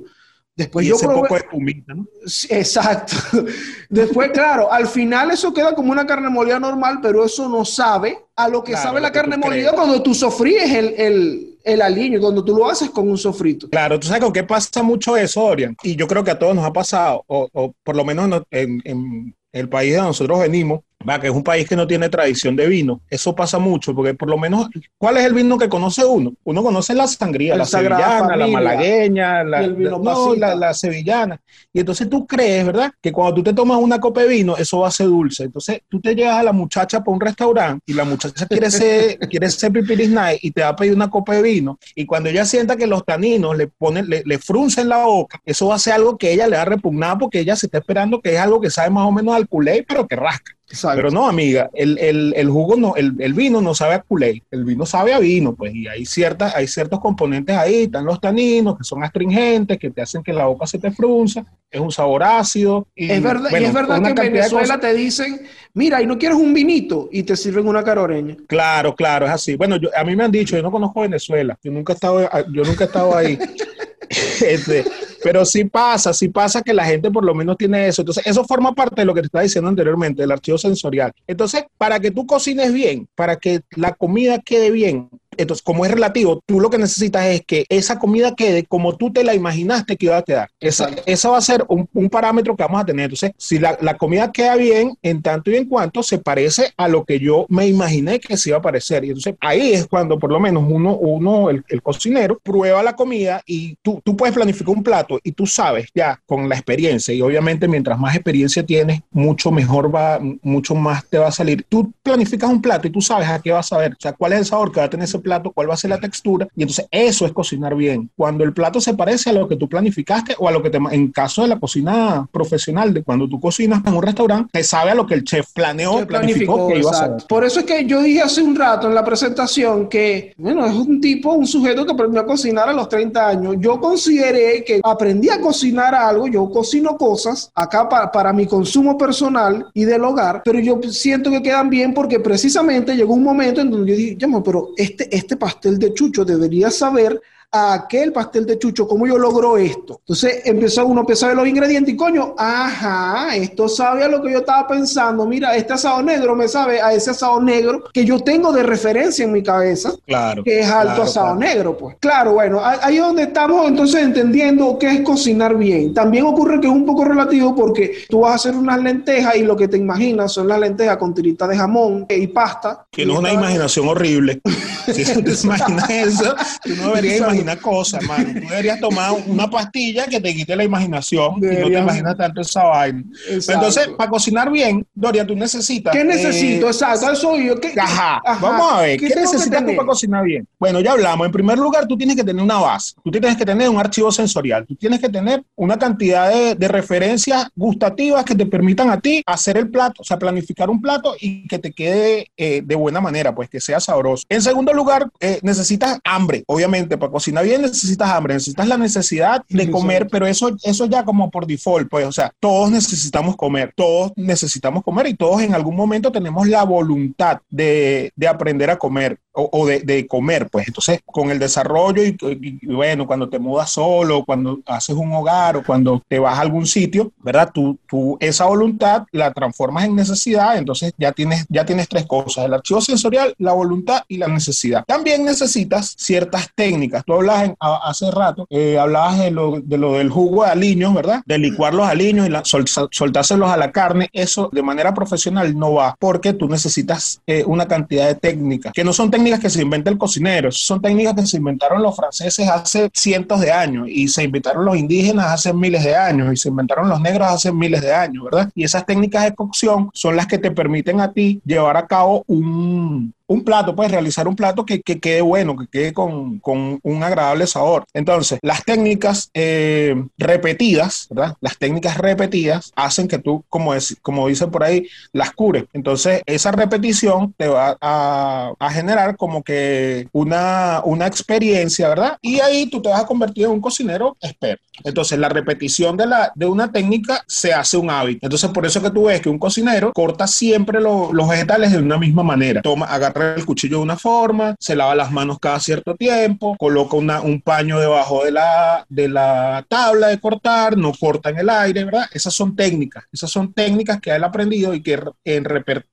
Después 0.58 0.88
y 0.88 0.90
yo 0.90 0.96
ese 0.96 1.06
poco 1.08 1.36
de 1.36 1.40
espumita, 1.40 1.94
¿no? 1.94 2.08
Exacto. 2.50 3.16
Después, 3.92 4.32
claro, 4.32 4.72
al 4.72 4.88
final 4.88 5.30
eso 5.30 5.54
queda 5.54 5.76
como 5.76 5.92
una 5.92 6.08
carne 6.08 6.30
molida 6.30 6.60
normal, 6.60 6.98
pero 7.00 7.24
eso 7.24 7.48
no 7.48 7.64
sabe 7.64 8.18
a 8.36 8.48
lo 8.50 8.64
que 8.64 8.76
sabe 8.76 9.00
la 9.00 9.12
carne 9.12 9.38
molida 9.38 9.72
cuando 9.74 10.02
tú 10.02 10.16
sofríes 10.16 10.72
el, 10.72 10.96
el, 10.98 11.47
el, 11.68 11.82
aliño, 11.82 12.20
cuando 12.20 12.44
tú 12.44 12.56
lo 12.56 12.70
haces 12.70 12.90
con 12.90 13.10
un 13.10 13.18
sofrito. 13.18 13.70
Claro, 13.70 14.00
tú 14.00 14.08
sabes 14.08 14.24
con 14.24 14.34
qué 14.34 14.44
pasa 14.44 14.82
mucho 14.84 15.16
eso, 15.18 15.44
Orian, 15.44 15.76
y 15.84 15.96
yo 15.96 16.08
creo 16.08 16.24
que 16.24 16.32
a 16.32 16.40
todos 16.40 16.56
nos 16.56 16.66
ha 16.66 16.74
pasado, 16.74 17.24
o, 17.28 17.48
o 17.54 17.74
por 17.84 17.96
lo 17.96 18.04
menos 18.06 18.44
en, 18.52 18.82
en 18.86 19.36
el 19.52 19.70
país 19.70 19.94
de 19.94 20.02
nosotros 20.02 20.40
venimos, 20.40 20.82
va, 21.08 21.20
que 21.20 21.28
es 21.28 21.34
un 21.34 21.44
país 21.44 21.68
que 21.68 21.76
no 21.76 21.88
tiene 21.88 22.10
tradición 22.10 22.56
de 22.56 22.68
vino. 22.68 23.02
Eso 23.10 23.36
pasa 23.36 23.60
mucho, 23.60 23.94
porque 23.94 24.14
por 24.14 24.30
lo 24.30 24.38
menos, 24.38 24.68
¿cuál 24.98 25.18
es 25.18 25.26
el 25.26 25.34
vino 25.34 25.58
que 25.58 25.70
conoce 25.70 26.04
uno? 26.06 26.34
Uno 26.44 26.64
conoce 26.64 26.94
la 26.94 27.08
sangría, 27.08 27.56
la 27.56 27.66
sevillana, 27.66 28.36
la 28.36 28.48
malagueña, 28.48 29.44
la, 29.44 29.62
la, 29.62 30.74
sevillana. 30.74 31.40
Y 31.74 31.80
entonces 31.80 32.10
tú 32.10 32.26
crees, 32.26 32.66
¿verdad? 32.66 32.92
Que 33.02 33.12
cuando 33.12 33.36
tú 33.36 33.44
te 33.44 33.54
tomas 33.54 33.80
una 33.80 34.00
copa 34.00 34.22
de 34.22 34.28
vino, 34.28 34.58
eso 34.58 34.80
va 34.80 34.88
a 34.88 34.92
ser 34.92 35.08
dulce. 35.08 35.44
Entonces 35.44 35.82
tú 35.88 36.00
te 36.00 36.16
llegas 36.16 36.36
a 36.36 36.44
la 36.44 36.52
muchacha 36.52 37.04
para 37.04 37.16
un 37.16 37.22
restaurante 37.22 37.82
y 37.86 37.94
la 37.94 38.04
muchacha 38.04 38.46
quiere 38.48 38.70
ser, 38.72 39.20
quiere 39.30 39.50
ser 39.50 39.72
pipiris 39.72 40.10
night 40.10 40.40
y 40.42 40.52
te 40.52 40.62
va 40.62 40.70
a 40.70 40.76
pedir 40.76 40.94
una 40.94 41.10
copa 41.10 41.36
de 41.36 41.42
vino. 41.42 41.78
Y 41.96 42.06
cuando 42.06 42.30
ella 42.30 42.46
sienta 42.46 42.76
que 42.76 42.88
los 42.88 43.06
taninos 43.06 43.56
le 43.56 43.68
ponen, 43.68 44.10
le, 44.10 44.24
le 44.26 44.40
fruncen 44.40 44.90
la 44.90 45.06
boca, 45.06 45.40
eso 45.46 45.68
va 45.68 45.76
a 45.76 45.80
ser 45.80 45.94
algo 45.94 46.18
que 46.18 46.32
ella 46.32 46.48
le 46.48 46.58
va 46.58 46.64
a 46.64 46.66
repugnar 46.66 47.18
porque 47.18 47.40
ella 47.40 47.56
se 47.56 47.68
está 47.68 47.80
esperando 47.80 48.22
que 48.22 48.34
es 48.34 48.40
algo 48.40 48.60
que 48.60 48.70
sabe 48.70 48.90
más 48.90 49.06
o 49.06 49.12
menos 49.12 49.36
al 49.36 49.48
culé, 49.48 49.86
pero 49.88 50.08
que 50.08 50.16
rasca. 50.16 50.57
Pero 50.96 51.10
no, 51.12 51.30
amiga, 51.30 51.70
el, 51.74 51.98
el, 51.98 52.34
el 52.36 52.50
jugo 52.50 52.76
no, 52.76 52.96
el, 52.98 53.14
el, 53.20 53.34
vino 53.34 53.62
no 53.62 53.74
sabe 53.74 53.96
a 53.96 54.02
culé, 54.02 54.44
el 54.52 54.66
vino 54.66 54.86
sabe 54.86 55.14
a 55.14 55.20
vino, 55.20 55.56
pues, 55.56 55.74
y 55.74 55.88
hay 55.88 56.06
ciertas, 56.06 56.54
hay 56.56 56.68
ciertos 56.68 57.00
componentes 57.00 57.56
ahí, 57.56 57.84
están 57.84 58.04
los 58.04 58.20
taninos 58.20 58.78
que 58.78 58.84
son 58.84 59.02
astringentes, 59.02 59.78
que 59.78 59.90
te 59.92 60.02
hacen 60.02 60.22
que 60.24 60.34
la 60.34 60.46
boca 60.46 60.68
se 60.68 60.78
te 60.78 60.92
frunza, 60.92 61.46
es 61.72 61.80
un 61.80 61.92
sabor 61.92 62.22
ácido. 62.22 62.86
Y, 62.94 63.10
es 63.10 63.24
verdad, 63.24 63.50
y 63.50 63.64
es 63.64 63.74
verdad 63.74 64.02
que 64.02 64.10
en 64.10 64.34
Venezuela 64.34 64.78
te 64.78 64.94
dicen, 64.94 65.42
mira, 65.74 66.02
y 66.02 66.06
no 66.06 66.18
quieres 66.18 66.38
un 66.38 66.54
vinito, 66.54 67.08
y 67.14 67.24
te 67.24 67.38
sirven 67.38 67.66
una 67.66 67.82
caroreña. 67.82 68.36
Claro, 68.46 68.94
claro, 68.94 69.26
es 69.26 69.32
así. 69.32 69.56
Bueno, 69.56 69.78
yo, 69.78 69.90
a 69.96 70.04
mí 70.04 70.18
me 70.18 70.26
han 70.26 70.32
dicho, 70.32 70.58
yo 70.58 70.64
no 70.64 70.72
conozco 70.72 71.00
Venezuela, 71.00 71.58
yo 71.64 71.72
nunca 71.72 71.94
he 71.94 71.96
estado, 71.96 72.30
yo 72.52 72.64
nunca 72.66 72.84
he 72.84 72.88
estado 72.88 73.16
ahí. 73.16 73.40
este, 74.46 74.86
pero 75.24 75.46
sí 75.46 75.66
pasa, 75.66 76.14
sí 76.14 76.30
pasa 76.30 76.62
que 76.62 76.74
la 76.74 76.86
gente 76.86 77.12
por 77.12 77.26
lo 77.26 77.36
menos 77.36 77.58
tiene 77.58 77.88
eso. 77.88 78.02
Entonces, 78.02 78.26
eso 78.26 78.44
forma 78.46 78.74
parte 78.74 79.02
de 79.02 79.06
lo 79.06 79.14
que 79.14 79.22
te 79.22 79.28
estaba 79.28 79.44
diciendo 79.44 79.70
anteriormente, 79.70 80.22
del 80.22 80.32
archivo 80.32 80.58
sensorial. 80.58 81.12
Entonces, 81.28 81.66
para 81.78 82.00
que 82.00 82.12
tú 82.12 82.26
cocines 82.26 82.74
bien, 82.74 83.08
para 83.16 83.38
que 83.38 83.62
la 83.76 83.94
comida 83.94 84.40
quede 84.40 84.72
bien, 84.72 85.10
Entonces, 85.38 85.64
como 85.64 85.86
es 85.86 85.92
relativo, 85.92 86.42
tú 86.46 86.60
lo 86.60 86.70
que 86.70 86.78
necesitas 86.78 87.26
es 87.28 87.42
que 87.46 87.66
esa 87.70 88.00
comida 88.00 88.36
quede 88.36 88.66
como 88.66 88.96
tú 88.96 89.12
te 89.12 89.24
la 89.24 89.34
imaginaste 89.34 89.98
que 89.98 90.08
iba 90.08 90.18
a 90.18 90.24
quedar. 90.24 90.50
Esa, 90.60 90.90
esa 91.06 91.30
va 91.30 91.38
a 91.38 91.42
ser 91.42 91.66
un, 91.68 91.88
un, 91.94 92.10
parámetro 92.10 92.56
que 92.56 92.64
vamos 92.64 92.82
a 92.82 92.86
tener. 92.86 93.06
Entonces, 93.06 93.32
si 93.38 93.60
la, 93.60 93.78
la, 93.82 93.98
comida 93.98 94.32
queda 94.32 94.56
bien, 94.56 94.98
en 95.02 95.22
tanto 95.22 95.52
y 95.52 95.56
en 95.56 95.66
cuanto 95.66 96.04
se 96.04 96.18
parece 96.18 96.72
a 96.78 96.88
lo 96.88 97.04
que 97.04 97.20
yo 97.20 97.46
me 97.50 97.68
imaginé 97.68 98.20
que 98.20 98.38
se 98.38 98.50
iba 98.50 98.58
a 98.58 98.62
parecer. 98.62 99.04
Y 99.04 99.10
entonces 99.10 99.36
ahí 99.40 99.74
es 99.74 99.88
cuando 99.88 100.18
por 100.18 100.32
lo 100.32 100.40
menos 100.40 100.64
uno, 100.68 100.96
uno 100.96 101.50
el, 101.50 101.64
el 101.68 101.82
cocinero, 101.82 102.40
prueba 102.44 102.82
la 102.84 102.96
comida 102.96 103.42
y 103.46 103.76
tú, 103.82 104.02
tú 104.04 104.16
puedes 104.16 104.36
planificar 104.36 104.76
un 104.76 104.84
plato 104.84 105.20
y 105.24 105.32
tú 105.32 105.46
sabes 105.46 105.90
ya 105.94 106.20
con 106.26 106.48
la 106.50 106.56
experiencia 106.56 107.14
y 107.14 107.22
obviamente 107.22 107.68
mientras 107.68 108.00
más 108.00 108.16
experiencia 108.16 108.66
tienes, 108.66 109.02
mucho 109.12 109.52
mejor 109.52 109.94
va, 109.94 110.20
mucho 110.42 110.76
más 110.76 111.06
te 111.08 111.18
va 111.18 111.28
a 111.28 111.32
salir. 111.32 111.66
Tú 111.70 111.92
planificas 112.04 112.50
un 112.50 112.62
plato 112.62 112.88
y 112.88 112.92
tú 112.92 113.02
sabes 113.02 113.28
a 113.28 113.40
qué 113.40 113.52
vas 113.52 113.72
a 113.74 113.78
ver, 113.78 113.94
o 113.94 113.98
sea, 114.00 114.14
cuál 114.14 114.34
es 114.34 114.40
el 114.40 114.46
sabor 114.46 114.72
que 114.72 114.80
va 114.80 114.86
a 114.86 114.90
tener 114.90 115.06
ese 115.06 115.20
plato, 115.20 115.27
cuál 115.54 115.70
va 115.70 115.74
a 115.74 115.78
ser 115.78 115.90
la 115.90 116.00
textura 116.00 116.48
y 116.56 116.64
entonces 116.64 116.88
eso 116.92 117.26
es 117.26 117.32
cocinar 117.32 117.76
bien. 117.76 118.10
Cuando 118.16 118.44
el 118.44 118.54
plato 118.54 118.80
se 118.82 118.94
parece 118.94 119.30
a 119.30 119.34
lo 119.34 119.48
que 119.48 119.56
tú 119.56 119.68
planificaste 119.68 120.36
o 120.38 120.48
a 120.48 120.52
lo 120.52 120.62
que 120.62 120.70
te, 120.70 120.78
en 120.92 121.12
caso 121.12 121.44
de 121.44 121.50
la 121.50 121.60
cocina 121.60 122.28
profesional, 122.32 122.94
de 122.94 123.04
cuando 123.04 123.28
tú 123.28 123.40
cocinas 123.40 123.82
en 123.86 123.94
un 123.94 124.02
restaurante, 124.02 124.50
te 124.52 124.64
sabe 124.64 124.92
a 124.92 124.96
lo 124.96 125.06
que 125.06 125.16
el 125.16 125.24
chef 125.24 125.52
planeó, 125.54 126.06
planificó, 126.08 126.68
que 126.68 126.80
iba 126.80 126.92
a 126.92 126.94
hacer. 126.94 127.28
Por 127.28 127.44
eso 127.44 127.60
es 127.60 127.66
que 127.66 127.86
yo 127.86 128.02
dije 128.02 128.22
hace 128.22 128.42
un 128.42 128.56
rato 128.56 128.88
en 128.88 128.96
la 128.96 129.04
presentación 129.04 129.88
que, 129.88 130.34
bueno, 130.38 130.66
es 130.66 130.74
un 130.74 131.02
tipo, 131.02 131.34
un 131.34 131.48
sujeto 131.48 131.86
que 131.86 131.92
aprendió 131.92 132.22
a 132.22 132.26
cocinar 132.26 132.70
a 132.70 132.74
los 132.74 132.90
30 132.90 133.28
años. 133.28 133.56
Yo 133.60 133.80
consideré 133.80 134.64
que 134.64 134.80
aprendí 134.84 135.30
a 135.30 135.40
cocinar 135.40 135.94
algo, 135.96 136.28
yo 136.28 136.50
cocino 136.50 136.98
cosas 136.98 137.52
acá 137.54 137.88
para, 137.88 138.12
para 138.12 138.34
mi 138.34 138.46
consumo 138.46 138.98
personal 138.98 139.68
y 139.74 139.86
del 139.86 140.04
hogar, 140.04 140.42
pero 140.44 140.60
yo 140.60 140.80
siento 140.90 141.30
que 141.30 141.42
quedan 141.42 141.70
bien 141.70 141.94
porque 141.94 142.20
precisamente 142.20 142.96
llegó 142.96 143.14
un 143.14 143.24
momento 143.24 143.62
en 143.62 143.72
donde 143.72 143.92
yo 143.92 143.98
dije, 143.98 144.18
pero 144.44 144.70
este, 144.78 145.16
este 145.18 145.36
pastel 145.36 145.80
de 145.80 145.94
chucho 145.94 146.24
debería 146.24 146.70
saber 146.72 147.22
a 147.52 147.74
aquel 147.74 148.12
pastel 148.12 148.46
de 148.46 148.60
chucho, 148.60 148.88
¿cómo 148.88 149.08
yo 149.08 149.18
logro 149.18 149.58
esto? 149.58 150.00
Entonces 150.00 150.42
empezó 150.46 150.86
uno 150.86 151.00
a 151.00 151.04
empezar 151.04 151.30
a 151.30 151.34
ver 151.34 151.38
los 151.38 151.48
ingredientes 151.48 151.94
y 151.94 151.98
coño, 151.98 152.36
ajá, 152.38 153.36
esto 153.36 153.70
sabe 153.70 154.04
a 154.04 154.08
lo 154.08 154.22
que 154.22 154.32
yo 154.32 154.40
estaba 154.40 154.68
pensando. 154.68 155.26
Mira, 155.26 155.56
este 155.56 155.74
asado 155.74 156.02
negro 156.02 156.36
me 156.36 156.48
sabe 156.48 156.82
a 156.82 156.94
ese 156.94 157.12
asado 157.12 157.42
negro 157.42 157.86
que 157.94 158.04
yo 158.04 158.20
tengo 158.20 158.52
de 158.52 158.64
referencia 158.64 159.24
en 159.24 159.32
mi 159.32 159.42
cabeza, 159.42 159.94
claro, 160.06 160.44
que 160.44 160.60
es 160.60 160.68
alto 160.68 160.88
claro, 160.88 161.04
asado 161.04 161.38
claro. 161.38 161.40
negro, 161.40 161.78
pues. 161.78 161.96
Claro, 162.00 162.34
bueno, 162.34 162.62
ahí 162.64 162.98
es 162.98 163.02
donde 163.02 163.24
estamos 163.24 163.68
entonces 163.68 164.04
entendiendo 164.04 164.78
qué 164.78 164.90
es 164.90 165.02
cocinar 165.02 165.56
bien. 165.56 165.94
También 165.94 166.26
ocurre 166.26 166.60
que 166.60 166.68
es 166.68 166.74
un 166.74 166.86
poco 166.86 167.06
relativo 167.06 167.56
porque 167.56 168.06
tú 168.10 168.22
vas 168.22 168.34
a 168.34 168.36
hacer 168.36 168.56
unas 168.56 168.82
lentejas 168.82 169.38
y 169.38 169.44
lo 169.44 169.56
que 169.56 169.70
te 169.70 169.78
imaginas 169.78 170.34
son 170.34 170.50
las 170.50 170.60
lentejas 170.60 170.98
con 170.98 171.14
tiritas 171.14 171.48
de 171.48 171.58
jamón 171.58 172.06
y 172.10 172.28
pasta. 172.28 172.86
Que 172.92 173.06
no 173.06 173.14
es 173.14 173.20
una 173.20 173.32
imaginación 173.32 173.88
horrible. 173.88 174.42
si 174.94 175.06
tú 175.14 175.24
te 175.24 175.32
imaginas 175.32 175.90
eso, 175.90 176.36
tú 176.64 176.76
no 176.76 176.88
deberías 176.90 177.18
imaginar 177.18 177.37
cosas, 177.62 178.02
hermano. 178.02 178.30
Tú 178.34 178.48
deberías 178.48 178.80
tomar 178.80 179.14
una 179.28 179.50
pastilla 179.50 180.06
que 180.06 180.20
te 180.20 180.34
quite 180.34 180.56
la 180.56 180.64
imaginación 180.64 181.40
Deberías... 181.40 181.68
y 181.68 181.70
no 181.70 181.78
te 181.78 181.84
imaginas 181.84 182.18
tanto 182.18 182.42
esa 182.42 182.64
vaina. 182.64 183.04
Exacto. 183.30 183.54
Entonces, 183.54 183.90
para 183.98 184.10
cocinar 184.10 184.52
bien, 184.52 184.86
Doria, 184.94 185.26
tú 185.26 185.36
necesitas. 185.36 185.96
¿Qué 185.96 186.04
necesito? 186.04 186.68
Eh, 186.68 186.70
Exacto, 186.70 187.12
eso 187.12 187.38
yo. 187.38 187.60
¿qué, 187.60 187.74
ajá. 187.80 188.22
ajá. 188.24 188.40
Vamos 188.42 188.74
a 188.74 188.82
ver, 188.82 189.00
¿qué, 189.00 189.08
¿qué 189.08 189.16
necesitas 189.16 189.66
tú 189.66 189.76
para 189.76 189.88
cocinar 189.88 190.24
bien? 190.24 190.48
Bueno, 190.60 190.80
ya 190.80 190.92
hablamos. 190.92 191.26
En 191.26 191.32
primer 191.32 191.58
lugar, 191.58 191.88
tú 191.88 191.98
tienes 191.98 192.16
que 192.16 192.24
tener 192.24 192.44
una 192.44 192.58
base. 192.58 192.94
Tú 193.04 193.12
tienes 193.12 193.36
que 193.36 193.46
tener 193.46 193.70
un 193.70 193.80
archivo 193.80 194.12
sensorial. 194.12 194.66
Tú 194.66 194.76
tienes 194.76 195.00
que 195.00 195.10
tener 195.10 195.44
una 195.56 195.78
cantidad 195.78 196.30
de, 196.30 196.56
de 196.56 196.68
referencias 196.68 197.48
gustativas 197.56 198.24
que 198.26 198.36
te 198.36 198.46
permitan 198.46 198.90
a 198.90 199.00
ti 199.00 199.24
hacer 199.26 199.58
el 199.58 199.70
plato, 199.70 200.02
o 200.02 200.04
sea, 200.04 200.18
planificar 200.18 200.70
un 200.70 200.82
plato 200.82 201.16
y 201.20 201.48
que 201.48 201.60
te 201.60 201.72
quede 201.72 202.32
eh, 202.38 202.62
de 202.64 202.76
buena 202.76 203.02
manera, 203.02 203.34
pues 203.34 203.50
que 203.50 203.60
sea 203.60 203.80
sabroso. 203.80 204.24
En 204.30 204.42
segundo 204.42 204.74
lugar, 204.74 205.10
eh, 205.20 205.40
necesitas 205.44 206.00
hambre, 206.04 206.44
obviamente, 206.48 206.98
para 206.98 207.12
cocinar 207.12 207.27
bien 207.32 207.62
necesitas 207.62 208.10
hambre, 208.10 208.36
necesitas 208.36 208.68
la 208.68 208.78
necesidad 208.78 209.44
de 209.50 209.70
comer, 209.70 210.08
pero 210.10 210.28
eso, 210.28 210.56
eso 210.64 210.86
ya 210.86 211.04
como 211.04 211.30
por 211.30 211.46
default, 211.46 211.90
pues, 211.90 212.06
o 212.06 212.12
sea, 212.12 212.34
todos 212.40 212.72
necesitamos 212.72 213.36
comer, 213.36 213.74
todos 213.76 214.12
necesitamos 214.16 214.84
comer 214.84 215.08
y 215.08 215.14
todos 215.14 215.42
en 215.42 215.54
algún 215.54 215.76
momento 215.76 216.12
tenemos 216.12 216.48
la 216.48 216.64
voluntad 216.64 217.40
de, 217.50 218.12
de 218.16 218.28
aprender 218.28 218.70
a 218.70 218.78
comer 218.78 219.20
o, 219.38 219.50
o 219.52 219.68
de, 219.68 219.82
de, 219.82 220.08
comer, 220.08 220.50
pues, 220.50 220.68
entonces, 220.68 221.00
con 221.06 221.30
el 221.30 221.38
desarrollo 221.38 222.04
y, 222.04 222.18
y, 222.20 222.60
y, 222.62 222.74
bueno, 222.74 223.06
cuando 223.06 223.30
te 223.30 223.38
mudas 223.38 223.70
solo, 223.70 224.26
cuando 224.26 224.60
haces 224.66 224.96
un 224.96 225.14
hogar 225.14 225.58
o 225.58 225.64
cuando 225.64 226.02
te 226.08 226.18
vas 226.18 226.38
a 226.38 226.42
algún 226.42 226.66
sitio, 226.66 227.12
¿verdad? 227.20 227.52
Tú, 227.54 227.78
tú 227.88 228.18
esa 228.20 228.46
voluntad 228.46 229.04
la 229.12 229.32
transformas 229.32 229.86
en 229.86 229.96
necesidad, 229.96 230.58
entonces 230.58 230.92
ya 230.98 231.12
tienes, 231.12 231.46
ya 231.50 231.66
tienes 231.66 231.88
tres 231.88 232.08
cosas, 232.08 232.46
el 232.46 232.54
archivo 232.56 232.82
sensorial, 232.82 233.36
la 233.38 233.54
voluntad 233.54 234.04
y 234.08 234.18
la 234.18 234.28
necesidad. 234.28 234.84
También 234.88 235.24
necesitas 235.24 235.94
ciertas 235.98 236.50
técnicas. 236.56 237.04
Tú 237.06 237.14
hablas 237.14 237.44
en, 237.44 237.56
a, 237.60 237.90
hace 237.90 238.10
rato, 238.10 238.48
eh, 238.50 238.80
hablabas 238.80 239.20
de 239.20 239.30
lo, 239.30 239.62
de 239.62 239.78
lo, 239.78 239.94
del 239.94 240.10
jugo 240.10 240.46
de 240.46 240.50
aliños, 240.50 240.96
¿verdad? 240.96 241.22
De 241.28 241.38
licuar 241.38 241.76
los 241.76 241.88
aliños 241.88 242.26
y 242.26 242.32
la, 242.32 242.44
sol, 242.44 242.66
soltárselos 242.68 243.52
a 243.52 243.58
la 243.58 243.72
carne. 243.72 244.10
Eso 244.14 244.50
de 244.52 244.64
manera 244.64 244.96
profesional 244.96 245.56
no 245.56 245.74
va 245.74 245.96
porque 246.00 246.34
tú 246.34 246.48
necesitas 246.50 247.22
eh, 247.28 247.44
una 247.46 247.68
cantidad 247.68 248.08
de 248.08 248.16
técnicas, 248.16 248.74
que 248.74 248.84
no 248.84 248.94
son 248.94 249.12
técnicas 249.12 249.27
que 249.36 249.50
se 249.50 249.62
inventa 249.62 249.90
el 249.90 249.98
cocinero, 249.98 250.52
son 250.52 250.82
técnicas 250.82 251.16
que 251.16 251.26
se 251.26 251.38
inventaron 251.38 251.82
los 251.82 251.96
franceses 251.96 252.48
hace 252.50 252.90
cientos 252.94 253.42
de 253.42 253.52
años 253.52 253.88
y 253.90 254.08
se 254.08 254.24
inventaron 254.24 254.66
los 254.66 254.78
indígenas 254.78 255.28
hace 255.28 255.54
miles 255.54 255.84
de 255.84 255.96
años 255.96 256.32
y 256.32 256.38
se 256.38 256.50
inventaron 256.50 256.90
los 256.90 257.02
negros 257.02 257.28
hace 257.28 257.52
miles 257.52 257.82
de 257.82 257.94
años, 257.94 258.24
¿verdad? 258.26 258.50
Y 258.56 258.64
esas 258.64 258.86
técnicas 258.86 259.24
de 259.26 259.36
cocción 259.36 259.90
son 259.94 260.16
las 260.16 260.28
que 260.28 260.38
te 260.38 260.52
permiten 260.52 261.02
a 261.02 261.12
ti 261.12 261.42
llevar 261.46 261.78
a 261.78 261.88
cabo 261.88 262.24
un, 262.28 263.14
un 263.28 263.44
plato, 263.44 263.76
puedes 263.76 263.92
realizar 263.92 264.28
un 264.28 264.36
plato 264.36 264.66
que, 264.66 264.82
que 264.82 265.00
quede 265.00 265.22
bueno, 265.22 265.56
que 265.58 265.68
quede 265.68 265.94
con, 265.94 266.40
con, 266.40 266.80
un 266.82 267.04
agradable 267.04 267.46
sabor. 267.46 267.86
Entonces, 267.94 268.40
las 268.42 268.64
técnicas 268.64 269.30
eh, 269.34 269.96
repetidas, 270.18 271.08
¿verdad? 271.10 271.36
Las 271.42 271.58
técnicas 271.58 271.98
repetidas 271.98 272.72
hacen 272.76 273.08
que 273.08 273.20
tú, 273.20 273.44
como, 273.50 273.74
es, 273.74 273.98
como 274.02 274.28
dicen 274.28 274.50
por 274.50 274.64
ahí, 274.64 274.88
las 275.12 275.32
cures. 275.32 275.66
Entonces, 275.74 276.22
esa 276.26 276.52
repetición 276.52 277.34
te 277.38 277.48
va 277.48 277.78
a, 277.82 278.54
a, 278.58 278.72
generar 278.72 279.18
como 279.18 279.44
que 279.44 280.08
una, 280.14 280.82
una 280.86 281.08
experiencia, 281.08 281.90
¿verdad? 281.90 282.18
Y 282.22 282.40
ahí 282.40 282.70
tú 282.70 282.82
te 282.82 282.90
vas 282.90 283.02
a 283.02 283.08
convertir 283.08 283.46
en 283.46 283.52
un 283.52 283.62
cocinero 283.62 284.16
experto. 284.22 284.64
Entonces, 284.84 285.18
la 285.20 285.30
repetición 285.30 285.98
de, 285.98 286.06
la, 286.06 286.32
de 286.36 286.46
una 286.46 286.72
técnica 286.72 287.24
se 287.28 287.54
hace 287.54 287.78
un 287.78 287.90
hábito. 287.90 288.20
Entonces, 288.26 288.50
por 288.52 288.66
eso 288.66 288.82
que 288.82 288.92
tú 288.92 289.06
ves 289.06 289.22
que 289.22 289.30
un 289.30 289.40
cocinero 289.40 289.92
corta 289.94 290.28
siempre 290.28 290.80
lo, 290.80 291.12
los 291.12 291.28
vegetales 291.28 291.72
de 291.72 291.80
una 291.80 291.98
misma 291.98 292.24
manera. 292.24 292.62
Toma, 292.62 292.86
agarra 292.86 293.17
el 293.22 293.46
cuchillo 293.46 293.78
de 293.78 293.84
una 293.84 293.98
forma, 293.98 294.56
se 294.60 294.76
lava 294.76 294.96
las 294.96 295.12
manos 295.12 295.40
cada 295.40 295.60
cierto 295.60 295.96
tiempo, 295.96 296.56
coloca 296.58 296.96
una, 296.98 297.22
un 297.22 297.42
paño 297.42 297.80
debajo 297.80 298.24
de 298.24 298.32
la, 298.32 298.86
de 298.90 299.10
la 299.10 299.66
tabla 299.68 300.08
de 300.08 300.20
cortar, 300.20 300.78
no 300.78 300.94
corta 300.94 301.30
en 301.30 301.40
el 301.40 301.50
aire, 301.50 301.86
¿verdad? 301.86 302.06
Esas 302.12 302.34
son 302.34 302.56
técnicas, 302.56 303.06
esas 303.12 303.30
son 303.30 303.54
técnicas 303.54 304.00
que 304.00 304.12
él 304.12 304.24
ha 304.24 304.28
aprendido 304.28 304.74
y 304.74 304.82
que 304.82 305.00
en, 305.26 305.48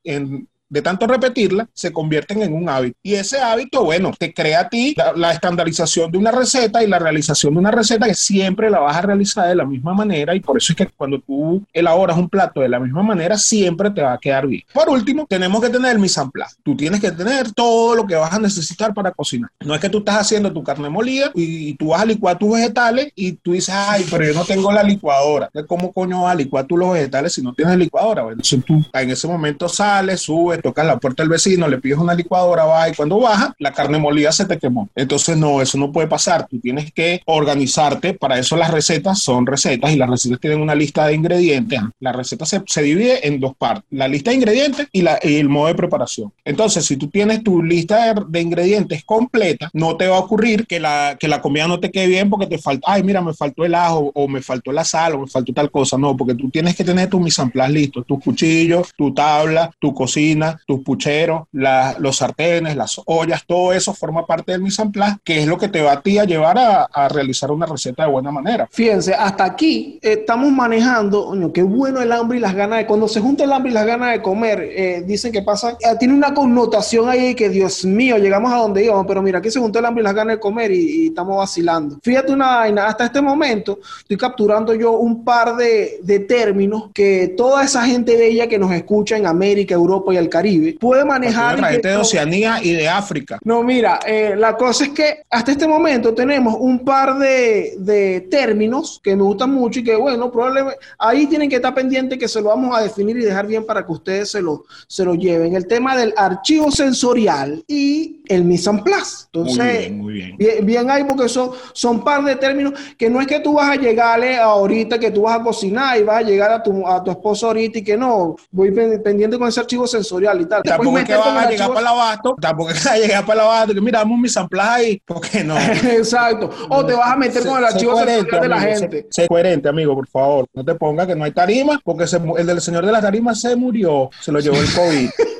en 0.04 0.48
de 0.68 0.82
tanto 0.82 1.06
repetirla, 1.06 1.68
se 1.72 1.92
convierten 1.92 2.42
en 2.42 2.52
un 2.52 2.68
hábito. 2.68 2.96
Y 3.02 3.14
ese 3.14 3.38
hábito, 3.38 3.84
bueno, 3.84 4.12
te 4.18 4.32
crea 4.32 4.60
a 4.60 4.68
ti 4.68 4.94
la, 5.16 5.32
estandarización 5.32 6.10
de 6.10 6.18
una 6.18 6.30
receta 6.30 6.82
y 6.82 6.86
la 6.86 6.98
realización 6.98 7.54
de 7.54 7.60
una 7.60 7.70
receta 7.70 8.06
que 8.06 8.14
siempre 8.14 8.70
la 8.70 8.80
vas 8.80 8.96
a 8.96 9.02
realizar 9.02 9.48
de 9.48 9.54
la 9.54 9.64
misma 9.64 9.94
manera 9.94 10.34
y 10.34 10.40
por 10.40 10.56
eso 10.56 10.72
es 10.72 10.76
que 10.76 10.86
cuando 10.86 11.20
tú 11.20 11.62
elaboras 11.72 12.16
un 12.16 12.28
plato 12.28 12.60
de 12.60 12.68
la 12.68 12.80
misma 12.80 13.02
manera, 13.02 13.36
siempre 13.36 13.90
te 13.90 14.02
va 14.02 14.14
a 14.14 14.18
quedar 14.18 14.46
bien. 14.46 14.62
Por 14.72 14.88
último, 14.88 15.26
tenemos 15.28 15.60
que 15.60 15.70
tener 15.70 15.92
el 15.92 15.98
mise 15.98 16.20
en. 16.20 16.28
Tú 16.62 16.76
tienes 16.76 17.00
que 17.00 17.10
tener 17.10 17.52
todo 17.52 17.94
lo 17.94 18.06
que 18.06 18.14
vas 18.14 18.32
a 18.32 18.38
necesitar 18.38 18.94
para 18.94 19.10
cocinar. 19.10 19.50
No 19.60 19.74
es 19.74 19.80
que 19.80 19.88
tú 19.88 19.98
estás 19.98 20.16
haciendo 20.16 20.52
tu 20.52 20.62
carne 20.62 20.88
molida 20.88 21.30
y, 21.34 21.74
tú 21.74 21.88
vas 21.88 22.02
a 22.02 22.04
licuar 22.04 22.38
tus 22.38 22.52
vegetales 22.52 23.12
y 23.16 23.32
tú 23.32 23.52
dices, 23.52 23.74
ay, 23.74 24.06
pero 24.10 24.24
yo 24.24 24.32
no 24.32 24.44
tengo 24.44 24.72
la 24.72 24.82
licuadora. 24.82 25.50
¿Cómo 25.66 25.92
coño 25.92 26.22
vas 26.22 26.32
a 26.32 26.36
licuar 26.36 26.66
tú 26.66 26.76
los 26.76 26.92
vegetales 26.92 27.32
si 27.32 27.42
no 27.42 27.52
tienes 27.52 27.76
licuadora? 27.76 28.22
Bueno, 28.22 28.40
entonces 28.42 28.90
en 28.92 29.10
ese 29.10 29.26
momento 29.26 29.68
sales, 29.68 30.20
subes, 30.20 30.60
tocas 30.64 30.86
la 30.86 30.96
puerta 30.96 31.22
del 31.22 31.28
vecino, 31.28 31.68
le 31.68 31.78
pides 31.78 31.98
una 31.98 32.14
licuadora, 32.14 32.64
va 32.64 32.88
y 32.88 32.94
cuando 32.94 33.20
baja, 33.20 33.54
la 33.58 33.70
carne 33.72 33.98
molida 33.98 34.32
se 34.32 34.46
te 34.46 34.58
quemó. 34.58 34.88
Entonces, 34.94 35.36
no, 35.36 35.60
eso 35.60 35.76
no 35.76 35.92
puede 35.92 36.08
pasar. 36.08 36.46
Tú 36.48 36.58
tienes 36.58 36.90
que 36.90 37.20
organizarte. 37.26 38.14
Para 38.14 38.38
eso 38.38 38.56
las 38.56 38.70
recetas 38.70 39.20
son 39.20 39.46
recetas 39.46 39.92
y 39.92 39.96
las 39.96 40.08
recetas 40.08 40.40
tienen 40.40 40.62
una 40.62 40.74
lista 40.74 41.06
de 41.06 41.14
ingredientes. 41.14 41.80
La 42.00 42.12
receta 42.12 42.46
se, 42.46 42.62
se 42.66 42.82
divide 42.82 43.28
en 43.28 43.40
dos 43.40 43.54
partes: 43.56 43.84
la 43.90 44.08
lista 44.08 44.30
de 44.30 44.36
ingredientes 44.36 44.88
y, 44.90 45.02
la, 45.02 45.18
y, 45.22 45.36
el 45.36 45.50
modo 45.50 45.66
de 45.66 45.74
preparación. 45.74 46.32
Entonces, 46.46 46.86
si 46.86 46.96
tú 46.96 47.08
tienes 47.08 47.44
tu 47.44 47.62
lista 47.62 48.14
de, 48.14 48.22
de, 48.26 48.40
ingredientes 48.40 49.04
completa, 49.04 49.68
no 49.74 49.98
te 49.98 50.08
va 50.08 50.16
a 50.16 50.20
ocurrir 50.20 50.66
que 50.66 50.80
la, 50.80 51.18
que 51.20 51.28
la 51.28 51.42
comida 51.42 51.68
no 51.68 51.78
te 51.78 51.90
quede 51.90 52.06
bien 52.06 52.30
porque 52.30 52.46
te 52.46 52.56
falta, 52.56 52.86
ay, 52.90 53.02
mira, 53.02 53.20
me 53.20 53.34
faltó 53.34 53.66
el 53.66 53.74
ajo 53.74 54.10
o 54.14 54.28
me 54.28 54.40
faltó 54.40 54.72
la 54.72 54.84
sal 54.84 55.14
o 55.14 55.18
me 55.20 55.26
faltó 55.26 55.52
tal 55.52 55.70
cosa. 55.70 55.98
No, 55.98 56.16
porque 56.16 56.34
tú 56.34 56.48
tienes 56.48 56.74
que 56.74 56.84
tener 56.84 57.10
tu 57.10 57.20
mise 57.20 57.42
en 57.42 57.74
listo, 57.74 58.02
tus 58.02 58.22
cuchillos, 58.22 58.92
tu 58.96 59.12
tabla, 59.12 59.70
tu 59.78 59.92
cocina 59.92 60.43
tus 60.66 60.80
pucheros, 60.80 61.42
los 61.52 62.16
sartenes, 62.16 62.76
las 62.76 63.00
ollas, 63.06 63.44
todo 63.46 63.72
eso 63.72 63.92
forma 63.94 64.26
parte 64.26 64.52
del 64.52 64.62
mise 64.62 64.82
en 64.82 64.92
que 65.24 65.40
es 65.40 65.46
lo 65.46 65.58
que 65.58 65.68
te 65.68 65.82
va 65.82 65.92
a 65.92 66.02
llevar 66.24 66.58
a, 66.58 67.08
realizar 67.08 67.50
una 67.50 67.66
receta 67.66 68.04
de 68.04 68.10
buena 68.10 68.30
manera. 68.30 68.68
Fíjense, 68.70 69.14
hasta 69.14 69.44
aquí 69.44 69.98
estamos 70.02 70.50
manejando, 70.50 71.26
coño, 71.26 71.52
qué 71.52 71.62
bueno 71.62 72.00
el 72.00 72.12
hambre 72.12 72.38
y 72.38 72.40
las 72.40 72.54
ganas 72.54 72.78
de, 72.78 72.86
cuando 72.86 73.08
se 73.08 73.20
junta 73.20 73.44
el 73.44 73.52
hambre 73.52 73.70
y 73.70 73.74
las 73.74 73.86
ganas 73.86 74.12
de 74.12 74.22
comer, 74.22 74.60
eh, 74.62 75.02
dicen 75.06 75.32
que 75.32 75.42
pasa, 75.42 75.72
eh, 75.72 75.96
tiene 75.98 76.14
una 76.14 76.32
connotación 76.32 77.08
ahí 77.08 77.34
que 77.34 77.48
Dios 77.48 77.84
mío, 77.84 78.16
llegamos 78.18 78.52
a 78.52 78.56
donde 78.56 78.84
íbamos, 78.84 79.06
pero 79.06 79.22
mira, 79.22 79.38
aquí 79.38 79.50
se 79.50 79.60
juntó 79.60 79.78
el 79.78 79.84
hambre 79.84 80.02
y 80.02 80.04
las 80.04 80.14
ganas 80.14 80.36
de 80.36 80.40
comer 80.40 80.70
y, 80.72 81.08
estamos 81.08 81.36
vacilando. 81.36 81.98
Fíjate 82.02 82.32
una 82.32 82.56
vaina, 82.56 82.86
hasta 82.86 83.04
este 83.04 83.20
momento 83.20 83.78
estoy 84.00 84.16
capturando 84.16 84.74
yo 84.74 84.92
un 84.92 85.24
par 85.24 85.56
de, 85.56 86.00
de 86.02 86.20
términos 86.20 86.90
que 86.92 87.34
toda 87.36 87.64
esa 87.64 87.84
gente 87.84 88.16
bella 88.16 88.46
que 88.48 88.58
nos 88.58 88.72
escucha 88.72 89.16
en 89.16 89.26
América, 89.26 89.74
Europa 89.74 90.12
y 90.12 90.16
el 90.16 90.28
Caribe 90.34 90.76
puede 90.80 91.04
manejar. 91.04 91.60
La 91.60 91.68
gente 91.68 91.86
de 91.86 91.96
Oceanía 91.96 92.58
y 92.60 92.72
de 92.72 92.88
África. 92.88 93.38
No, 93.44 93.62
mira, 93.62 94.00
eh, 94.04 94.34
la 94.36 94.56
cosa 94.56 94.82
es 94.82 94.90
que 94.90 95.22
hasta 95.30 95.52
este 95.52 95.68
momento 95.68 96.12
tenemos 96.12 96.56
un 96.58 96.80
par 96.80 97.18
de, 97.20 97.74
de, 97.78 98.22
términos 98.22 99.00
que 99.00 99.14
me 99.14 99.22
gustan 99.22 99.54
mucho 99.54 99.78
y 99.78 99.84
que, 99.84 99.94
bueno, 99.94 100.32
probablemente 100.32 100.80
ahí 100.98 101.28
tienen 101.28 101.48
que 101.48 101.56
estar 101.56 101.72
pendientes 101.72 102.18
que 102.18 102.26
se 102.26 102.40
lo 102.40 102.48
vamos 102.48 102.76
a 102.76 102.82
definir 102.82 103.16
y 103.16 103.24
dejar 103.24 103.46
bien 103.46 103.64
para 103.64 103.86
que 103.86 103.92
ustedes 103.92 104.32
se 104.32 104.42
lo, 104.42 104.64
se 104.88 105.04
lo 105.04 105.14
lleven. 105.14 105.54
El 105.54 105.68
tema 105.68 105.96
del 105.96 106.12
archivo 106.16 106.68
sensorial 106.72 107.62
y 107.68 108.23
el 108.26 108.44
mise 108.44 108.70
en 108.70 108.80
place. 108.80 109.26
Entonces, 109.26 109.90
muy 109.90 110.14
bien, 110.14 110.36
muy 110.36 110.44
bien. 110.46 110.66
bien, 110.66 110.90
ahí 110.90 111.04
porque 111.04 111.28
son, 111.28 111.50
son 111.72 112.02
par 112.02 112.24
de 112.24 112.36
términos 112.36 112.72
que 112.96 113.10
no 113.10 113.20
es 113.20 113.26
que 113.26 113.40
tú 113.40 113.54
vas 113.54 113.70
a 113.70 113.76
llegarle 113.76 114.38
ahorita 114.38 114.98
que 114.98 115.10
tú 115.10 115.22
vas 115.22 115.40
a 115.40 115.42
cocinar 115.42 115.98
y 115.98 116.02
vas 116.02 116.18
a 116.18 116.22
llegar 116.22 116.50
a 116.50 116.62
tu, 116.62 116.86
a 116.86 117.02
tu 117.02 117.10
esposo 117.10 117.48
ahorita 117.48 117.78
y 117.78 117.84
que 117.84 117.96
no, 117.96 118.36
voy 118.50 118.70
pendiente 118.70 119.38
con 119.38 119.48
ese 119.48 119.60
archivo 119.60 119.86
sensorial 119.86 120.40
y 120.40 120.46
tal. 120.46 120.62
Tampoco 120.62 120.98
es 120.98 121.04
que 121.04 121.16
vas 121.16 121.46
a 121.46 121.50
llegar 121.50 121.68
para 121.68 121.80
el 121.80 121.86
abasto, 121.86 122.36
tampoco 122.40 122.70
es 122.70 122.78
que 122.78 122.88
vas 122.88 122.94
a 122.94 122.98
llegar 122.98 123.26
para 123.26 123.40
el 123.40 123.46
abasto, 123.46 123.74
que 123.74 123.80
mira, 123.80 123.98
damos 123.98 124.18
mis 124.18 124.32
samplas 124.32 124.68
ahí, 124.68 125.02
porque 125.04 125.44
no. 125.44 125.58
Exacto. 125.58 126.50
O 126.68 126.84
te 126.84 126.94
vas 126.94 127.12
a 127.12 127.16
meter 127.16 127.44
con 127.44 127.58
el 127.58 127.64
archivo 127.64 127.96
sensorial 127.96 128.40
de 128.42 128.48
la 128.48 128.60
gente. 128.60 129.06
Sé, 129.10 129.28
coherente, 129.28 129.68
amigo, 129.68 129.94
por 129.94 130.08
favor. 130.08 130.46
No 130.54 130.64
te 130.64 130.74
pongas 130.74 131.06
que 131.06 131.14
no 131.14 131.24
hay 131.24 131.32
tarima, 131.32 131.80
porque 131.84 132.04
el 132.38 132.46
del 132.46 132.60
señor 132.60 132.86
de 132.86 132.92
las 132.92 133.02
tarimas 133.02 133.40
se 133.40 133.54
murió, 133.56 134.10
se 134.20 134.32
lo 134.32 134.40
llevó 134.40 134.56
el 134.56 134.72
COVID. 134.72 135.10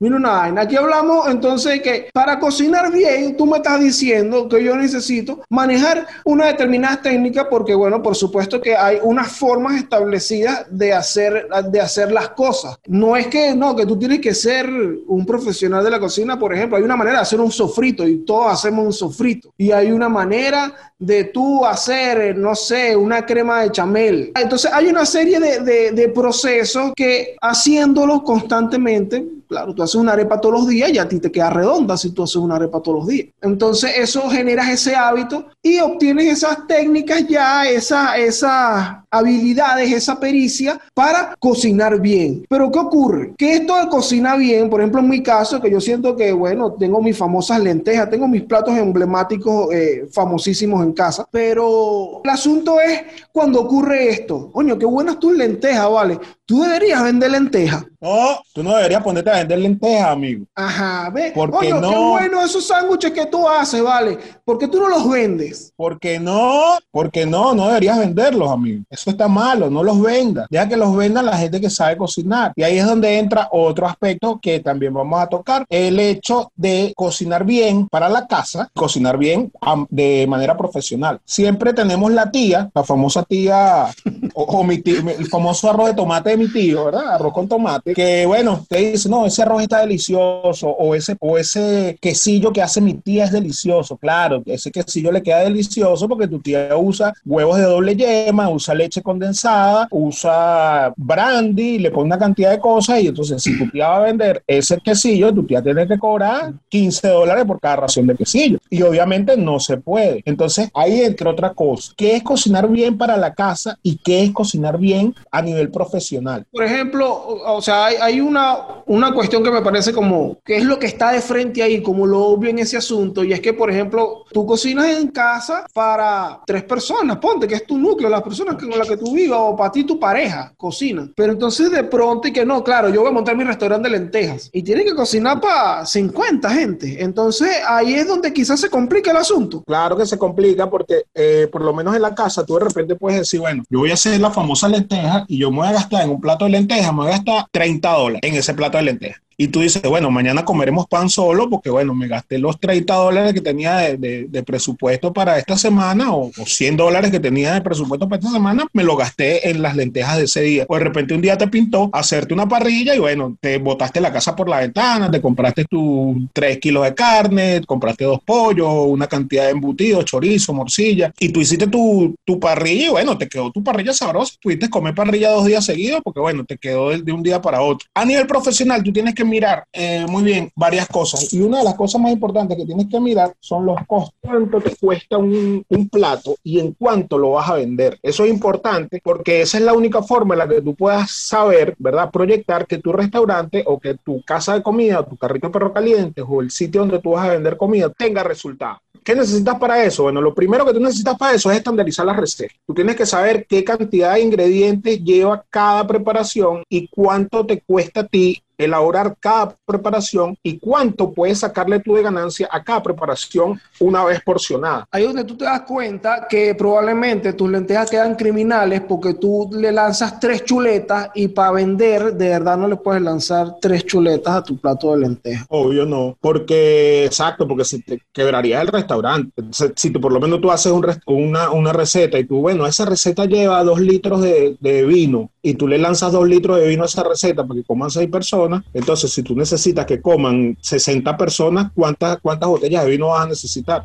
Mira 0.00 0.14
una 0.14 0.30
vaina. 0.30 0.60
Aquí 0.60 0.76
hablamos 0.76 1.28
entonces 1.28 1.82
que 1.82 2.08
para 2.12 2.38
cocinar 2.38 2.92
bien, 2.92 3.36
tú 3.36 3.46
me 3.46 3.56
estás 3.56 3.80
diciendo 3.80 4.48
que 4.48 4.62
yo 4.62 4.76
necesito 4.76 5.40
manejar 5.48 6.06
una 6.24 6.46
determinada 6.46 7.02
técnica 7.02 7.48
porque, 7.48 7.74
bueno, 7.74 8.00
por 8.00 8.14
supuesto 8.14 8.60
que 8.60 8.76
hay 8.76 8.98
unas 9.02 9.32
formas 9.32 9.74
establecidas 9.74 10.66
de 10.70 10.92
hacer, 10.92 11.48
de 11.70 11.80
hacer 11.80 12.12
las 12.12 12.28
cosas. 12.30 12.78
No 12.86 13.16
es 13.16 13.26
que, 13.26 13.56
no, 13.56 13.74
que 13.74 13.86
tú 13.86 13.98
tienes 13.98 14.20
que 14.20 14.34
ser 14.34 14.70
un 14.70 15.26
profesional 15.26 15.82
de 15.82 15.90
la 15.90 15.98
cocina, 15.98 16.38
por 16.38 16.54
ejemplo. 16.54 16.76
Hay 16.76 16.84
una 16.84 16.96
manera 16.96 17.16
de 17.16 17.22
hacer 17.22 17.40
un 17.40 17.50
sofrito 17.50 18.06
y 18.06 18.18
todos 18.18 18.52
hacemos 18.52 18.86
un 18.86 18.92
sofrito. 18.92 19.52
Y 19.56 19.72
hay 19.72 19.90
una 19.90 20.08
manera 20.08 20.72
de 20.96 21.24
tú 21.24 21.64
hacer, 21.66 22.36
no 22.36 22.54
sé, 22.54 22.94
una 22.94 23.26
crema 23.26 23.62
de 23.62 23.72
chamel. 23.72 24.32
Entonces 24.34 24.70
hay 24.72 24.86
una 24.86 25.04
serie 25.04 25.40
de, 25.40 25.60
de, 25.60 25.90
de 25.90 26.08
procesos 26.08 26.92
que 26.94 27.36
haciéndolos 27.40 28.22
constantemente, 28.22 29.24
claro, 29.48 29.74
tú 29.74 29.82
haces 29.82 29.96
una 29.96 30.12
arepa 30.12 30.40
todos 30.40 30.60
los 30.60 30.68
días 30.68 30.90
y 30.90 30.98
a 30.98 31.08
ti 31.08 31.18
te 31.18 31.32
queda 31.32 31.50
redonda 31.50 31.96
si 31.96 32.10
tú 32.10 32.22
haces 32.22 32.36
una 32.36 32.56
arepa 32.56 32.80
todos 32.82 32.98
los 32.98 33.06
días. 33.08 33.28
Entonces 33.40 33.92
eso 33.96 34.28
genera 34.28 34.70
ese 34.70 34.94
hábito 34.94 35.46
y 35.62 35.78
obtienes 35.80 36.26
esas 36.26 36.66
técnicas 36.66 37.26
ya, 37.26 37.68
esa, 37.68 38.16
esas 38.18 38.98
habilidades, 39.10 39.92
esa 39.92 40.18
pericia 40.18 40.80
para 40.94 41.34
cocinar 41.38 42.00
bien. 42.00 42.44
Pero 42.48 42.70
¿qué 42.70 42.78
ocurre? 42.78 43.34
Que 43.36 43.54
esto 43.54 43.76
de 43.76 43.88
cocinar 43.88 44.38
bien, 44.38 44.68
por 44.68 44.80
ejemplo 44.80 45.00
en 45.00 45.08
mi 45.08 45.22
caso, 45.22 45.60
que 45.60 45.70
yo 45.70 45.80
siento 45.80 46.16
que, 46.16 46.32
bueno, 46.32 46.72
tengo 46.72 47.00
mis 47.00 47.16
famosas 47.16 47.60
lentejas, 47.60 48.10
tengo 48.10 48.28
mis 48.28 48.42
platos 48.42 48.76
emblemáticos 48.76 49.72
eh, 49.72 50.08
famosísimos 50.12 50.84
en 50.84 50.92
casa, 50.92 51.26
pero 51.30 52.20
el 52.22 52.30
asunto 52.30 52.80
es 52.80 53.02
cuando 53.32 53.60
ocurre 53.60 54.10
esto. 54.10 54.50
Coño, 54.52 54.78
qué 54.78 54.86
buenas 54.86 55.18
tus 55.18 55.36
lentejas, 55.36 55.90
¿vale? 55.90 56.18
Tú 56.44 56.62
deberías 56.62 57.04
vender 57.04 57.30
lentejas. 57.30 57.84
No, 58.00 58.40
tú 58.54 58.62
no 58.62 58.74
deberías 58.76 59.02
ponerte 59.02 59.30
a 59.30 59.38
vender 59.38 59.58
lentejas, 59.58 60.08
amigo. 60.08 60.46
Ajá, 60.54 61.10
ve. 61.10 61.32
Porque 61.34 61.70
no. 61.70 61.90
Qué 61.90 61.96
bueno 61.96 62.42
esos 62.42 62.66
sándwiches 62.66 63.10
que 63.10 63.26
tú 63.26 63.46
haces, 63.46 63.82
¿vale? 63.82 64.18
¿Por 64.44 64.56
qué 64.56 64.68
tú 64.68 64.80
no 64.80 64.88
los 64.88 65.08
vendes? 65.08 65.72
Porque 65.76 66.18
no, 66.18 66.78
porque 66.90 67.26
no, 67.26 67.54
no 67.54 67.66
deberías 67.66 67.98
venderlos, 67.98 68.50
amigo. 68.50 68.82
Eso 68.98 69.10
está 69.10 69.28
malo, 69.28 69.70
no 69.70 69.84
los 69.84 70.00
vendas. 70.02 70.46
Deja 70.50 70.68
que 70.68 70.76
los 70.76 70.96
vendan 70.96 71.26
la 71.26 71.36
gente 71.36 71.60
que 71.60 71.70
sabe 71.70 71.96
cocinar. 71.96 72.52
Y 72.56 72.64
ahí 72.64 72.78
es 72.78 72.86
donde 72.86 73.18
entra 73.18 73.48
otro 73.52 73.86
aspecto 73.86 74.40
que 74.42 74.58
también 74.58 74.92
vamos 74.92 75.20
a 75.20 75.28
tocar. 75.28 75.64
El 75.68 76.00
hecho 76.00 76.50
de 76.56 76.92
cocinar 76.96 77.44
bien 77.44 77.88
para 77.88 78.08
la 78.08 78.26
casa, 78.26 78.68
cocinar 78.74 79.16
bien 79.16 79.52
de 79.88 80.26
manera 80.28 80.56
profesional. 80.56 81.20
Siempre 81.24 81.72
tenemos 81.72 82.10
la 82.10 82.30
tía, 82.30 82.70
la 82.74 82.82
famosa 82.82 83.22
tía, 83.22 83.86
o, 84.34 84.64
mi 84.64 84.82
el 84.84 85.26
famoso 85.28 85.70
arroz 85.70 85.88
de 85.88 85.94
tomate 85.94 86.30
de 86.30 86.36
mi 86.36 86.48
tío, 86.48 86.86
¿verdad? 86.86 87.14
Arroz 87.14 87.32
con 87.32 87.48
tomate, 87.48 87.94
que 87.94 88.26
bueno, 88.26 88.66
te 88.68 88.92
dice, 88.92 89.08
no, 89.08 89.26
ese 89.26 89.42
arroz 89.42 89.62
está 89.62 89.80
delicioso, 89.80 90.68
o 90.68 90.94
ese, 90.94 91.16
o 91.20 91.38
ese 91.38 91.96
quesillo 92.00 92.52
que 92.52 92.62
hace 92.62 92.80
mi 92.80 92.94
tía 92.94 93.24
es 93.24 93.32
delicioso. 93.32 93.96
Claro, 93.96 94.42
ese 94.46 94.72
quesillo 94.72 95.12
le 95.12 95.22
queda 95.22 95.40
delicioso 95.40 96.08
porque 96.08 96.26
tu 96.26 96.40
tía 96.40 96.76
usa 96.76 97.12
huevos 97.24 97.58
de 97.58 97.64
doble 97.64 97.96
yema, 97.96 98.48
usa 98.48 98.74
leche 98.74 98.87
condensada, 99.02 99.88
usa 99.90 100.92
brandy, 100.96 101.78
le 101.78 101.90
pone 101.90 102.06
una 102.06 102.18
cantidad 102.18 102.50
de 102.50 102.58
cosas 102.58 103.00
y 103.00 103.08
entonces 103.08 103.42
si 103.42 103.58
tu 103.58 103.68
tía 103.70 103.88
va 103.88 103.96
a 103.98 104.00
vender 104.00 104.42
ese 104.46 104.78
quesillo, 104.78 105.32
tu 105.32 105.44
tía 105.44 105.62
tiene 105.62 105.86
que 105.86 105.98
cobrar 105.98 106.52
15 106.68 107.08
dólares 107.08 107.44
por 107.44 107.60
cada 107.60 107.76
ración 107.76 108.06
de 108.06 108.16
quesillo. 108.16 108.58
Y 108.70 108.82
obviamente 108.82 109.36
no 109.36 109.60
se 109.60 109.76
puede. 109.76 110.22
Entonces, 110.24 110.70
ahí 110.74 111.02
entre 111.02 111.28
otras 111.28 111.54
cosas, 111.54 111.94
¿qué 111.96 112.16
es 112.16 112.22
cocinar 112.22 112.68
bien 112.68 112.98
para 112.98 113.16
la 113.16 113.34
casa 113.34 113.78
y 113.82 113.96
qué 113.96 114.24
es 114.24 114.32
cocinar 114.32 114.78
bien 114.78 115.14
a 115.30 115.42
nivel 115.42 115.70
profesional? 115.70 116.44
Por 116.50 116.64
ejemplo, 116.64 117.26
o 117.46 117.62
sea, 117.62 117.86
hay, 117.86 118.20
una, 118.20 118.82
una 118.86 119.12
cuestión 119.12 119.42
que 119.42 119.50
me 119.50 119.62
parece 119.62 119.92
como, 119.92 120.38
¿qué 120.44 120.56
es 120.56 120.64
lo 120.64 120.78
que 120.78 120.86
está 120.86 121.12
de 121.12 121.20
frente 121.20 121.62
ahí, 121.62 121.82
como 121.82 122.06
lo 122.06 122.24
obvio 122.26 122.50
en 122.50 122.58
ese 122.58 122.76
asunto? 122.76 123.24
Y 123.24 123.32
es 123.32 123.40
que, 123.40 123.52
por 123.52 123.70
ejemplo, 123.70 124.24
tú 124.32 124.46
cocinas 124.46 124.86
en 124.86 125.08
casa 125.08 125.66
para 125.72 126.40
tres 126.46 126.64
personas, 126.64 127.18
ponte 127.18 127.46
que 127.46 127.54
es 127.54 127.66
tu 127.66 127.78
núcleo, 127.78 128.08
las 128.08 128.22
personas 128.22 128.56
las 128.78 128.88
que 128.88 128.96
tú 128.96 129.14
vivas, 129.14 129.38
o 129.40 129.56
para 129.56 129.72
ti 129.72 129.84
tu 129.84 129.98
pareja, 129.98 130.52
cocina. 130.56 131.10
Pero 131.16 131.32
entonces 131.32 131.70
de 131.70 131.84
pronto 131.84 132.28
y 132.28 132.32
que 132.32 132.44
no, 132.44 132.62
claro, 132.62 132.88
yo 132.88 133.00
voy 133.00 133.10
a 133.10 133.12
montar 133.12 133.36
mi 133.36 133.44
restaurante 133.44 133.88
de 133.88 133.98
lentejas 133.98 134.50
y 134.52 134.62
tiene 134.62 134.84
que 134.84 134.94
cocinar 134.94 135.40
para 135.40 135.84
50 135.84 136.50
gente. 136.50 137.02
Entonces 137.02 137.50
ahí 137.66 137.94
es 137.94 138.06
donde 138.06 138.32
quizás 138.32 138.60
se 138.60 138.70
complica 138.70 139.10
el 139.10 139.16
asunto. 139.16 139.62
Claro 139.64 139.96
que 139.96 140.06
se 140.06 140.18
complica 140.18 140.68
porque 140.68 141.04
eh, 141.14 141.48
por 141.50 141.62
lo 141.62 141.72
menos 141.72 141.94
en 141.94 142.02
la 142.02 142.14
casa 142.14 142.44
tú 142.44 142.54
de 142.54 142.64
repente 142.64 142.94
puedes 142.96 143.20
decir, 143.20 143.40
bueno, 143.40 143.62
yo 143.68 143.80
voy 143.80 143.90
a 143.90 143.94
hacer 143.94 144.20
la 144.20 144.30
famosa 144.30 144.68
lenteja 144.68 145.24
y 145.28 145.38
yo 145.38 145.50
me 145.50 145.58
voy 145.58 145.68
a 145.68 145.72
gastar 145.72 146.02
en 146.02 146.10
un 146.10 146.20
plato 146.20 146.44
de 146.44 146.52
lentejas, 146.52 146.92
me 146.92 147.02
voy 147.02 147.08
a 147.08 147.16
gastar 147.16 147.46
30 147.50 147.92
dólares 147.92 148.20
en 148.22 148.34
ese 148.34 148.54
plato 148.54 148.78
de 148.78 148.84
lentejas 148.84 149.27
y 149.40 149.48
tú 149.48 149.60
dices, 149.60 149.80
bueno, 149.82 150.10
mañana 150.10 150.44
comeremos 150.44 150.88
pan 150.88 151.08
solo 151.08 151.48
porque, 151.48 151.70
bueno, 151.70 151.94
me 151.94 152.08
gasté 152.08 152.38
los 152.38 152.58
30 152.58 152.92
dólares 152.92 153.32
que 153.32 153.40
tenía 153.40 153.76
de, 153.96 154.42
presupuesto 154.44 155.12
para 155.12 155.38
esta 155.38 155.56
semana 155.56 156.12
o, 156.12 156.32
100 156.44 156.76
dólares 156.76 157.12
que 157.12 157.20
tenía 157.20 157.54
de 157.54 157.60
presupuesto 157.60 158.08
para 158.08 158.18
esta 158.18 158.32
semana, 158.32 158.66
me 158.72 158.82
lo 158.82 158.96
gasté 158.96 159.48
en 159.48 159.62
las 159.62 159.76
lentejas 159.76 160.16
de 160.16 160.24
ese 160.24 160.42
día. 160.42 160.66
O 160.68 160.76
de 160.76 160.82
repente 160.82 161.14
un 161.14 161.20
día 161.20 161.38
te 161.38 161.46
pintó 161.46 161.88
hacerte 161.92 162.34
una 162.34 162.48
parrilla 162.48 162.96
y, 162.96 162.98
bueno, 162.98 163.36
te 163.40 163.58
botaste 163.58 164.00
la 164.00 164.12
casa 164.12 164.34
por 164.34 164.48
la 164.48 164.58
ventana, 164.58 165.08
te 165.08 165.20
compraste 165.20 165.66
tus 165.66 166.16
3 166.32 166.58
kilos 166.58 166.82
de 166.82 166.94
carne, 166.96 167.62
compraste 167.64 168.04
dos 168.04 168.18
pollos, 168.24 168.68
una 168.88 169.06
cantidad 169.06 169.44
de 169.44 169.50
embutidos, 169.50 170.04
chorizo, 170.04 170.52
morcilla, 170.52 171.12
y 171.20 171.28
tú 171.28 171.40
hiciste 171.40 171.68
tu, 171.68 172.12
tu 172.24 172.40
parrilla 172.40 172.86
y, 172.86 172.88
bueno, 172.88 173.16
te 173.16 173.28
quedó 173.28 173.52
tu 173.52 173.62
parrilla 173.62 173.92
sabrosa. 173.92 174.34
Pudiste 174.42 174.68
comer 174.68 174.96
parrilla 174.96 175.30
dos 175.30 175.46
días 175.46 175.64
seguidos 175.64 176.00
porque, 176.02 176.18
bueno, 176.18 176.44
te 176.44 176.58
quedó 176.58 176.90
de, 176.90 177.02
de 177.02 177.12
un 177.12 177.22
día 177.22 177.40
para 177.40 177.62
otro. 177.62 177.86
A 177.94 178.04
nivel 178.04 178.26
profesional, 178.26 178.82
tú 178.82 178.92
tienes 178.92 179.14
que 179.14 179.27
mirar 179.28 179.64
eh, 179.72 180.06
muy 180.08 180.22
bien 180.22 180.50
varias 180.54 180.88
cosas. 180.88 181.32
Y 181.32 181.40
una 181.40 181.58
de 181.58 181.64
las 181.64 181.74
cosas 181.74 182.00
más 182.00 182.12
importantes 182.12 182.56
que 182.56 182.66
tienes 182.66 182.86
que 182.88 183.00
mirar 183.00 183.32
son 183.40 183.66
los 183.66 183.76
costos. 183.86 184.14
¿Cuánto 184.20 184.60
te 184.60 184.74
cuesta 184.76 185.18
un, 185.18 185.64
plato 185.90 186.36
y 186.42 186.58
en 186.58 186.72
cuánto 186.72 187.16
lo 187.18 187.32
vas 187.32 187.48
a 187.48 187.54
vender? 187.54 187.98
Eso 188.02 188.24
es 188.24 188.30
importante 188.30 189.00
porque 189.02 189.42
esa 189.42 189.58
es 189.58 189.64
la 189.64 189.72
única 189.72 190.02
forma 190.02 190.34
en 190.34 190.38
la 190.38 190.48
que 190.48 190.60
tú 190.60 190.74
puedas 190.74 191.10
saber, 191.10 191.74
¿verdad? 191.78 192.10
Proyectar 192.10 192.66
que 192.66 192.78
tu 192.78 192.92
restaurante 192.92 193.62
o 193.66 193.78
que 193.78 193.94
tu 193.94 194.22
casa 194.22 194.54
de 194.54 194.62
comida 194.62 194.98
tu 195.04 195.16
carrito 195.16 195.48
de 195.48 195.52
perro 195.52 195.72
caliente 195.72 196.22
o 196.22 196.40
el 196.40 196.50
sitio 196.50 196.80
donde 196.80 197.00
tú 197.00 197.10
vas 197.10 197.26
a 197.26 197.32
vender 197.32 197.56
comida 197.56 197.90
tenga 197.90 198.22
resultados. 198.22 198.80
¿Qué 199.04 199.14
necesitas 199.14 199.58
para 199.58 199.82
eso? 199.84 200.02
Bueno, 200.02 200.20
lo 200.20 200.34
primero 200.34 200.66
que 200.66 200.74
tú 200.74 200.80
necesitas 200.80 201.16
para 201.16 201.34
eso 201.34 201.50
es 201.50 201.56
estandarizar 201.56 202.04
las 202.04 202.16
recetas. 202.16 202.56
Tú 202.66 202.74
tienes 202.74 202.96
que 202.96 203.06
saber 203.06 203.46
qué 203.46 203.64
cantidad 203.64 204.14
de 204.14 204.20
ingredientes 204.20 205.02
lleva 205.02 205.44
cada 205.48 205.86
preparación 205.86 206.62
y 206.68 206.88
cuánto 206.88 207.46
te 207.46 207.60
cuesta 207.62 208.00
a 208.00 208.06
ti 208.06 208.42
elaborar 208.58 209.16
cada 209.18 209.54
preparación 209.64 210.36
y 210.42 210.58
cuánto 210.58 211.12
puedes 211.12 211.38
sacarle 211.38 211.78
tú 211.80 211.94
de 211.94 212.02
ganancia 212.02 212.48
a 212.50 212.62
cada 212.62 212.82
preparación 212.82 213.60
una 213.80 214.04
vez 214.04 214.20
porcionada. 214.20 214.86
Ahí 214.90 215.02
es 215.02 215.08
donde 215.08 215.24
tú 215.24 215.36
te 215.36 215.44
das 215.44 215.62
cuenta 215.62 216.26
que 216.28 216.54
probablemente 216.54 217.32
tus 217.32 217.48
lentejas 217.48 217.90
quedan 217.90 218.16
criminales 218.16 218.82
porque 218.82 219.14
tú 219.14 219.48
le 219.52 219.70
lanzas 219.72 220.18
tres 220.18 220.44
chuletas 220.44 221.10
y 221.14 221.28
para 221.28 221.52
vender 221.52 222.14
de 222.14 222.28
verdad 222.28 222.58
no 222.58 222.68
le 222.68 222.76
puedes 222.76 223.00
lanzar 223.00 223.56
tres 223.60 223.84
chuletas 223.84 224.34
a 224.34 224.42
tu 224.42 224.58
plato 224.58 224.92
de 224.92 225.00
lentejas. 225.00 225.46
Obvio 225.48 225.86
no, 225.86 226.16
porque 226.20 227.04
exacto, 227.04 227.46
porque 227.46 227.64
se 227.64 227.80
te 227.80 228.02
quebraría 228.12 228.60
el 228.60 228.68
restaurante. 228.68 229.42
Si 229.76 229.90
tú 229.90 230.00
por 230.00 230.12
lo 230.12 230.20
menos 230.20 230.40
tú 230.40 230.50
haces 230.50 230.72
una, 231.06 231.50
una, 231.50 231.72
receta 231.72 232.18
y 232.18 232.24
tú, 232.24 232.40
bueno, 232.40 232.66
esa 232.66 232.84
receta 232.84 233.24
lleva 233.26 233.62
dos 233.62 233.80
litros 233.80 234.20
de, 234.20 234.56
de 234.58 234.84
vino 234.84 235.30
y 235.42 235.54
tú 235.54 235.68
le 235.68 235.78
lanzas 235.78 236.12
dos 236.12 236.26
litros 236.26 236.58
de 236.58 236.66
vino 236.66 236.82
a 236.82 236.86
esa 236.86 237.04
receta 237.04 237.46
para 237.46 237.60
que 237.60 237.64
coman 237.66 237.90
seis 237.90 238.08
personas, 238.08 238.47
entonces 238.74 239.12
si 239.12 239.22
tú 239.22 239.34
necesitas 239.34 239.86
que 239.86 240.00
coman 240.00 240.56
60 240.60 241.16
personas, 241.16 241.70
¿cuántas, 241.74 242.18
cuántas 242.18 242.48
botellas 242.48 242.84
de 242.84 242.90
vino 242.90 243.08
vas 243.08 243.22
a 243.22 243.28
necesitar? 243.28 243.84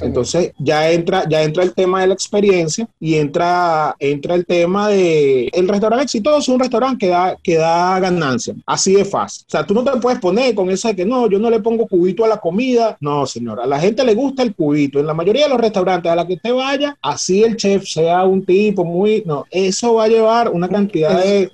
Entonces 0.00 0.52
ya 0.58 0.90
entra, 0.90 1.28
ya 1.28 1.42
entra 1.42 1.62
el 1.64 1.74
tema 1.74 2.00
de 2.00 2.08
la 2.08 2.14
experiencia 2.14 2.88
y 3.00 3.16
entra, 3.16 3.96
entra 3.98 4.34
el 4.34 4.46
tema 4.46 4.88
de 4.88 5.48
el 5.52 5.68
restaurante 5.68 6.04
exitoso 6.04 6.38
es 6.38 6.48
un 6.48 6.60
restaurante 6.60 7.06
que 7.06 7.08
da, 7.08 7.36
que 7.42 7.56
da 7.56 7.98
ganancia. 8.00 8.54
Así 8.66 8.94
de 8.94 9.04
fácil. 9.04 9.44
O 9.48 9.50
sea, 9.50 9.64
tú 9.64 9.74
no 9.74 9.84
te 9.84 9.90
puedes 9.98 10.20
poner 10.20 10.54
con 10.54 10.70
eso 10.70 10.88
de 10.88 10.96
que 10.96 11.04
no, 11.04 11.28
yo 11.28 11.38
no 11.38 11.50
le 11.50 11.60
pongo 11.60 11.86
cubito 11.86 12.24
a 12.24 12.28
la 12.28 12.38
comida. 12.38 12.96
No, 13.00 13.26
señora, 13.26 13.64
a 13.64 13.66
la 13.66 13.80
gente 13.80 14.04
le 14.04 14.14
gusta 14.14 14.42
el 14.42 14.54
cubito. 14.54 14.98
En 14.98 15.06
la 15.06 15.14
mayoría 15.14 15.44
de 15.44 15.50
los 15.50 15.60
restaurantes 15.60 16.10
a 16.10 16.16
la 16.16 16.26
que 16.26 16.34
usted 16.34 16.54
vaya, 16.54 16.96
así 17.02 17.42
el 17.42 17.56
chef 17.56 17.84
sea 17.84 18.24
un 18.24 18.44
tipo 18.44 18.84
muy, 18.84 19.22
no, 19.26 19.44
eso 19.50 19.94
va 19.94 20.04
a 20.04 20.08
llevar 20.08 20.50
una 20.50 20.68
cantidad 20.68 21.22
de, 21.22 21.50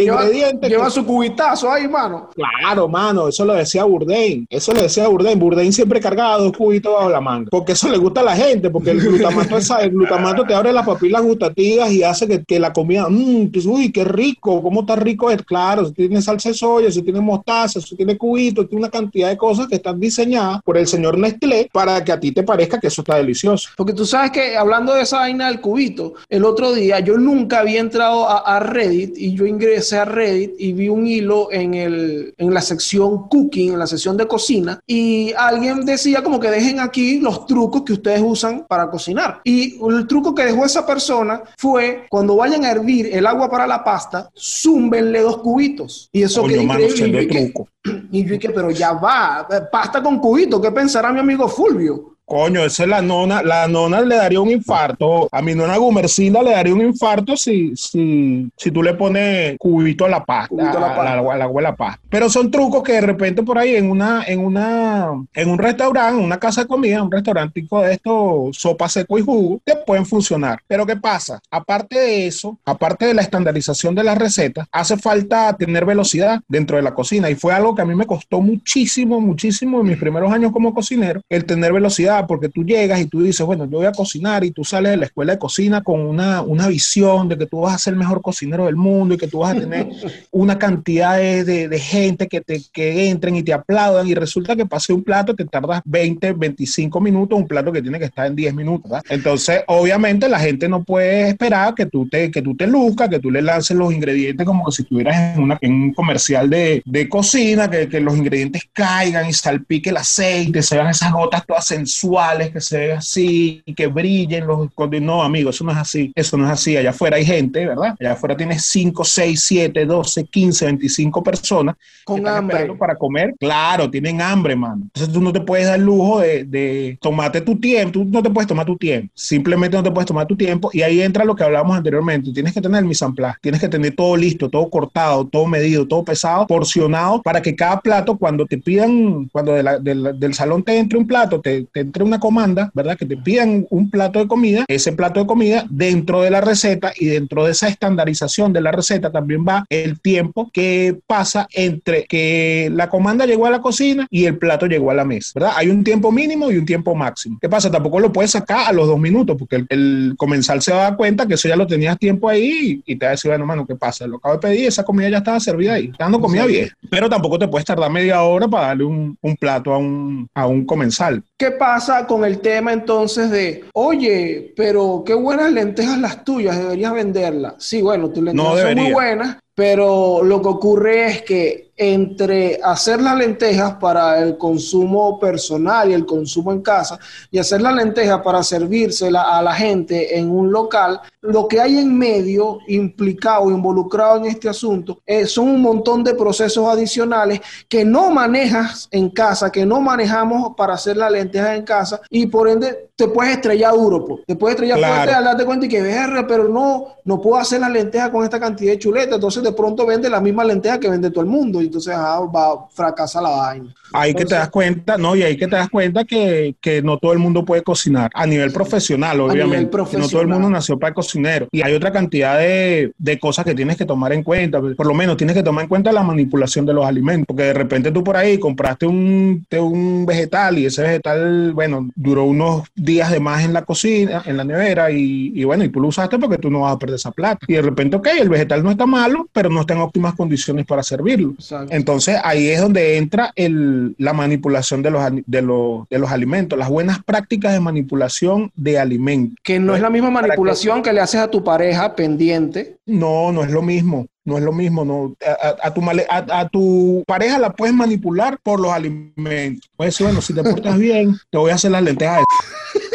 ingredientes. 0.00 0.70
Lleva, 0.70 0.90
su 0.90 1.04
cubitazo 1.04 1.70
ahí, 1.70 1.86
Claro, 2.34 2.88
mano, 2.88 3.28
eso 3.28 3.44
lo 3.44 3.54
decía 3.54 3.84
Bourdain. 3.84 4.46
Eso 4.48 4.72
lo 4.72 4.82
decía 4.82 5.08
Bourdain. 5.08 5.38
Bourdain 5.38 5.72
siempre 5.72 6.00
cargaba 6.00 6.38
dos 6.38 6.56
cubitos 6.56 6.92
bajo 6.92 7.10
la 7.10 7.20
manga 7.20 7.40
porque 7.50 7.72
eso 7.72 7.88
le 7.88 7.98
gusta 7.98 8.20
a 8.20 8.24
la 8.24 8.36
gente, 8.36 8.70
porque 8.70 8.90
el 8.90 9.00
glutamato, 9.00 9.56
el 9.80 9.90
glutamato 9.90 10.44
te 10.44 10.54
abre 10.54 10.72
las 10.72 10.86
papilas 10.86 11.22
gustativas 11.22 11.90
y 11.92 12.02
hace 12.02 12.26
que, 12.26 12.44
que 12.44 12.58
la 12.58 12.72
comida, 12.72 13.08
mmm, 13.08 13.50
uy, 13.66 13.92
qué 13.92 14.04
rico, 14.04 14.62
cómo 14.62 14.80
está 14.80 14.96
rico 14.96 15.30
es, 15.30 15.42
claro, 15.42 15.86
si 15.86 15.92
tiene 15.92 16.22
salsa 16.22 16.50
de 16.50 16.54
soya, 16.54 16.90
si 16.90 17.02
tiene 17.02 17.20
mostaza, 17.20 17.80
si 17.80 17.96
tiene 17.96 18.16
cubito, 18.16 18.66
tiene 18.66 18.82
una 18.82 18.90
cantidad 18.90 19.28
de 19.28 19.36
cosas 19.36 19.68
que 19.68 19.76
están 19.76 19.98
diseñadas 20.00 20.62
por 20.62 20.78
el 20.78 20.86
señor 20.86 21.18
Nestlé 21.18 21.68
para 21.72 22.02
que 22.04 22.12
a 22.12 22.20
ti 22.20 22.32
te 22.32 22.42
parezca 22.42 22.80
que 22.80 22.86
eso 22.86 23.02
está 23.02 23.16
delicioso. 23.16 23.70
Porque 23.76 23.92
tú 23.92 24.04
sabes 24.04 24.30
que 24.30 24.56
hablando 24.56 24.94
de 24.94 25.02
esa 25.02 25.18
vaina 25.18 25.48
del 25.48 25.60
cubito, 25.60 26.14
el 26.28 26.44
otro 26.44 26.72
día 26.72 27.00
yo 27.00 27.18
nunca 27.18 27.60
había 27.60 27.80
entrado 27.80 28.28
a, 28.28 28.38
a 28.56 28.60
Reddit 28.60 29.16
y 29.16 29.34
yo 29.34 29.46
ingresé 29.46 29.98
a 29.98 30.04
Reddit 30.04 30.52
y 30.58 30.72
vi 30.72 30.88
un 30.88 31.06
hilo 31.06 31.48
en, 31.52 31.74
el, 31.74 31.89
en 32.36 32.54
la 32.54 32.60
sección 32.60 33.28
cooking, 33.28 33.72
en 33.72 33.78
la 33.78 33.86
sección 33.86 34.16
de 34.16 34.26
cocina, 34.26 34.80
y 34.86 35.32
alguien 35.36 35.84
decía 35.84 36.22
como 36.22 36.40
que 36.40 36.50
dejen 36.50 36.80
aquí 36.80 37.20
los 37.20 37.46
trucos 37.46 37.82
que 37.82 37.94
ustedes 37.94 38.22
usan 38.24 38.66
para 38.68 38.90
cocinar. 38.90 39.40
Y 39.44 39.78
el 39.86 40.06
truco 40.06 40.34
que 40.34 40.44
dejó 40.44 40.64
esa 40.64 40.86
persona 40.86 41.42
fue 41.56 42.06
cuando 42.08 42.36
vayan 42.36 42.64
a 42.64 42.70
hervir 42.70 43.10
el 43.12 43.26
agua 43.26 43.50
para 43.50 43.66
la 43.66 43.82
pasta, 43.84 44.30
zúmbenle 44.36 45.20
dos 45.20 45.38
cubitos. 45.38 46.08
Y 46.12 46.22
eso 46.22 46.44
queda 46.44 46.62
increíble. 46.62 47.52
Y 48.12 48.24
yo, 48.24 48.34
dije, 48.34 48.50
pero 48.50 48.70
ya 48.70 48.92
va, 48.92 49.48
pasta 49.72 50.02
con 50.02 50.18
cubitos, 50.18 50.60
¿qué 50.60 50.70
pensará 50.70 51.12
mi 51.12 51.20
amigo 51.20 51.48
Fulvio? 51.48 52.18
Coño, 52.30 52.64
esa 52.64 52.84
es 52.84 52.88
la 52.88 53.02
nona. 53.02 53.42
La 53.42 53.66
nona 53.66 54.02
le 54.02 54.14
daría 54.14 54.38
un 54.38 54.52
infarto. 54.52 55.28
A 55.32 55.42
mi 55.42 55.52
nona 55.52 55.76
Gumercinda 55.78 56.40
le 56.44 56.52
daría 56.52 56.72
un 56.72 56.80
infarto 56.80 57.36
si, 57.36 57.74
si, 57.74 58.48
si 58.56 58.70
tú 58.70 58.84
le 58.84 58.94
pones 58.94 59.58
cubito 59.58 60.04
a 60.04 60.08
la 60.08 60.24
pasta. 60.24 60.70
a 60.70 61.16
la, 61.16 61.48
la, 61.60 61.74
pasta. 61.74 62.00
Pero 62.08 62.30
son 62.30 62.48
trucos 62.48 62.84
que 62.84 62.92
de 62.92 63.00
repente 63.00 63.42
por 63.42 63.58
ahí 63.58 63.74
en 63.74 63.90
una, 63.90 64.22
en 64.28 64.38
una, 64.38 65.08
en 65.34 65.50
un 65.50 65.58
restaurante, 65.58 66.22
una 66.22 66.38
casa 66.38 66.60
de 66.60 66.68
comida, 66.68 67.02
un 67.02 67.10
restaurantico 67.10 67.80
de 67.80 67.94
esto, 67.94 68.50
sopa 68.52 68.88
seco 68.88 69.18
y 69.18 69.22
jugo, 69.22 69.60
te 69.64 69.74
pueden 69.74 70.06
funcionar. 70.06 70.60
Pero 70.68 70.86
¿qué 70.86 70.94
pasa? 70.94 71.40
Aparte 71.50 71.98
de 71.98 72.28
eso, 72.28 72.60
aparte 72.64 73.06
de 73.06 73.14
la 73.14 73.22
estandarización 73.22 73.96
de 73.96 74.04
las 74.04 74.16
recetas, 74.16 74.68
hace 74.70 74.96
falta 74.96 75.56
tener 75.56 75.84
velocidad 75.84 76.40
dentro 76.46 76.76
de 76.76 76.84
la 76.84 76.94
cocina. 76.94 77.28
Y 77.28 77.34
fue 77.34 77.52
algo 77.52 77.74
que 77.74 77.82
a 77.82 77.86
mí 77.86 77.96
me 77.96 78.06
costó 78.06 78.40
muchísimo, 78.40 79.20
muchísimo 79.20 79.80
en 79.80 79.88
mis 79.88 79.98
primeros 79.98 80.32
años 80.32 80.52
como 80.52 80.72
cocinero, 80.72 81.22
el 81.28 81.44
tener 81.44 81.72
velocidad 81.72 82.19
porque 82.26 82.48
tú 82.48 82.64
llegas 82.64 83.00
y 83.00 83.06
tú 83.06 83.22
dices, 83.22 83.44
bueno, 83.44 83.64
yo 83.64 83.78
voy 83.78 83.86
a 83.86 83.92
cocinar 83.92 84.44
y 84.44 84.50
tú 84.50 84.64
sales 84.64 84.90
de 84.92 84.96
la 84.96 85.06
escuela 85.06 85.32
de 85.32 85.38
cocina 85.38 85.82
con 85.82 86.00
una, 86.00 86.42
una 86.42 86.68
visión 86.68 87.28
de 87.28 87.38
que 87.38 87.46
tú 87.46 87.60
vas 87.60 87.74
a 87.74 87.78
ser 87.78 87.94
el 87.94 87.98
mejor 87.98 88.22
cocinero 88.22 88.66
del 88.66 88.76
mundo 88.76 89.14
y 89.14 89.18
que 89.18 89.28
tú 89.28 89.38
vas 89.38 89.56
a 89.56 89.60
tener 89.60 89.88
una 90.30 90.58
cantidad 90.58 91.16
de, 91.16 91.68
de, 91.68 91.78
gente 91.78 92.28
que, 92.28 92.40
te, 92.40 92.60
que 92.72 93.08
entren 93.08 93.36
y 93.36 93.42
te 93.42 93.52
aplaudan 93.52 94.06
y 94.06 94.14
resulta 94.14 94.56
que 94.56 94.66
pase 94.66 94.92
un 94.92 95.02
plato 95.02 95.34
que 95.34 95.44
tardas 95.44 95.82
20, 95.84 96.32
25 96.32 97.00
minutos, 97.00 97.38
un 97.38 97.48
plato 97.48 97.72
que 97.72 97.82
tiene 97.82 97.98
que 97.98 98.06
estar 98.06 98.26
en 98.26 98.36
10 98.36 98.54
minutos. 98.54 98.90
Entonces, 99.08 99.62
obviamente 99.66 100.28
la 100.28 100.38
gente 100.38 100.68
no 100.68 100.82
puede 100.82 101.28
esperar 101.28 101.74
que 101.74 101.86
tú 101.86 102.08
te, 102.08 102.30
que 102.30 102.42
tú 102.42 102.56
te 102.56 102.66
luzcas, 102.66 103.08
que 103.08 103.18
tú 103.18 103.30
le 103.30 103.42
lances 103.42 103.76
los 103.76 103.92
ingredientes 103.92 104.46
como 104.46 104.64
que 104.64 104.72
si 104.72 104.82
estuvieras 104.82 105.36
en, 105.36 105.42
una, 105.42 105.58
en 105.60 105.72
un 105.72 105.94
comercial 105.94 106.48
de, 106.50 106.82
de 106.84 107.08
cocina, 107.08 107.68
que, 107.70 107.88
que 107.88 108.00
los 108.00 108.16
ingredientes 108.16 108.68
caigan 108.72 109.28
y 109.28 109.32
salpique 109.32 109.90
el 109.90 109.96
aceite, 109.96 110.62
se 110.62 110.76
vean 110.76 110.88
esas 110.88 111.12
gotas 111.12 111.44
todas 111.46 111.66
sensuales 111.66 112.09
que 112.52 112.60
se 112.60 112.78
ve 112.78 112.92
así, 112.92 113.62
y 113.64 113.74
que 113.74 113.86
brillen 113.86 114.46
los... 114.46 114.68
No, 115.00 115.22
amigo, 115.22 115.50
eso 115.50 115.64
no 115.64 115.72
es 115.72 115.78
así. 115.78 116.12
Eso 116.14 116.36
no 116.36 116.46
es 116.46 116.52
así. 116.52 116.76
Allá 116.76 116.90
afuera 116.90 117.16
hay 117.16 117.24
gente, 117.24 117.66
¿verdad? 117.66 117.94
Allá 117.98 118.12
afuera 118.12 118.36
tienes 118.36 118.64
5, 118.66 119.04
6, 119.04 119.44
7, 119.44 119.86
12, 119.86 120.24
15, 120.24 120.64
25 120.66 121.22
personas 121.22 121.76
con 122.04 122.26
hambre 122.26 122.72
para 122.78 122.96
comer. 122.96 123.34
Claro, 123.38 123.90
tienen 123.90 124.20
hambre, 124.20 124.56
mano. 124.56 124.82
Entonces 124.82 125.12
tú 125.12 125.20
no 125.20 125.32
te 125.32 125.40
puedes 125.40 125.66
dar 125.66 125.78
el 125.78 125.84
lujo 125.84 126.20
de, 126.20 126.44
de 126.44 126.98
tomarte 127.00 127.40
tu 127.40 127.58
tiempo. 127.58 127.92
Tú 127.92 128.04
no 128.04 128.22
te 128.22 128.30
puedes 128.30 128.48
tomar 128.48 128.66
tu 128.66 128.76
tiempo. 128.76 129.12
Simplemente 129.14 129.76
no 129.76 129.82
te 129.82 129.90
puedes 129.90 130.06
tomar 130.06 130.26
tu 130.26 130.36
tiempo. 130.36 130.70
Y 130.72 130.82
ahí 130.82 131.00
entra 131.02 131.24
lo 131.24 131.34
que 131.34 131.44
hablábamos 131.44 131.76
anteriormente. 131.76 132.32
Tienes 132.32 132.52
que 132.52 132.60
tener 132.60 132.84
mi 132.84 132.94
samplaz. 132.94 133.36
Tienes 133.40 133.60
que 133.60 133.68
tener 133.68 133.94
todo 133.94 134.16
listo, 134.16 134.48
todo 134.48 134.68
cortado, 134.68 135.26
todo 135.26 135.46
medido, 135.46 135.86
todo 135.86 136.04
pesado, 136.04 136.46
porcionado, 136.46 137.22
para 137.22 137.40
que 137.42 137.54
cada 137.54 137.80
plato, 137.80 138.16
cuando 138.16 138.46
te 138.46 138.58
pidan, 138.58 139.28
cuando 139.32 139.52
del 139.52 140.34
salón 140.34 140.62
te 140.62 140.78
entre 140.78 140.98
un 140.98 141.06
plato, 141.06 141.40
te, 141.40 141.64
te 141.72 141.89
entre 141.90 142.04
una 142.04 142.20
comanda, 142.20 142.70
¿verdad? 142.72 142.96
Que 142.96 143.04
te 143.04 143.16
pidan 143.16 143.66
un 143.68 143.90
plato 143.90 144.20
de 144.20 144.28
comida, 144.28 144.64
ese 144.68 144.92
plato 144.92 145.18
de 145.18 145.26
comida 145.26 145.66
dentro 145.68 146.22
de 146.22 146.30
la 146.30 146.40
receta 146.40 146.92
y 146.96 147.06
dentro 147.06 147.44
de 147.44 147.50
esa 147.50 147.66
estandarización 147.66 148.52
de 148.52 148.60
la 148.60 148.70
receta 148.70 149.10
también 149.10 149.44
va 149.46 149.64
el 149.68 150.00
tiempo 150.00 150.48
que 150.52 150.96
pasa 151.04 151.48
entre 151.52 152.04
que 152.04 152.70
la 152.72 152.88
comanda 152.88 153.26
llegó 153.26 153.46
a 153.46 153.50
la 153.50 153.60
cocina 153.60 154.06
y 154.08 154.26
el 154.26 154.38
plato 154.38 154.66
llegó 154.66 154.92
a 154.92 154.94
la 154.94 155.04
mesa, 155.04 155.32
¿verdad? 155.34 155.52
Hay 155.56 155.68
un 155.68 155.82
tiempo 155.82 156.12
mínimo 156.12 156.48
y 156.52 156.58
un 156.58 156.64
tiempo 156.64 156.94
máximo. 156.94 157.38
¿Qué 157.40 157.48
pasa? 157.48 157.68
Tampoco 157.72 157.98
lo 157.98 158.12
puedes 158.12 158.30
sacar 158.30 158.68
a 158.68 158.72
los 158.72 158.86
dos 158.86 159.00
minutos 159.00 159.36
porque 159.36 159.64
el, 159.68 160.14
comensal 160.16 160.62
se 160.62 160.72
va 160.72 160.78
a 160.78 160.82
dar 160.90 160.96
cuenta 160.96 161.26
que 161.26 161.34
eso 161.34 161.48
ya 161.48 161.56
lo 161.56 161.66
tenías 161.66 161.98
tiempo 161.98 162.28
ahí 162.28 162.80
y 162.86 162.96
te 162.96 163.06
va 163.06 163.10
a 163.10 163.12
decir, 163.12 163.30
bueno, 163.30 163.46
mano, 163.46 163.66
¿qué 163.66 163.74
pasa? 163.74 164.06
Lo 164.06 164.18
acabo 164.18 164.34
de 164.36 164.40
pedir, 164.40 164.68
esa 164.68 164.84
comida 164.84 165.08
ya 165.08 165.18
estaba 165.18 165.40
servida 165.40 165.74
ahí, 165.74 165.86
está 165.86 166.04
dando 166.04 166.20
comida 166.20 166.46
bien, 166.46 166.70
pero 166.88 167.08
tampoco 167.08 167.36
te 167.36 167.48
puedes 167.48 167.64
tardar 167.64 167.90
media 167.90 168.22
hora 168.22 168.46
para 168.46 168.68
darle 168.68 168.84
un, 168.84 169.18
un 169.20 169.36
plato 169.36 169.74
a 169.74 169.78
un, 169.78 170.28
a 170.34 170.46
un 170.46 170.64
comensal. 170.64 171.24
¿Qué 171.36 171.50
pasa 171.50 171.79
con 172.06 172.24
el 172.24 172.40
tema 172.40 172.72
entonces 172.72 173.30
de, 173.30 173.64
oye, 173.72 174.52
pero 174.56 175.02
qué 175.04 175.14
buenas 175.14 175.50
lentejas 175.52 175.98
las 175.98 176.24
tuyas, 176.24 176.58
deberías 176.58 176.92
venderlas? 176.92 177.54
Sí, 177.58 177.80
bueno, 177.80 178.10
tus 178.10 178.22
lentejas 178.22 178.60
son 178.60 178.74
muy 178.76 178.92
buenas, 178.92 179.38
pero 179.54 180.22
lo 180.22 180.42
que 180.42 180.48
ocurre 180.48 181.06
es 181.06 181.22
que 181.22 181.69
entre 181.82 182.60
hacer 182.62 183.00
las 183.00 183.16
lentejas 183.16 183.76
para 183.76 184.22
el 184.22 184.36
consumo 184.36 185.18
personal 185.18 185.90
y 185.90 185.94
el 185.94 186.04
consumo 186.04 186.52
en 186.52 186.60
casa 186.60 186.98
y 187.30 187.38
hacer 187.38 187.62
las 187.62 187.74
lentejas 187.74 188.20
para 188.20 188.42
servírsela 188.42 189.22
a 189.22 189.40
la 189.40 189.54
gente 189.54 190.18
en 190.18 190.30
un 190.30 190.52
local, 190.52 191.00
lo 191.22 191.48
que 191.48 191.58
hay 191.58 191.78
en 191.78 191.96
medio 191.96 192.58
implicado, 192.68 193.50
involucrado 193.50 194.18
en 194.18 194.26
este 194.26 194.50
asunto, 194.50 195.00
eh, 195.06 195.24
son 195.24 195.48
un 195.48 195.62
montón 195.62 196.04
de 196.04 196.14
procesos 196.14 196.68
adicionales 196.68 197.40
que 197.66 197.82
no 197.82 198.10
manejas 198.10 198.86
en 198.90 199.08
casa, 199.08 199.50
que 199.50 199.64
no 199.64 199.80
manejamos 199.80 200.54
para 200.58 200.74
hacer 200.74 200.98
las 200.98 201.10
lentejas 201.10 201.56
en 201.56 201.64
casa 201.64 202.02
y 202.10 202.26
por 202.26 202.46
ende 202.50 202.90
te 202.94 203.08
puedes 203.08 203.36
estrellar 203.36 203.72
duro, 203.72 204.04
pues. 204.04 204.20
te 204.26 204.36
puedes 204.36 204.56
estrellar 204.56 204.78
fuerte 204.78 205.14
al 205.14 205.24
darte 205.24 205.46
cuenta 205.46 205.64
y 205.64 205.70
que 205.70 205.80
ver, 205.80 206.26
pero 206.28 206.46
no, 206.46 206.96
no 207.06 207.18
puedo 207.18 207.40
hacer 207.40 207.60
las 207.60 207.70
lentejas 207.70 208.10
con 208.10 208.22
esta 208.22 208.38
cantidad 208.38 208.72
de 208.72 208.78
chuleta, 208.78 209.14
entonces 209.14 209.42
de 209.42 209.52
pronto 209.52 209.86
vende 209.86 210.10
la 210.10 210.20
misma 210.20 210.44
lenteja 210.44 210.78
que 210.78 210.90
vende 210.90 211.10
todo 211.10 211.22
el 211.22 211.30
mundo. 211.30 211.62
Entonces 211.70 211.94
ah, 211.96 212.20
va, 212.34 212.66
fracasa 212.68 213.22
la 213.22 213.30
vaina. 213.30 213.72
Ahí 213.92 214.12
que 214.12 214.24
te 214.24 214.34
das 214.34 214.50
cuenta, 214.50 214.98
no, 214.98 215.14
y 215.14 215.22
ahí 215.22 215.36
que 215.36 215.46
te 215.46 215.54
das 215.54 215.68
cuenta 215.68 216.04
que, 216.04 216.56
que 216.60 216.82
no 216.82 216.98
todo 216.98 217.12
el 217.12 217.20
mundo 217.20 217.44
puede 217.44 217.62
cocinar 217.62 218.10
a 218.12 218.26
nivel 218.26 218.52
profesional, 218.52 219.20
obviamente. 219.20 219.76
no 219.76 220.08
todo 220.08 220.20
el 220.20 220.26
mundo 220.26 220.50
nació 220.50 220.78
para 220.78 220.94
cocinero. 220.94 221.46
Y 221.52 221.62
hay 221.62 221.74
otra 221.74 221.92
cantidad 221.92 222.38
de, 222.38 222.92
de, 222.98 223.18
cosas 223.20 223.44
que 223.44 223.54
tienes 223.54 223.76
que 223.76 223.84
tomar 223.84 224.12
en 224.12 224.24
cuenta. 224.24 224.60
Por 224.60 224.86
lo 224.86 224.94
menos 224.94 225.16
tienes 225.16 225.34
que 225.34 225.42
tomar 225.44 225.64
en 225.64 225.68
cuenta 225.68 225.92
la 225.92 226.02
manipulación 226.02 226.66
de 226.66 226.72
los 226.72 226.84
alimentos. 226.84 227.26
Porque 227.26 227.44
de 227.44 227.54
repente 227.54 227.92
tú 227.92 228.02
por 228.02 228.16
ahí 228.16 228.38
compraste 228.38 228.86
un, 228.86 229.46
un 229.60 230.06
vegetal 230.06 230.58
y 230.58 230.66
ese 230.66 230.82
vegetal, 230.82 231.52
bueno, 231.52 231.88
duró 231.94 232.24
unos 232.24 232.68
días 232.74 233.10
de 233.12 233.20
más 233.20 233.44
en 233.44 233.52
la 233.52 233.64
cocina, 233.64 234.22
en 234.26 234.36
la 234.36 234.44
nevera, 234.44 234.90
y, 234.90 235.32
y 235.34 235.44
bueno, 235.44 235.64
y 235.64 235.68
tú 235.68 235.80
lo 235.80 235.88
usaste 235.88 236.18
porque 236.18 236.38
tú 236.38 236.50
no 236.50 236.60
vas 236.60 236.74
a 236.74 236.78
perder 236.78 236.96
esa 236.96 237.12
plata. 237.12 237.44
Y 237.46 237.54
de 237.54 237.62
repente, 237.62 237.96
ok, 237.96 238.08
el 238.20 238.28
vegetal 238.28 238.62
no 238.62 238.72
está 238.72 238.86
malo, 238.86 239.28
pero 239.32 239.50
no 239.50 239.60
está 239.60 239.74
en 239.74 239.80
óptimas 239.80 240.14
condiciones 240.14 240.66
para 240.66 240.82
servirlo. 240.82 241.34
Entonces 241.70 242.18
ahí 242.24 242.48
es 242.48 242.60
donde 242.60 242.96
entra 242.96 243.32
el, 243.36 243.94
la 243.98 244.12
manipulación 244.12 244.82
de 244.82 244.90
los, 244.90 245.02
de, 245.26 245.42
los, 245.42 245.88
de 245.88 245.98
los 245.98 246.10
alimentos, 246.10 246.58
las 246.58 246.68
buenas 246.68 247.02
prácticas 247.04 247.52
de 247.52 247.60
manipulación 247.60 248.50
de 248.54 248.78
alimentos. 248.78 249.36
Que 249.42 249.58
no 249.58 249.74
es 249.74 249.82
la 249.82 249.90
misma 249.90 250.10
manipulación 250.10 250.82
que... 250.82 250.92
le 250.92 251.00
haces 251.00 251.20
a 251.20 251.30
tu 251.30 251.44
pareja 251.44 251.94
pendiente. 251.94 252.76
No, 252.86 253.32
no 253.32 253.44
es 253.44 253.50
lo 253.50 253.62
mismo. 253.62 254.06
No 254.24 254.36
es 254.36 254.44
lo 254.44 254.52
mismo, 254.52 254.84
no. 254.84 255.16
A, 255.62 255.72
tu, 255.72 255.82
a, 256.08 256.48
tu 256.48 257.02
pareja 257.06 257.38
la 257.38 257.52
puedes 257.52 257.74
manipular 257.74 258.38
por 258.42 258.60
los 258.60 258.70
alimentos. 258.70 259.70
Puedes 259.76 259.94
decir, 259.94 260.06
bueno, 260.06 260.20
si 260.20 260.34
te 260.34 260.42
portas 260.42 260.78
bien, 260.78 261.16
te 261.30 261.38
voy 261.38 261.50
a 261.50 261.54
hacer 261.54 261.70
las 261.70 261.82
lentejas. 261.82 262.22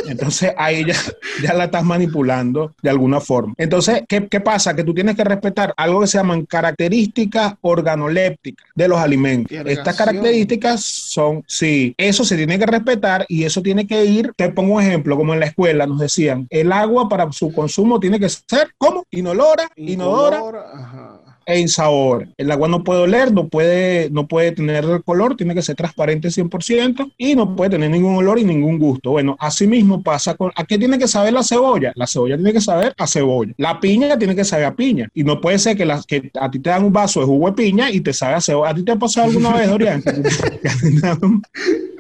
Entonces 0.08 0.54
ahí 0.58 0.86
ya, 0.86 0.96
ya 1.42 1.54
la 1.54 1.66
estás 1.66 1.84
manipulando 1.84 2.74
de 2.82 2.90
alguna 2.90 3.20
forma. 3.20 3.54
Entonces, 3.58 4.04
¿qué, 4.08 4.28
¿qué, 4.28 4.40
pasa? 4.40 4.76
Que 4.76 4.84
tú 4.84 4.94
tienes 4.94 5.16
que 5.16 5.24
respetar 5.24 5.74
algo 5.78 6.02
que 6.02 6.08
se 6.08 6.18
llaman 6.18 6.46
características 6.46 7.56
organolépticas 7.62 8.68
de 8.76 8.88
los 8.88 9.00
alimentos. 9.00 9.58
Estas 9.66 9.98
características 9.98 10.84
son, 10.84 11.44
sí, 11.48 11.94
eso 11.98 12.24
se 12.24 12.36
tiene 12.36 12.60
que 12.60 12.66
respetar 12.66 13.26
y 13.28 13.44
eso 13.44 13.62
tiene 13.62 13.88
que 13.88 14.06
ir, 14.06 14.32
te 14.36 14.50
pongo 14.50 14.76
un 14.76 14.82
ejemplo, 14.82 15.18
como 15.18 15.34
en 15.34 15.40
la 15.40 15.48
escuela 15.48 15.86
nos 15.88 16.00
decían, 16.00 16.48
el 16.50 16.72
agua 16.72 17.10
para 17.10 17.32
su 17.32 17.52
consumo 17.54 18.00
tiene 18.00 18.20
que 18.20 18.30
ser, 18.30 18.72
¿cómo? 18.78 19.06
Inolora, 19.12 19.68
inodora. 19.76 20.38
inodora 20.38 21.25
en 21.46 21.70
sabor. 21.70 22.28
El 22.38 22.52
agua 22.52 22.68
no 22.68 22.84
puede 22.84 23.02
oler, 23.02 23.32
no 23.32 23.48
puede, 23.48 24.10
no 24.10 24.28
puede 24.28 24.52
tener 24.52 24.86
color, 25.04 25.36
tiene 25.36 25.54
que 25.54 25.62
ser 25.62 25.76
transparente 25.76 26.30
100% 26.30 27.14
y 27.18 27.36
no 27.36 27.56
puede 27.56 27.72
tener 27.72 27.90
ningún 27.92 28.16
olor 28.16 28.40
y 28.40 28.44
ningún 28.44 28.80
gusto. 28.80 29.12
Bueno, 29.12 29.36
así 29.40 29.68
mismo 29.68 30.02
pasa 30.02 30.36
con... 30.36 30.52
¿A 30.56 30.64
qué 30.66 30.78
tiene 30.78 30.98
que 30.98 31.08
saber 31.08 31.34
la 31.34 31.44
cebolla? 31.44 31.92
La 31.96 32.08
cebolla 32.08 32.36
tiene 32.36 32.54
que 32.54 32.62
saber 32.62 32.94
a 32.98 33.08
cebolla. 33.08 33.54
La 33.58 33.80
piña 33.80 34.18
tiene 34.18 34.36
que 34.36 34.44
saber 34.44 34.66
a 34.66 34.76
piña. 34.76 35.10
Y 35.14 35.24
no 35.24 35.40
puede 35.42 35.60
ser 35.60 35.78
que, 35.78 35.86
las 35.86 36.06
que 36.06 36.32
a 36.40 36.50
ti 36.50 36.60
te 36.60 36.70
dan 36.70 36.84
un 36.84 36.94
vaso 36.94 37.20
de 37.20 37.26
jugo 37.26 37.48
de 37.48 37.54
piña 37.54 37.92
y 37.92 38.02
te 38.02 38.14
sabe 38.14 38.36
a 38.36 38.42
cebolla. 38.42 38.72
¿A 38.72 38.76
ti 38.76 38.84
te 38.84 38.92
ha 38.92 38.96
pasado 38.96 39.28
alguna 39.28 39.54
vez, 39.54 39.70
Dorian? 39.70 40.04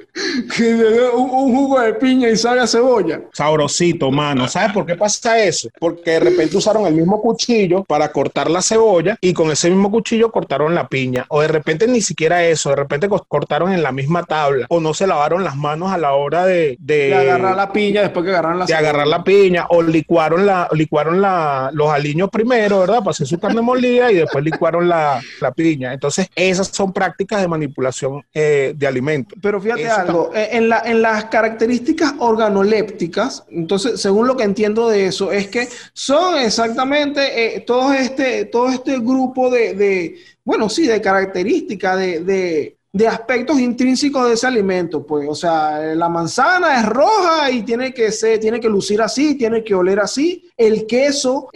que 0.55 0.73
un, 1.13 1.29
un, 1.29 1.55
jugo 1.55 1.79
de 1.79 1.93
piña 1.93 2.29
y 2.29 2.37
sabe 2.37 2.61
a 2.61 2.67
cebolla. 2.67 3.21
Sabrosito, 3.33 4.11
mano. 4.11 4.47
¿Sabes 4.47 4.71
por 4.71 4.85
qué 4.85 4.95
pasa 4.95 5.43
eso? 5.43 5.69
Porque 5.79 6.11
de 6.11 6.19
repente 6.21 6.57
usaron 6.57 6.85
el 6.85 6.93
mismo 6.93 7.21
cuchillo 7.21 7.83
para 7.83 8.11
cortar 8.11 8.49
la 8.49 8.61
cebolla 8.61 9.17
y 9.19 9.33
con 9.33 9.51
ese 9.51 9.69
mismo 9.69 9.91
cuchillo 9.91 10.31
cortaron 10.31 10.73
la 10.73 10.87
piña. 10.87 11.25
O 11.29 11.41
de 11.41 11.47
repente 11.47 11.87
ni 11.87 12.01
siquiera 12.01 12.45
eso, 12.45 12.69
de 12.69 12.77
repente 12.77 13.09
cortaron 13.27 13.73
en 13.73 13.83
la 13.83 13.91
misma 13.91 14.23
tabla. 14.23 14.67
O 14.69 14.79
no 14.79 14.93
se 14.93 15.07
lavaron 15.07 15.43
las 15.43 15.55
manos 15.55 15.91
a 15.91 15.97
la 15.97 16.13
hora 16.13 16.45
de... 16.45 16.77
De, 16.79 17.13
agarrar 17.13 17.55
la 17.55 17.71
piña 17.71 18.01
después 18.01 18.23
que 18.23 18.31
agarraron 18.31 18.59
la 18.59 18.65
De 18.65 18.73
agarrar 18.73 19.07
la 19.07 19.23
piña. 19.23 19.65
O 19.69 19.81
licuaron, 19.81 20.45
la, 20.45 20.69
licuaron 20.71 21.21
la, 21.21 21.69
los 21.73 21.89
aliños 21.89 22.29
primero, 22.29 22.79
¿verdad? 22.79 22.99
Para 22.99 23.11
hacer 23.11 23.27
su 23.27 23.39
carne 23.39 23.61
molida 23.61 24.11
y 24.11 24.15
después 24.15 24.43
licuaron 24.43 24.87
la, 24.87 25.21
la 25.41 25.51
piña. 25.51 25.93
Entonces, 25.93 26.29
esas 26.35 26.67
son 26.67 26.93
prácticas 26.93 27.41
de 27.41 27.47
manipulación 27.47 28.23
eh, 28.33 28.73
de 28.75 28.87
alimentos. 28.87 29.37
Pero 29.41 29.59
fíjate 29.59 30.04
algo, 30.05 30.31
eh, 30.33 30.49
en, 30.51 30.69
la, 30.69 30.81
en 30.85 31.01
las 31.01 31.25
características 31.25 32.13
organolépticas, 32.19 33.45
entonces, 33.49 34.01
según 34.01 34.27
lo 34.27 34.37
que 34.37 34.43
entiendo 34.43 34.89
de 34.89 35.07
eso, 35.07 35.31
es 35.31 35.47
que 35.47 35.67
son 35.93 36.37
exactamente 36.37 37.55
eh, 37.55 37.61
todo, 37.61 37.93
este, 37.93 38.45
todo 38.45 38.69
este 38.69 38.99
grupo 38.99 39.49
de, 39.49 39.73
de, 39.73 40.15
bueno, 40.43 40.69
sí, 40.69 40.87
de 40.87 41.01
características, 41.01 41.97
de, 41.97 42.19
de 42.21 42.74
de 42.95 43.09
aspectos 43.09 43.59
intrínsecos 43.59 44.25
de 44.25 44.35
ese 44.35 44.47
alimento, 44.47 45.05
pues, 45.05 45.27
o 45.29 45.35
sea, 45.35 45.81
la 45.95 46.07
manzana 46.07 46.79
es 46.79 46.85
roja 46.85 47.51
y 47.51 47.63
tiene 47.63 47.93
que 47.93 48.09
ser, 48.09 48.39
tiene 48.39 48.57
que 48.57 48.69
lucir 48.69 49.01
así, 49.01 49.35
tiene 49.35 49.65
que 49.65 49.75
oler 49.75 49.99
así. 49.99 50.49
El 50.55 50.87
queso 50.87 51.49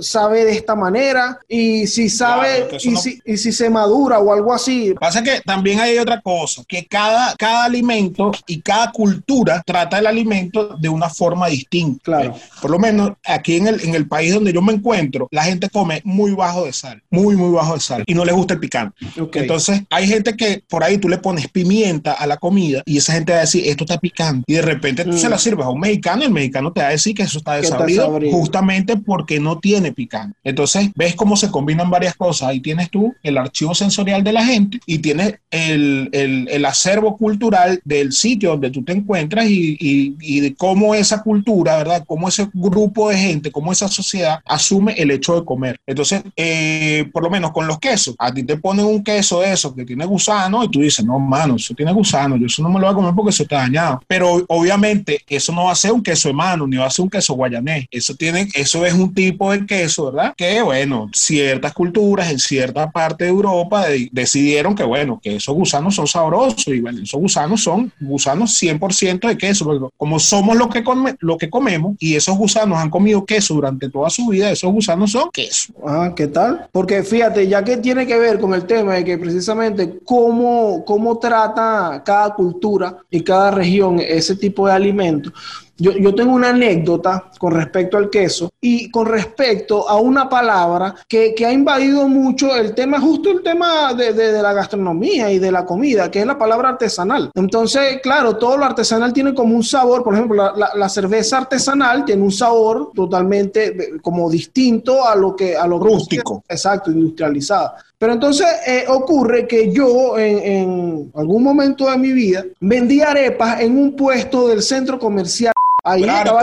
sabe 0.00 0.46
de 0.46 0.52
esta 0.52 0.74
manera 0.74 1.38
y 1.46 1.86
si 1.86 2.08
sabe 2.08 2.66
y, 2.82 2.96
si, 2.96 3.20
y, 3.26 3.36
si, 3.36 3.52
se 3.52 3.68
madura 3.68 4.20
o 4.20 4.32
algo 4.32 4.54
así. 4.54 4.94
Pasa 4.98 5.22
que 5.22 5.42
también 5.44 5.80
hay 5.80 5.98
otra 5.98 6.22
cosa, 6.22 6.62
que 6.66 6.86
cada, 6.86 7.36
cada 7.36 7.64
alimento 7.64 8.32
y 8.46 8.62
cada 8.62 8.90
cultura 8.90 9.62
trata 9.66 9.98
el 9.98 10.06
alimento 10.06 10.78
de 10.80 10.88
una 10.88 11.10
forma 11.10 11.48
distinta. 11.48 12.00
Claro. 12.02 12.36
Por 12.62 12.70
lo 12.70 12.78
menos 12.78 13.12
aquí 13.26 13.56
en 13.56 13.66
el, 13.66 13.82
en 13.82 13.94
el 13.94 14.08
país 14.08 14.32
donde 14.32 14.54
yo 14.54 14.62
me 14.62 14.72
encuentro, 14.72 15.28
la 15.30 15.44
gente 15.44 15.68
come 15.68 16.00
muy 16.04 16.32
bajo 16.32 16.64
de 16.64 16.72
sal, 16.72 17.02
muy, 17.10 17.36
muy 17.36 17.52
bajo 17.52 17.74
de 17.74 17.80
sal 17.80 18.02
y 18.06 18.14
no 18.14 18.24
le 18.24 18.32
gusta 18.32 18.54
el 18.54 18.60
picante. 18.60 18.96
Entonces, 19.34 19.82
hay 19.90 20.06
gente 20.06 20.34
que 20.34 20.64
por 20.70 20.84
ahí 20.84 20.98
tú 20.98 21.08
le 21.08 21.18
pones 21.18 21.48
pimienta 21.48 22.12
a 22.12 22.26
la 22.26 22.36
comida 22.36 22.82
y 22.86 22.98
esa 22.98 23.12
gente 23.12 23.32
va 23.32 23.38
a 23.38 23.42
decir, 23.42 23.64
esto 23.66 23.84
está 23.84 23.98
picante. 23.98 24.44
Y 24.46 24.54
de 24.54 24.62
repente 24.62 25.04
tú 25.04 25.18
se 25.18 25.28
la 25.28 25.36
mm. 25.36 25.40
sirves 25.40 25.66
a 25.66 25.70
un 25.70 25.80
mexicano 25.80 26.22
y 26.22 26.26
el 26.26 26.32
mexicano 26.32 26.72
te 26.72 26.80
va 26.80 26.88
a 26.88 26.90
decir 26.90 27.14
que 27.14 27.24
eso 27.24 27.38
está 27.38 27.54
desabrido 27.54 28.18
justamente 28.30 28.96
porque 28.96 29.40
no 29.40 29.58
tiene 29.58 29.92
picante. 29.92 30.38
Entonces, 30.44 30.90
ves 30.94 31.14
cómo 31.16 31.36
se 31.36 31.50
combinan 31.50 31.90
varias 31.90 32.14
cosas. 32.14 32.48
Ahí 32.48 32.60
tienes 32.60 32.88
tú 32.88 33.12
el 33.22 33.36
archivo 33.36 33.74
sensorial 33.74 34.22
de 34.22 34.32
la 34.32 34.44
gente 34.44 34.80
y 34.86 34.98
tienes 34.98 35.34
el, 35.50 36.08
el, 36.12 36.48
el 36.48 36.64
acervo 36.64 37.16
cultural 37.16 37.80
del 37.84 38.12
sitio 38.12 38.50
donde 38.50 38.70
tú 38.70 38.84
te 38.84 38.92
encuentras 38.92 39.46
y, 39.46 39.76
y, 39.80 40.16
y, 40.20 40.40
de 40.40 40.54
cómo 40.54 40.94
esa 40.94 41.22
cultura, 41.22 41.76
¿verdad? 41.78 42.04
Cómo 42.06 42.28
ese 42.28 42.48
grupo 42.52 43.10
de 43.10 43.18
gente, 43.18 43.50
cómo 43.50 43.72
esa 43.72 43.88
sociedad 43.88 44.40
asume 44.44 44.94
el 44.96 45.10
hecho 45.10 45.34
de 45.34 45.44
comer. 45.44 45.78
Entonces, 45.86 46.22
eh, 46.36 47.08
por 47.12 47.24
lo 47.24 47.30
menos 47.30 47.50
con 47.50 47.66
los 47.66 47.78
quesos, 47.78 48.14
a 48.18 48.32
ti 48.32 48.44
te 48.44 48.56
ponen 48.56 48.86
un 48.86 49.02
queso 49.02 49.40
de 49.40 49.52
eso 49.52 49.74
que 49.74 49.84
tiene 49.84 50.04
gusano 50.04 50.59
y 50.64 50.68
tú 50.70 50.80
dices, 50.80 51.04
no, 51.04 51.18
mano, 51.18 51.56
eso 51.56 51.74
tiene 51.74 51.92
gusano, 51.92 52.36
yo 52.36 52.46
eso 52.46 52.62
no 52.62 52.68
me 52.68 52.80
lo 52.80 52.86
voy 52.86 52.92
a 52.92 52.94
comer 52.94 53.14
porque 53.14 53.30
eso 53.30 53.42
está 53.42 53.56
dañado. 53.56 54.02
Pero 54.06 54.44
obviamente 54.48 55.22
eso 55.28 55.52
no 55.52 55.64
va 55.64 55.72
a 55.72 55.76
ser 55.76 55.92
un 55.92 56.02
queso 56.02 56.28
de 56.28 56.34
mano, 56.34 56.66
ni 56.66 56.76
va 56.76 56.86
a 56.86 56.90
ser 56.90 57.04
un 57.04 57.10
queso 57.10 57.34
guayanés. 57.34 57.86
Eso, 57.90 58.14
tiene, 58.14 58.48
eso 58.54 58.84
es 58.84 58.94
un 58.94 59.12
tipo 59.14 59.52
de 59.52 59.66
queso, 59.66 60.06
¿verdad? 60.06 60.34
Que, 60.36 60.62
bueno, 60.62 61.10
ciertas 61.12 61.72
culturas 61.72 62.30
en 62.30 62.38
cierta 62.38 62.90
parte 62.90 63.24
de 63.24 63.30
Europa 63.30 63.84
decidieron 64.12 64.74
que, 64.74 64.84
bueno, 64.84 65.20
que 65.22 65.36
esos 65.36 65.54
gusanos 65.54 65.94
son 65.94 66.06
sabrosos 66.06 66.66
y, 66.68 66.80
bueno, 66.80 67.02
esos 67.02 67.20
gusanos 67.20 67.62
son 67.62 67.92
gusanos 68.00 68.60
100% 68.60 69.28
de 69.28 69.38
queso. 69.38 69.90
Como 69.96 70.18
somos 70.18 70.56
lo 70.56 70.68
que, 70.68 70.82
come, 70.82 71.16
lo 71.20 71.36
que 71.38 71.50
comemos 71.50 71.96
y 71.98 72.14
esos 72.14 72.36
gusanos 72.36 72.78
han 72.78 72.90
comido 72.90 73.24
queso 73.24 73.54
durante 73.54 73.88
toda 73.88 74.10
su 74.10 74.28
vida, 74.28 74.50
esos 74.50 74.72
gusanos 74.72 75.12
son 75.12 75.30
queso. 75.32 75.72
Ah, 75.86 76.12
¿qué 76.14 76.26
tal? 76.26 76.68
Porque 76.72 77.02
fíjate, 77.02 77.46
ya 77.48 77.64
que 77.64 77.76
tiene 77.76 78.06
que 78.06 78.18
ver 78.18 78.40
con 78.40 78.54
el 78.54 78.64
tema 78.64 78.94
de 78.94 79.04
que 79.04 79.18
precisamente 79.18 79.98
cómo 80.04 80.49
cómo, 80.84 81.18
trata 81.18 82.02
cada 82.04 82.34
cultura 82.34 82.98
y 83.10 83.22
cada 83.22 83.50
región 83.50 83.98
ese 84.00 84.36
tipo 84.36 84.66
de 84.66 84.72
alimentos. 84.72 85.32
Yo, 85.80 85.92
yo, 85.92 86.14
tengo 86.14 86.32
una 86.32 86.50
anécdota 86.50 87.30
con 87.38 87.52
respecto 87.52 87.96
al 87.96 88.10
queso 88.10 88.52
y 88.60 88.90
con 88.90 89.06
respecto 89.06 89.88
a 89.88 89.96
una 89.96 90.28
palabra 90.28 90.94
que, 91.08 91.34
que 91.34 91.46
ha 91.46 91.52
invadido 91.52 92.06
mucho 92.06 92.54
el 92.54 92.74
tema, 92.74 93.00
justo 93.00 93.30
el 93.30 93.42
tema 93.42 93.94
de, 93.94 94.12
de, 94.12 94.42
la 94.42 94.52
gastronomía 94.52 95.32
y 95.32 95.38
de 95.38 95.50
la 95.50 95.64
comida, 95.64 96.10
que 96.10 96.20
es 96.20 96.26
la 96.26 96.38
palabra 96.38 96.70
artesanal. 96.70 97.30
Entonces, 97.34 98.00
claro, 98.02 98.36
todo 98.36 98.56
lo 98.58 98.66
artesanal 98.66 99.12
tiene 99.12 99.34
como 99.34 99.56
un 99.56 99.64
sabor, 99.64 100.04
por 100.04 100.14
ejemplo, 100.14 100.36
la, 100.36 100.52
la, 100.54 100.70
la 100.74 100.88
cerveza 100.88 101.38
artesanal 101.38 102.04
tiene 102.04 102.22
un 102.22 102.32
sabor 102.32 102.90
totalmente 102.94 103.98
como 104.02 104.30
distinto 104.30 105.06
a 105.06 105.14
lo 105.14 105.34
que 105.34 105.56
a 105.56 105.66
lo 105.66 105.78
rústico. 105.78 106.44
exacto, 106.48 106.90
industrializado. 106.90 107.72
Pero 107.98 108.14
entonces 108.14 108.46
eh, 108.66 108.84
ocurre 108.88 109.46
que 109.46 109.70
yo 109.70 110.18
en, 110.18 110.38
en, 110.38 111.12
algún 111.14 111.42
momento 111.42 111.90
de 111.90 111.98
mi 111.98 112.12
vida 112.12 112.44
vendí 112.60 113.02
arepas 113.02 113.60
en 113.60 113.76
un 113.76 113.94
puesto 113.94 114.48
del 114.48 114.62
centro 114.62 114.98
comercial. 114.98 115.52
Ahí 115.82 116.02
estaba, 116.02 116.42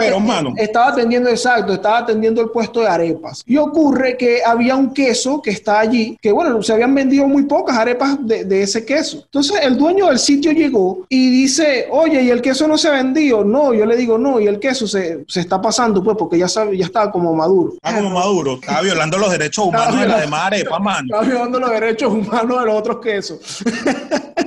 estaba 0.57 0.87
atendiendo, 0.87 1.29
exacto, 1.29 1.73
estaba 1.73 1.99
atendiendo 1.99 2.41
el 2.41 2.49
puesto 2.49 2.81
de 2.81 2.87
arepas. 2.87 3.43
Y 3.45 3.57
ocurre 3.57 4.17
que 4.17 4.41
había 4.43 4.75
un 4.75 4.93
queso 4.93 5.41
que 5.41 5.51
está 5.51 5.79
allí, 5.79 6.17
que 6.21 6.31
bueno, 6.31 6.61
se 6.63 6.73
habían 6.73 6.93
vendido 6.93 7.27
muy 7.27 7.43
pocas 7.43 7.77
arepas 7.77 8.17
de, 8.25 8.45
de 8.45 8.63
ese 8.63 8.85
queso. 8.85 9.21
Entonces 9.25 9.59
el 9.61 9.77
dueño 9.77 10.07
del 10.07 10.19
sitio 10.19 10.51
llegó 10.51 11.05
y 11.09 11.29
dice, 11.29 11.87
oye, 11.91 12.21
¿y 12.21 12.29
el 12.29 12.41
queso 12.41 12.67
no 12.67 12.77
se 12.77 12.87
ha 12.87 12.91
vendido? 12.91 13.43
No, 13.43 13.73
yo 13.73 13.85
le 13.85 13.95
digo, 13.95 14.17
no, 14.17 14.39
y 14.39 14.47
el 14.47 14.59
queso 14.59 14.87
se, 14.87 15.25
se 15.27 15.39
está 15.39 15.61
pasando, 15.61 16.03
pues, 16.03 16.17
porque 16.17 16.37
ya, 16.37 16.47
sabe, 16.47 16.77
ya 16.77 16.85
estaba 16.85 17.11
como 17.11 17.33
maduro. 17.33 17.73
Está 17.73 17.95
como 17.97 18.09
maduro, 18.09 18.55
estaba 18.55 18.81
violando 18.81 19.17
los 19.17 19.31
derechos 19.31 19.65
humanos 19.65 19.99
de 19.99 20.07
la 20.07 20.19
demás 20.21 20.47
arepas, 20.47 20.79
mano. 20.81 21.05
Estaba 21.05 21.23
violando 21.23 21.59
los 21.59 21.69
derechos 21.69 22.13
humanos 22.13 22.59
de 22.59 22.65
los 22.65 22.75
otros 22.75 22.99
quesos. 22.99 23.63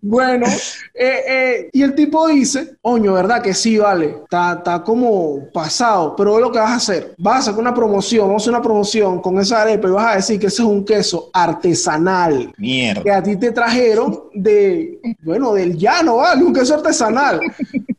Bueno, 0.00 0.46
eh, 0.94 1.20
eh, 1.28 1.70
y 1.72 1.82
el 1.82 1.94
tipo 1.94 2.26
dice, 2.28 2.76
oño, 2.82 3.12
¿verdad? 3.12 3.42
Que 3.42 3.54
sí, 3.54 3.78
vale, 3.78 4.16
está, 4.24 4.54
está 4.54 4.82
como 4.82 5.48
pasado, 5.52 6.14
pero 6.16 6.40
lo 6.40 6.50
que 6.50 6.58
vas 6.58 6.70
a 6.70 6.76
hacer, 6.76 7.14
vas 7.18 7.40
a 7.40 7.42
sacar 7.42 7.60
una 7.60 7.74
promoción, 7.74 8.26
vamos 8.26 8.42
a 8.42 8.44
hacer 8.44 8.54
una 8.54 8.62
promoción 8.62 9.20
con 9.20 9.38
esa 9.38 9.62
arepa 9.62 9.88
y 9.88 9.90
vas 9.90 10.12
a 10.12 10.16
decir 10.16 10.40
que 10.40 10.46
ese 10.46 10.62
es 10.62 10.68
un 10.68 10.84
queso 10.84 11.30
artesanal. 11.32 12.52
Mierda. 12.56 13.02
Que 13.02 13.10
a 13.10 13.22
ti 13.22 13.36
te 13.36 13.52
trajeron 13.52 14.24
de, 14.34 15.00
bueno, 15.22 15.52
del 15.52 15.76
llano, 15.76 16.16
¿vale? 16.16 16.44
Un 16.44 16.54
queso 16.54 16.74
artesanal. 16.74 17.40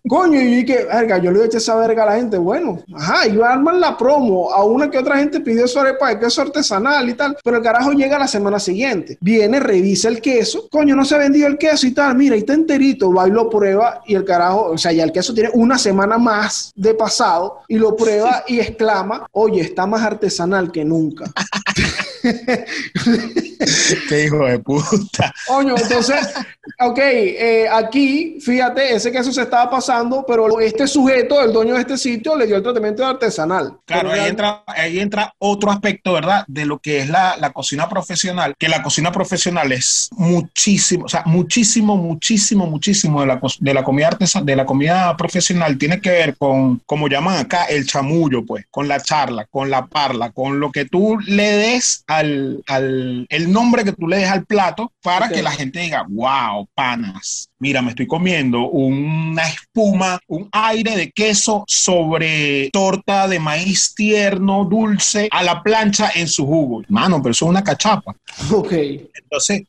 Coño, 0.05 0.41
y 0.41 0.65
que, 0.65 0.83
verga, 0.83 1.17
yo 1.17 1.31
le 1.31 1.45
echar 1.45 1.61
esa 1.61 1.75
verga 1.75 2.03
a 2.03 2.07
la 2.07 2.15
gente. 2.17 2.37
Bueno, 2.37 2.83
ajá, 2.93 3.25
y 3.27 3.39
arman 3.39 3.79
la 3.79 3.97
promo. 3.97 4.51
A 4.51 4.65
una 4.65 4.89
que 4.91 4.97
otra 4.97 5.17
gente 5.17 5.39
pidió 5.39 5.65
su 5.65 5.79
arepa 5.79 6.09
de 6.09 6.19
queso 6.19 6.41
artesanal 6.41 7.07
y 7.09 7.13
tal. 7.13 7.37
Pero 7.41 7.57
el 7.57 7.63
carajo 7.63 7.93
llega 7.93 8.19
la 8.19 8.27
semana 8.27 8.59
siguiente. 8.59 9.17
Viene, 9.21 9.61
revisa 9.61 10.09
el 10.09 10.19
queso. 10.19 10.67
Coño, 10.69 10.93
no 10.95 11.05
se 11.05 11.15
ha 11.15 11.19
vendido 11.19 11.47
el 11.47 11.57
queso 11.57 11.87
y 11.87 11.91
tal. 11.91 12.15
Mira, 12.15 12.33
ahí 12.35 12.41
está 12.41 12.53
enterito. 12.53 13.13
Va 13.13 13.29
y 13.29 13.31
lo 13.31 13.49
prueba. 13.49 14.01
Y 14.05 14.15
el 14.15 14.25
carajo, 14.25 14.71
o 14.71 14.77
sea, 14.77 14.91
ya 14.91 15.05
el 15.05 15.13
queso 15.13 15.33
tiene 15.33 15.51
una 15.53 15.77
semana 15.77 16.17
más 16.17 16.73
de 16.75 16.93
pasado. 16.93 17.61
Y 17.69 17.77
lo 17.77 17.95
prueba 17.95 18.43
y 18.47 18.59
exclama: 18.59 19.25
Oye, 19.31 19.61
está 19.61 19.85
más 19.85 20.01
artesanal 20.01 20.69
que 20.71 20.83
nunca. 20.83 21.31
Qué 24.09 24.25
hijo 24.25 24.45
de 24.45 24.59
puta. 24.59 25.33
Coño, 25.47 25.75
entonces, 25.77 26.33
ok, 26.79 26.97
eh, 26.97 27.67
aquí, 27.71 28.37
fíjate, 28.39 28.95
ese 28.95 29.11
queso 29.11 29.31
se 29.33 29.41
estaba 29.41 29.69
pasando, 29.69 30.23
pero 30.25 30.59
este 30.59 30.87
sujeto, 30.87 31.41
el 31.41 31.51
dueño 31.51 31.73
de 31.75 31.81
este 31.81 31.97
sitio, 31.97 32.35
le 32.35 32.47
dio 32.47 32.55
el 32.55 32.63
tratamiento 32.63 33.05
artesanal. 33.05 33.77
Claro, 33.85 34.11
ahí 34.11 34.29
entra, 34.29 34.63
ahí 34.67 34.99
entra 34.99 35.33
otro 35.37 35.71
aspecto, 35.71 36.13
¿verdad? 36.13 36.45
De 36.47 36.65
lo 36.65 36.79
que 36.79 36.99
es 36.99 37.09
la, 37.09 37.35
la 37.37 37.51
cocina 37.51 37.89
profesional, 37.89 38.55
que 38.57 38.69
la 38.69 38.81
cocina 38.81 39.11
profesional 39.11 39.71
es 39.71 40.09
muchísimo, 40.11 41.05
o 41.05 41.09
sea, 41.09 41.23
muchísimo, 41.25 41.97
muchísimo, 41.97 42.65
muchísimo 42.67 43.21
de 43.21 43.27
la, 43.27 43.41
de 43.59 43.73
la 43.73 43.83
comida 43.83 44.07
artesanal, 44.07 44.45
de 44.45 44.55
la 44.55 44.65
comida 44.65 45.15
profesional 45.17 45.77
tiene 45.77 45.99
que 45.99 46.09
ver 46.09 46.37
con, 46.37 46.79
como 46.85 47.07
llaman 47.07 47.37
acá, 47.37 47.65
el 47.65 47.85
chamullo, 47.85 48.45
pues, 48.45 48.65
con 48.71 48.87
la 48.87 49.01
charla, 49.01 49.45
con 49.45 49.69
la 49.69 49.85
parla, 49.87 50.31
con 50.31 50.59
lo 50.59 50.71
que 50.71 50.85
tú 50.85 51.17
le 51.27 51.51
des 51.57 52.03
al, 52.17 52.63
al 52.67 53.25
el 53.29 53.51
nombre 53.51 53.83
que 53.83 53.93
tú 53.93 54.07
le 54.07 54.17
des 54.17 54.29
al 54.29 54.45
plato 54.45 54.91
para 55.01 55.29
que 55.29 55.41
la 55.41 55.51
gente 55.51 55.79
diga, 55.79 56.05
wow, 56.09 56.67
panas, 56.73 57.49
mira, 57.59 57.81
me 57.81 57.89
estoy 57.89 58.07
comiendo 58.07 58.69
una 58.69 59.47
espuma, 59.47 60.19
un 60.27 60.49
aire 60.51 60.95
de 60.95 61.11
queso 61.11 61.63
sobre 61.67 62.69
torta 62.71 63.27
de 63.27 63.39
maíz 63.39 63.93
tierno, 63.95 64.65
dulce, 64.65 65.27
a 65.31 65.43
la 65.43 65.63
plancha 65.63 66.11
en 66.15 66.27
su 66.27 66.45
jugo. 66.45 66.83
Mano, 66.89 67.21
pero 67.21 67.31
eso 67.31 67.45
es 67.45 67.49
una 67.49 67.63
cachapa. 67.63 68.15
Ok. 68.51 68.73
Entonces, 68.73 69.63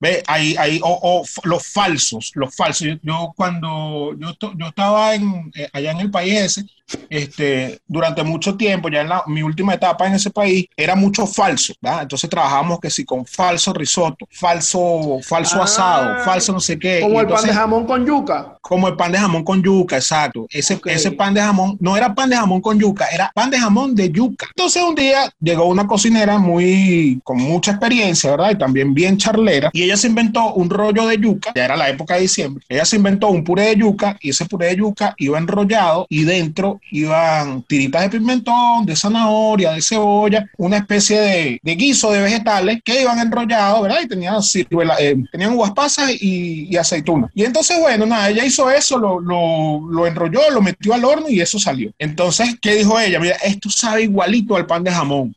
ve, 0.00 0.22
ahí, 0.26 0.56
ahí, 0.58 0.80
o, 0.82 1.24
los 1.44 1.66
falsos, 1.66 2.30
los 2.34 2.54
falsos. 2.54 2.98
Yo, 3.02 3.32
cuando 3.36 4.14
yo, 4.18 4.34
yo 4.56 4.66
estaba 4.68 5.14
en, 5.14 5.50
eh, 5.54 5.68
allá 5.72 5.92
en 5.92 6.00
el 6.00 6.10
país 6.10 6.34
ese, 6.34 6.64
este, 7.08 7.78
durante 7.86 8.22
mucho 8.22 8.56
tiempo, 8.56 8.88
ya 8.88 9.00
en 9.00 9.08
la, 9.08 9.22
mi 9.26 9.42
última 9.42 9.74
etapa 9.74 10.06
en 10.06 10.14
ese 10.14 10.30
país, 10.30 10.66
era 10.76 10.94
mucho 10.94 11.26
falso, 11.26 11.72
¿verdad? 11.80 12.02
Entonces 12.02 12.28
trabajábamos 12.28 12.80
que 12.80 12.90
si 12.90 13.04
con 13.04 13.24
falso 13.26 13.72
risotto, 13.72 14.26
falso, 14.30 15.18
falso 15.22 15.60
Ah. 15.60 15.64
asado, 15.64 16.24
falso 16.24 16.52
no 16.52 16.60
sé 16.60 16.78
qué. 16.78 17.00
Como 17.00 17.14
Y 17.16 17.18
el 17.18 17.26
pan 17.26 17.44
de 17.44 17.52
jamón 17.52 17.86
con 17.86 18.06
yuca. 18.06 18.58
como 18.60 18.88
el 18.88 18.96
pan 18.96 19.12
de 19.12 19.18
jamón 19.18 19.44
con 19.44 19.62
yuca, 19.62 19.96
exacto. 19.96 20.46
Ese, 20.50 20.80
ese 20.86 21.10
pan 21.12 21.34
de 21.34 21.40
jamón 21.40 21.76
no 21.80 21.96
era 21.96 22.14
pan 22.14 22.30
de 22.30 22.36
jamón 22.36 22.60
con 22.60 22.78
yuca, 22.78 23.06
era 23.12 23.30
pan 23.34 23.50
de 23.50 23.58
jamón 23.58 23.94
de 23.94 24.10
yuca. 24.10 24.46
Entonces 24.54 24.82
un 24.82 24.94
día 24.94 25.30
llegó 25.40 25.66
una 25.66 25.86
cocinera 25.86 26.38
muy 26.38 27.20
con 27.24 27.38
mucha 27.38 27.72
experiencia, 27.72 28.30
¿verdad? 28.30 28.50
Y 28.52 28.58
también 28.58 28.94
bien 28.94 29.16
charlera. 29.16 29.70
Y 29.72 29.82
ella 29.82 29.96
se 29.96 30.06
inventó 30.08 30.52
un 30.54 30.68
rollo 30.70 31.06
de 31.06 31.18
yuca, 31.18 31.52
ya 31.54 31.64
era 31.64 31.76
la 31.76 31.88
época 31.88 32.14
de 32.14 32.22
diciembre. 32.22 32.64
Ella 32.68 32.84
se 32.84 32.96
inventó 32.96 33.28
un 33.28 33.44
puré 33.44 33.66
de 33.68 33.76
yuca 33.76 34.16
y 34.20 34.30
ese 34.30 34.44
puré 34.46 34.68
de 34.68 34.76
yuca 34.76 35.14
iba 35.18 35.38
enrollado 35.38 36.06
y 36.08 36.24
dentro 36.24 36.73
iban 36.90 37.62
tiritas 37.64 38.02
de 38.02 38.10
pimentón, 38.18 38.84
de 38.86 38.96
zanahoria, 38.96 39.72
de 39.72 39.82
cebolla, 39.82 40.46
una 40.58 40.76
especie 40.78 41.20
de, 41.20 41.60
de 41.62 41.74
guiso 41.76 42.10
de 42.12 42.20
vegetales 42.20 42.80
que 42.84 43.02
iban 43.02 43.18
enrollados, 43.18 43.82
¿verdad? 43.82 43.98
Y 44.02 44.08
tenían, 44.08 44.36
ciruela- 44.42 44.96
eh, 45.00 45.16
tenían 45.32 45.52
uvas 45.54 45.72
pasas 45.72 46.10
y, 46.20 46.66
y 46.70 46.76
aceitunas. 46.76 47.30
Y 47.34 47.44
entonces, 47.44 47.78
bueno, 47.80 48.06
nada, 48.06 48.30
ella 48.30 48.44
hizo 48.44 48.70
eso, 48.70 48.98
lo, 48.98 49.20
lo, 49.20 49.80
lo 49.90 50.06
enrolló, 50.06 50.50
lo 50.50 50.62
metió 50.62 50.94
al 50.94 51.04
horno 51.04 51.28
y 51.28 51.40
eso 51.40 51.58
salió. 51.58 51.90
Entonces, 51.98 52.56
¿qué 52.60 52.74
dijo 52.74 52.98
ella? 52.98 53.18
Mira, 53.20 53.36
esto 53.44 53.70
sabe 53.70 54.02
igualito 54.02 54.56
al 54.56 54.66
pan 54.66 54.84
de 54.84 54.90
jamón. 54.90 55.34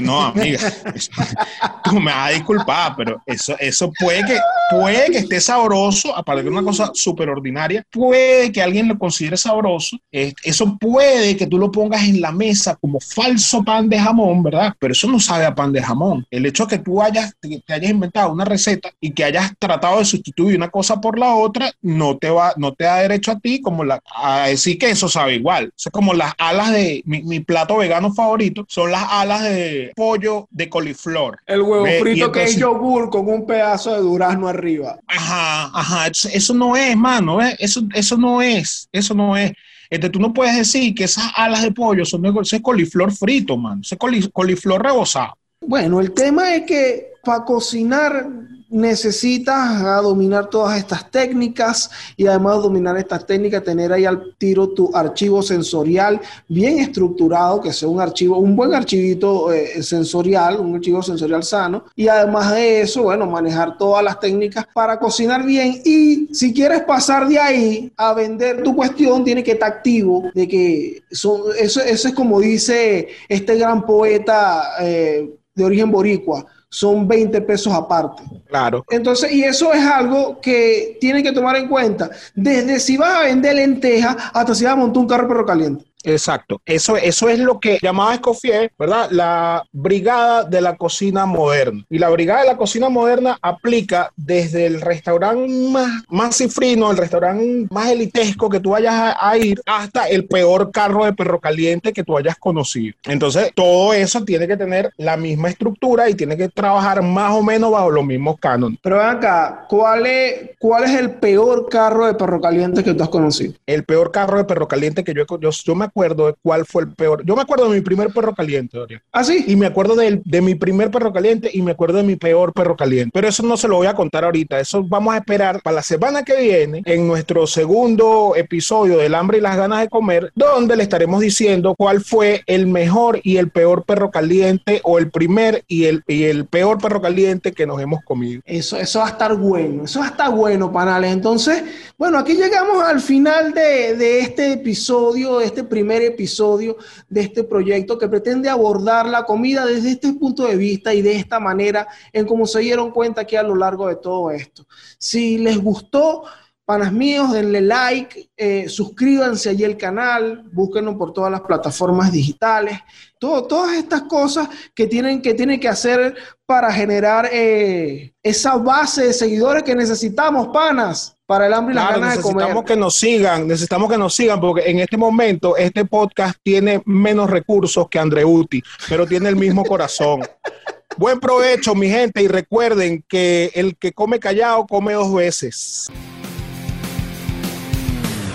No, 0.00 0.20
amiga, 0.22 0.58
eso- 0.94 1.10
tú 1.84 2.00
me 2.00 2.12
vas 2.12 2.28
a 2.28 2.32
disculpar, 2.34 2.94
pero 2.96 3.20
eso, 3.26 3.56
eso 3.58 3.92
puede 3.98 4.24
que, 4.24 4.38
puede 4.70 5.10
que 5.10 5.18
esté 5.18 5.40
sabroso, 5.40 6.16
aparte 6.16 6.42
de 6.44 6.50
una 6.50 6.62
cosa 6.62 6.90
súper 6.94 7.28
ordinaria, 7.28 7.84
puede 7.90 8.50
que 8.52 8.62
alguien 8.62 8.88
lo 8.88 8.98
considere 8.98 9.36
sabroso, 9.36 9.98
eh, 10.10 10.32
eso 10.44 10.71
puede 10.78 11.36
que 11.36 11.46
tú 11.46 11.58
lo 11.58 11.70
pongas 11.70 12.02
en 12.04 12.20
la 12.20 12.32
mesa 12.32 12.76
como 12.80 12.98
falso 13.00 13.62
pan 13.62 13.88
de 13.88 13.98
jamón, 13.98 14.42
¿verdad? 14.42 14.74
Pero 14.78 14.92
eso 14.92 15.08
no 15.08 15.18
sabe 15.20 15.44
a 15.44 15.54
pan 15.54 15.72
de 15.72 15.82
jamón. 15.82 16.26
El 16.30 16.46
hecho 16.46 16.66
de 16.66 16.76
que 16.78 16.82
tú 16.84 17.00
hayas, 17.02 17.34
te, 17.40 17.62
te 17.66 17.72
hayas 17.72 17.90
inventado 17.90 18.32
una 18.32 18.44
receta 18.44 18.90
y 19.00 19.12
que 19.12 19.24
hayas 19.24 19.52
tratado 19.58 19.98
de 19.98 20.04
sustituir 20.04 20.56
una 20.56 20.68
cosa 20.70 21.00
por 21.00 21.18
la 21.18 21.34
otra, 21.34 21.70
no 21.82 22.16
te 22.18 22.30
va, 22.30 22.52
no 22.56 22.72
te 22.72 22.84
da 22.84 22.96
derecho 22.98 23.32
a 23.32 23.38
ti 23.38 23.60
como 23.60 23.84
la, 23.84 24.02
a 24.14 24.48
decir 24.48 24.78
que 24.78 24.90
eso 24.90 25.08
sabe 25.08 25.34
igual. 25.34 25.72
Eso 25.76 25.88
es 25.88 25.92
como 25.92 26.14
las 26.14 26.32
alas 26.38 26.70
de 26.72 27.02
mi, 27.04 27.22
mi 27.22 27.40
plato 27.40 27.76
vegano 27.76 28.12
favorito, 28.12 28.64
son 28.68 28.90
las 28.92 29.04
alas 29.10 29.42
de 29.42 29.92
pollo 29.96 30.48
de 30.50 30.68
coliflor. 30.68 31.38
El 31.46 31.62
huevo 31.62 31.84
Ve, 31.84 32.00
frito 32.00 32.32
que 32.32 32.44
es 32.44 32.54
entonces- 32.54 32.60
yogur 32.60 33.10
con 33.10 33.28
un 33.28 33.46
pedazo 33.46 33.92
de 33.94 34.00
durazno 34.00 34.48
arriba. 34.48 34.98
Ajá, 35.06 35.70
ajá, 35.74 36.06
eso, 36.08 36.28
eso 36.32 36.54
no 36.54 36.76
es, 36.76 36.96
mano. 36.96 37.40
Eso, 37.58 37.82
eso 37.94 38.16
no 38.16 38.42
es, 38.42 38.88
eso 38.92 39.14
no 39.14 39.36
es. 39.36 39.52
Este, 39.92 40.08
tú 40.08 40.18
no 40.18 40.32
puedes 40.32 40.56
decir 40.56 40.94
que 40.94 41.04
esas 41.04 41.30
alas 41.36 41.60
de 41.62 41.70
pollo 41.70 42.06
son 42.06 42.22
de, 42.22 42.30
eso 42.30 42.56
es 42.56 42.62
coliflor 42.62 43.12
frito, 43.12 43.58
mano, 43.58 43.82
eso 43.82 43.94
es 43.94 43.98
coli- 43.98 44.32
coliflor 44.32 44.82
rebozado. 44.82 45.34
Bueno, 45.60 46.00
el 46.00 46.12
tema 46.12 46.54
es 46.54 46.62
que 46.62 47.08
para 47.22 47.44
cocinar 47.44 48.26
necesitas 48.72 49.82
dominar 50.02 50.48
todas 50.48 50.78
estas 50.78 51.10
técnicas 51.10 51.90
y 52.16 52.26
además 52.26 52.56
de 52.56 52.62
dominar 52.62 52.96
estas 52.96 53.26
técnicas, 53.26 53.62
tener 53.62 53.92
ahí 53.92 54.04
al 54.04 54.34
tiro 54.38 54.70
tu 54.70 54.94
archivo 54.96 55.42
sensorial 55.42 56.20
bien 56.48 56.78
estructurado, 56.78 57.60
que 57.60 57.72
sea 57.72 57.88
un 57.88 58.00
archivo, 58.00 58.38
un 58.38 58.56
buen 58.56 58.74
archivito 58.74 59.52
eh, 59.52 59.82
sensorial, 59.82 60.58
un 60.58 60.76
archivo 60.76 61.02
sensorial 61.02 61.42
sano. 61.42 61.84
Y 61.94 62.08
además 62.08 62.52
de 62.52 62.80
eso, 62.80 63.04
bueno, 63.04 63.26
manejar 63.26 63.76
todas 63.76 64.02
las 64.02 64.18
técnicas 64.18 64.66
para 64.72 64.98
cocinar 64.98 65.44
bien. 65.44 65.80
Y 65.84 66.34
si 66.34 66.52
quieres 66.52 66.82
pasar 66.82 67.28
de 67.28 67.38
ahí 67.38 67.92
a 67.96 68.14
vender 68.14 68.62
tu 68.62 68.74
cuestión, 68.74 69.22
tiene 69.22 69.44
que 69.44 69.52
estar 69.52 69.72
activo 69.72 70.30
de 70.34 70.48
que 70.48 71.02
eso, 71.10 71.52
eso 71.52 71.80
es 71.82 72.12
como 72.14 72.40
dice 72.40 73.08
este 73.28 73.56
gran 73.56 73.84
poeta 73.84 74.74
eh, 74.80 75.30
de 75.54 75.64
origen 75.64 75.90
boricua 75.90 76.46
son 76.72 77.06
20 77.06 77.42
pesos 77.42 77.70
aparte. 77.70 78.22
Claro. 78.48 78.82
Entonces, 78.88 79.30
y 79.30 79.44
eso 79.44 79.74
es 79.74 79.84
algo 79.84 80.40
que 80.40 80.96
tienen 81.00 81.22
que 81.22 81.32
tomar 81.32 81.54
en 81.56 81.68
cuenta, 81.68 82.10
desde 82.34 82.80
si 82.80 82.96
vas 82.96 83.14
a 83.14 83.22
vender 83.24 83.56
lentejas 83.56 84.16
hasta 84.32 84.54
si 84.54 84.64
vas 84.64 84.72
a 84.72 84.76
montar 84.76 85.02
un 85.02 85.06
carro 85.06 85.28
perro 85.28 85.44
caliente. 85.44 85.84
Exacto. 86.04 86.60
Eso, 86.64 86.96
eso 86.96 87.28
es 87.28 87.38
lo 87.38 87.60
que 87.60 87.78
llamaba 87.82 88.14
Escoffier, 88.14 88.72
¿verdad? 88.78 89.08
La 89.10 89.64
brigada 89.72 90.44
de 90.44 90.60
la 90.60 90.76
cocina 90.76 91.26
moderna. 91.26 91.84
Y 91.88 91.98
la 91.98 92.10
brigada 92.10 92.42
de 92.42 92.48
la 92.48 92.56
cocina 92.56 92.88
moderna 92.88 93.38
aplica 93.42 94.12
desde 94.16 94.66
el 94.66 94.80
restaurante 94.80 95.48
más, 95.70 96.02
más 96.08 96.36
cifrino, 96.36 96.90
el 96.90 96.96
restaurante 96.96 97.66
más 97.70 97.90
elitesco 97.90 98.48
que 98.48 98.60
tú 98.60 98.70
vayas 98.70 98.94
a, 98.94 99.28
a 99.28 99.36
ir, 99.36 99.60
hasta 99.66 100.08
el 100.08 100.26
peor 100.26 100.70
carro 100.70 101.04
de 101.04 101.12
perro 101.12 101.40
caliente 101.40 101.92
que 101.92 102.04
tú 102.04 102.16
hayas 102.16 102.36
conocido. 102.36 102.94
Entonces, 103.04 103.52
todo 103.54 103.92
eso 103.92 104.24
tiene 104.24 104.46
que 104.46 104.56
tener 104.56 104.92
la 104.96 105.16
misma 105.16 105.48
estructura 105.48 106.08
y 106.08 106.14
tiene 106.14 106.36
que 106.36 106.48
trabajar 106.48 107.02
más 107.02 107.32
o 107.32 107.42
menos 107.42 107.70
bajo 107.70 107.90
los 107.90 108.04
mismos 108.04 108.36
cánones. 108.38 108.78
Pero 108.82 108.98
ven 108.98 109.06
acá, 109.06 109.66
¿cuál 109.68 110.06
es, 110.06 110.50
¿cuál 110.58 110.84
es 110.84 110.94
el 110.98 111.10
peor 111.12 111.68
carro 111.68 112.06
de 112.06 112.14
perro 112.14 112.40
caliente 112.40 112.82
que 112.82 112.94
tú 112.94 113.02
has 113.02 113.08
conocido? 113.08 113.54
El 113.66 113.84
peor 113.84 114.10
carro 114.10 114.38
de 114.38 114.44
perro 114.44 114.68
caliente 114.68 115.04
que 115.04 115.14
yo, 115.14 115.24
yo, 115.40 115.50
yo 115.50 115.74
me 115.74 115.84
acuerdo 115.92 116.26
de 116.26 116.34
cuál 116.42 116.64
fue 116.64 116.82
el 116.84 116.94
peor. 116.94 117.22
Yo 117.24 117.36
me 117.36 117.42
acuerdo 117.42 117.68
de 117.68 117.76
mi 117.76 117.82
primer 117.82 118.08
perro 118.08 118.34
caliente, 118.34 118.78
Dorian. 118.78 119.02
¿Ah, 119.12 119.22
sí? 119.22 119.44
Y 119.46 119.56
me 119.56 119.66
acuerdo 119.66 119.94
de, 119.94 120.40
mi 120.40 120.54
primer 120.54 120.90
perro 120.90 121.12
caliente 121.12 121.50
y 121.52 121.60
me 121.60 121.72
acuerdo 121.72 121.98
de 121.98 122.02
mi 122.02 122.16
peor 122.16 122.52
perro 122.54 122.76
caliente. 122.76 123.10
Pero 123.12 123.28
eso 123.28 123.42
no 123.42 123.56
se 123.58 123.68
lo 123.68 123.76
voy 123.76 123.86
a 123.86 123.94
contar 123.94 124.24
ahorita. 124.24 124.58
Eso 124.58 124.82
vamos 124.82 125.14
a 125.14 125.18
esperar 125.18 125.60
para 125.62 125.76
la 125.76 125.82
semana 125.82 126.22
que 126.22 126.40
viene 126.40 126.82
en 126.86 127.06
nuestro 127.06 127.46
segundo 127.46 128.32
episodio 128.34 128.96
del 128.98 129.14
hambre 129.14 129.38
y 129.38 129.40
las 129.42 129.56
ganas 129.56 129.80
de 129.80 129.88
comer, 129.88 130.32
donde 130.34 130.76
le 130.76 130.82
estaremos 130.82 131.20
diciendo 131.20 131.74
cuál 131.76 132.00
fue 132.00 132.42
el 132.46 132.66
mejor 132.66 133.20
y 133.22 133.36
el 133.36 133.50
peor 133.50 133.84
perro 133.84 134.10
caliente 134.10 134.80
o 134.84 134.98
el 134.98 135.10
primer 135.10 135.62
y 135.68 135.84
el, 135.84 136.02
y 136.06 136.24
el 136.24 136.46
peor 136.46 136.78
perro 136.78 137.02
caliente 137.02 137.52
que 137.52 137.66
nos 137.66 137.80
hemos 137.80 138.02
comido. 138.02 138.40
Eso, 138.46 138.78
eso 138.78 139.00
va 139.00 139.06
a 139.06 139.10
estar 139.10 139.36
bueno, 139.36 139.84
eso 139.84 140.00
va 140.00 140.06
a 140.06 140.10
estar 140.10 140.30
bueno, 140.30 140.72
panales. 140.72 141.12
Entonces, 141.12 141.62
bueno, 141.98 142.18
aquí 142.18 142.34
llegamos 142.34 142.82
al 142.82 143.00
final 143.00 143.52
de, 143.52 143.94
de 143.94 144.20
este 144.20 144.52
episodio, 144.52 145.38
de 145.38 145.46
este 145.46 145.64
primer 145.64 145.81
episodio 145.90 146.76
de 147.08 147.22
este 147.22 147.42
proyecto 147.42 147.98
que 147.98 148.08
pretende 148.08 148.48
abordar 148.48 149.06
la 149.06 149.24
comida 149.24 149.66
desde 149.66 149.90
este 149.90 150.12
punto 150.12 150.46
de 150.46 150.56
vista 150.56 150.94
y 150.94 151.02
de 151.02 151.16
esta 151.16 151.40
manera, 151.40 151.88
en 152.12 152.26
cómo 152.26 152.46
se 152.46 152.60
dieron 152.60 152.92
cuenta 152.92 153.22
aquí 153.22 153.36
a 153.36 153.42
lo 153.42 153.56
largo 153.56 153.88
de 153.88 153.96
todo 153.96 154.30
esto. 154.30 154.66
Si 154.98 155.38
les 155.38 155.58
gustó, 155.58 156.24
panas 156.64 156.92
míos, 156.92 157.32
denle 157.32 157.60
like, 157.60 158.30
eh, 158.36 158.68
suscríbanse 158.68 159.50
allí 159.50 159.64
al 159.64 159.76
canal, 159.76 160.48
búsquenos 160.52 160.94
por 160.96 161.12
todas 161.12 161.30
las 161.30 161.40
plataformas 161.40 162.12
digitales, 162.12 162.78
todo, 163.18 163.46
todas 163.46 163.76
estas 163.76 164.02
cosas 164.02 164.48
que 164.74 164.86
tienen 164.86 165.20
que, 165.20 165.34
tienen 165.34 165.58
que 165.58 165.68
hacer 165.68 166.14
para 166.46 166.72
generar 166.72 167.28
eh, 167.32 168.14
esa 168.22 168.56
base 168.56 169.06
de 169.06 169.12
seguidores 169.12 169.64
que 169.64 169.74
necesitamos, 169.74 170.48
panas, 170.48 171.16
para 171.26 171.46
el 171.46 171.54
hambre 171.54 171.72
y 171.72 171.76
las 171.76 171.86
Claro, 171.86 172.00
ganas 172.00 172.16
de 172.16 172.22
comer. 172.22 172.36
necesitamos 172.36 172.64
que 172.64 172.76
nos 172.76 172.94
sigan, 172.96 173.48
necesitamos 173.48 173.90
que 173.90 173.98
nos 173.98 174.14
sigan 174.14 174.40
porque 174.40 174.70
en 174.70 174.80
este 174.80 174.96
momento 174.96 175.56
este 175.56 175.84
podcast 175.84 176.36
tiene 176.42 176.82
menos 176.84 177.30
recursos 177.30 177.88
que 177.88 177.98
Andreuti, 177.98 178.62
pero 178.88 179.06
tiene 179.06 179.28
el 179.28 179.36
mismo 179.36 179.64
corazón. 179.64 180.20
Buen 180.98 181.20
provecho, 181.20 181.74
mi 181.74 181.88
gente, 181.88 182.22
y 182.22 182.28
recuerden 182.28 183.02
que 183.08 183.50
el 183.54 183.76
que 183.78 183.92
come 183.92 184.18
callado 184.20 184.66
come 184.66 184.92
dos 184.92 185.14
veces. 185.14 185.88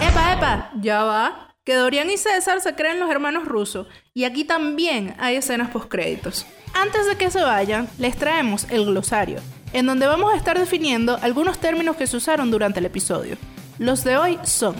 Epa, 0.01 0.33
epa, 0.33 0.71
ya 0.81 1.03
va. 1.03 1.53
Que 1.63 1.75
Dorian 1.75 2.09
y 2.09 2.17
César 2.17 2.61
se 2.61 2.75
creen 2.75 2.99
los 2.99 3.09
hermanos 3.11 3.45
rusos. 3.45 3.87
Y 4.13 4.23
aquí 4.23 4.43
también 4.45 5.15
hay 5.19 5.35
escenas 5.35 5.69
postcréditos. 5.69 6.45
Antes 6.73 7.05
de 7.07 7.15
que 7.17 7.29
se 7.29 7.41
vayan, 7.41 7.89
les 7.97 8.15
traemos 8.15 8.65
el 8.69 8.85
glosario, 8.85 9.39
en 9.73 9.85
donde 9.85 10.07
vamos 10.07 10.33
a 10.33 10.37
estar 10.37 10.57
definiendo 10.57 11.17
algunos 11.21 11.59
términos 11.59 11.95
que 11.95 12.07
se 12.07 12.17
usaron 12.17 12.51
durante 12.51 12.79
el 12.79 12.85
episodio. 12.85 13.37
Los 13.79 14.03
de 14.03 14.17
hoy 14.17 14.39
son 14.43 14.75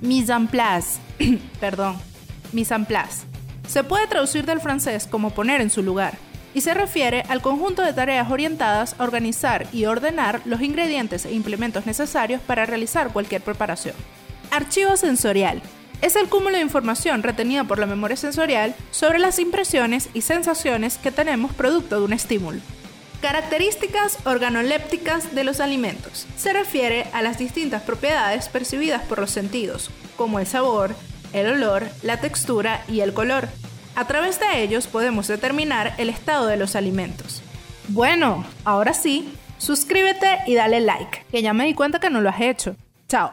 mise 0.00 0.32
en 0.32 0.48
place, 0.48 1.00
perdón, 1.60 1.96
mise 2.52 2.74
en 2.74 2.84
place. 2.84 3.26
Se 3.66 3.84
puede 3.84 4.06
traducir 4.06 4.44
del 4.44 4.60
francés 4.60 5.06
como 5.10 5.30
poner 5.30 5.60
en 5.60 5.70
su 5.70 5.82
lugar 5.82 6.18
y 6.52 6.60
se 6.60 6.74
refiere 6.74 7.24
al 7.28 7.42
conjunto 7.42 7.82
de 7.82 7.92
tareas 7.92 8.30
orientadas 8.30 8.94
a 8.98 9.04
organizar 9.04 9.66
y 9.72 9.86
ordenar 9.86 10.40
los 10.44 10.62
ingredientes 10.62 11.24
e 11.26 11.32
implementos 11.32 11.86
necesarios 11.86 12.40
para 12.40 12.66
realizar 12.66 13.12
cualquier 13.12 13.42
preparación. 13.42 13.94
Archivo 14.50 14.96
sensorial. 14.96 15.60
Es 16.00 16.16
el 16.16 16.28
cúmulo 16.28 16.56
de 16.56 16.62
información 16.62 17.22
retenida 17.22 17.64
por 17.64 17.78
la 17.78 17.86
memoria 17.86 18.16
sensorial 18.16 18.74
sobre 18.90 19.18
las 19.18 19.38
impresiones 19.38 20.10
y 20.12 20.20
sensaciones 20.20 20.98
que 20.98 21.10
tenemos 21.10 21.52
producto 21.52 21.98
de 21.98 22.04
un 22.04 22.12
estímulo. 22.12 22.60
Características 23.24 24.18
organolépticas 24.26 25.34
de 25.34 25.44
los 25.44 25.60
alimentos. 25.60 26.26
Se 26.36 26.52
refiere 26.52 27.06
a 27.14 27.22
las 27.22 27.38
distintas 27.38 27.80
propiedades 27.80 28.50
percibidas 28.50 29.00
por 29.00 29.18
los 29.18 29.30
sentidos, 29.30 29.90
como 30.18 30.40
el 30.40 30.46
sabor, 30.46 30.94
el 31.32 31.46
olor, 31.46 31.84
la 32.02 32.20
textura 32.20 32.84
y 32.86 33.00
el 33.00 33.14
color. 33.14 33.48
A 33.96 34.06
través 34.06 34.38
de 34.40 34.62
ellos 34.62 34.88
podemos 34.88 35.26
determinar 35.26 35.94
el 35.96 36.10
estado 36.10 36.46
de 36.48 36.58
los 36.58 36.76
alimentos. 36.76 37.40
Bueno, 37.88 38.44
ahora 38.62 38.92
sí, 38.92 39.32
suscríbete 39.56 40.40
y 40.46 40.54
dale 40.54 40.80
like, 40.80 41.24
que 41.30 41.40
ya 41.40 41.54
me 41.54 41.64
di 41.64 41.72
cuenta 41.72 42.00
que 42.00 42.10
no 42.10 42.20
lo 42.20 42.28
has 42.28 42.42
hecho. 42.42 42.76
Chao. 43.08 43.32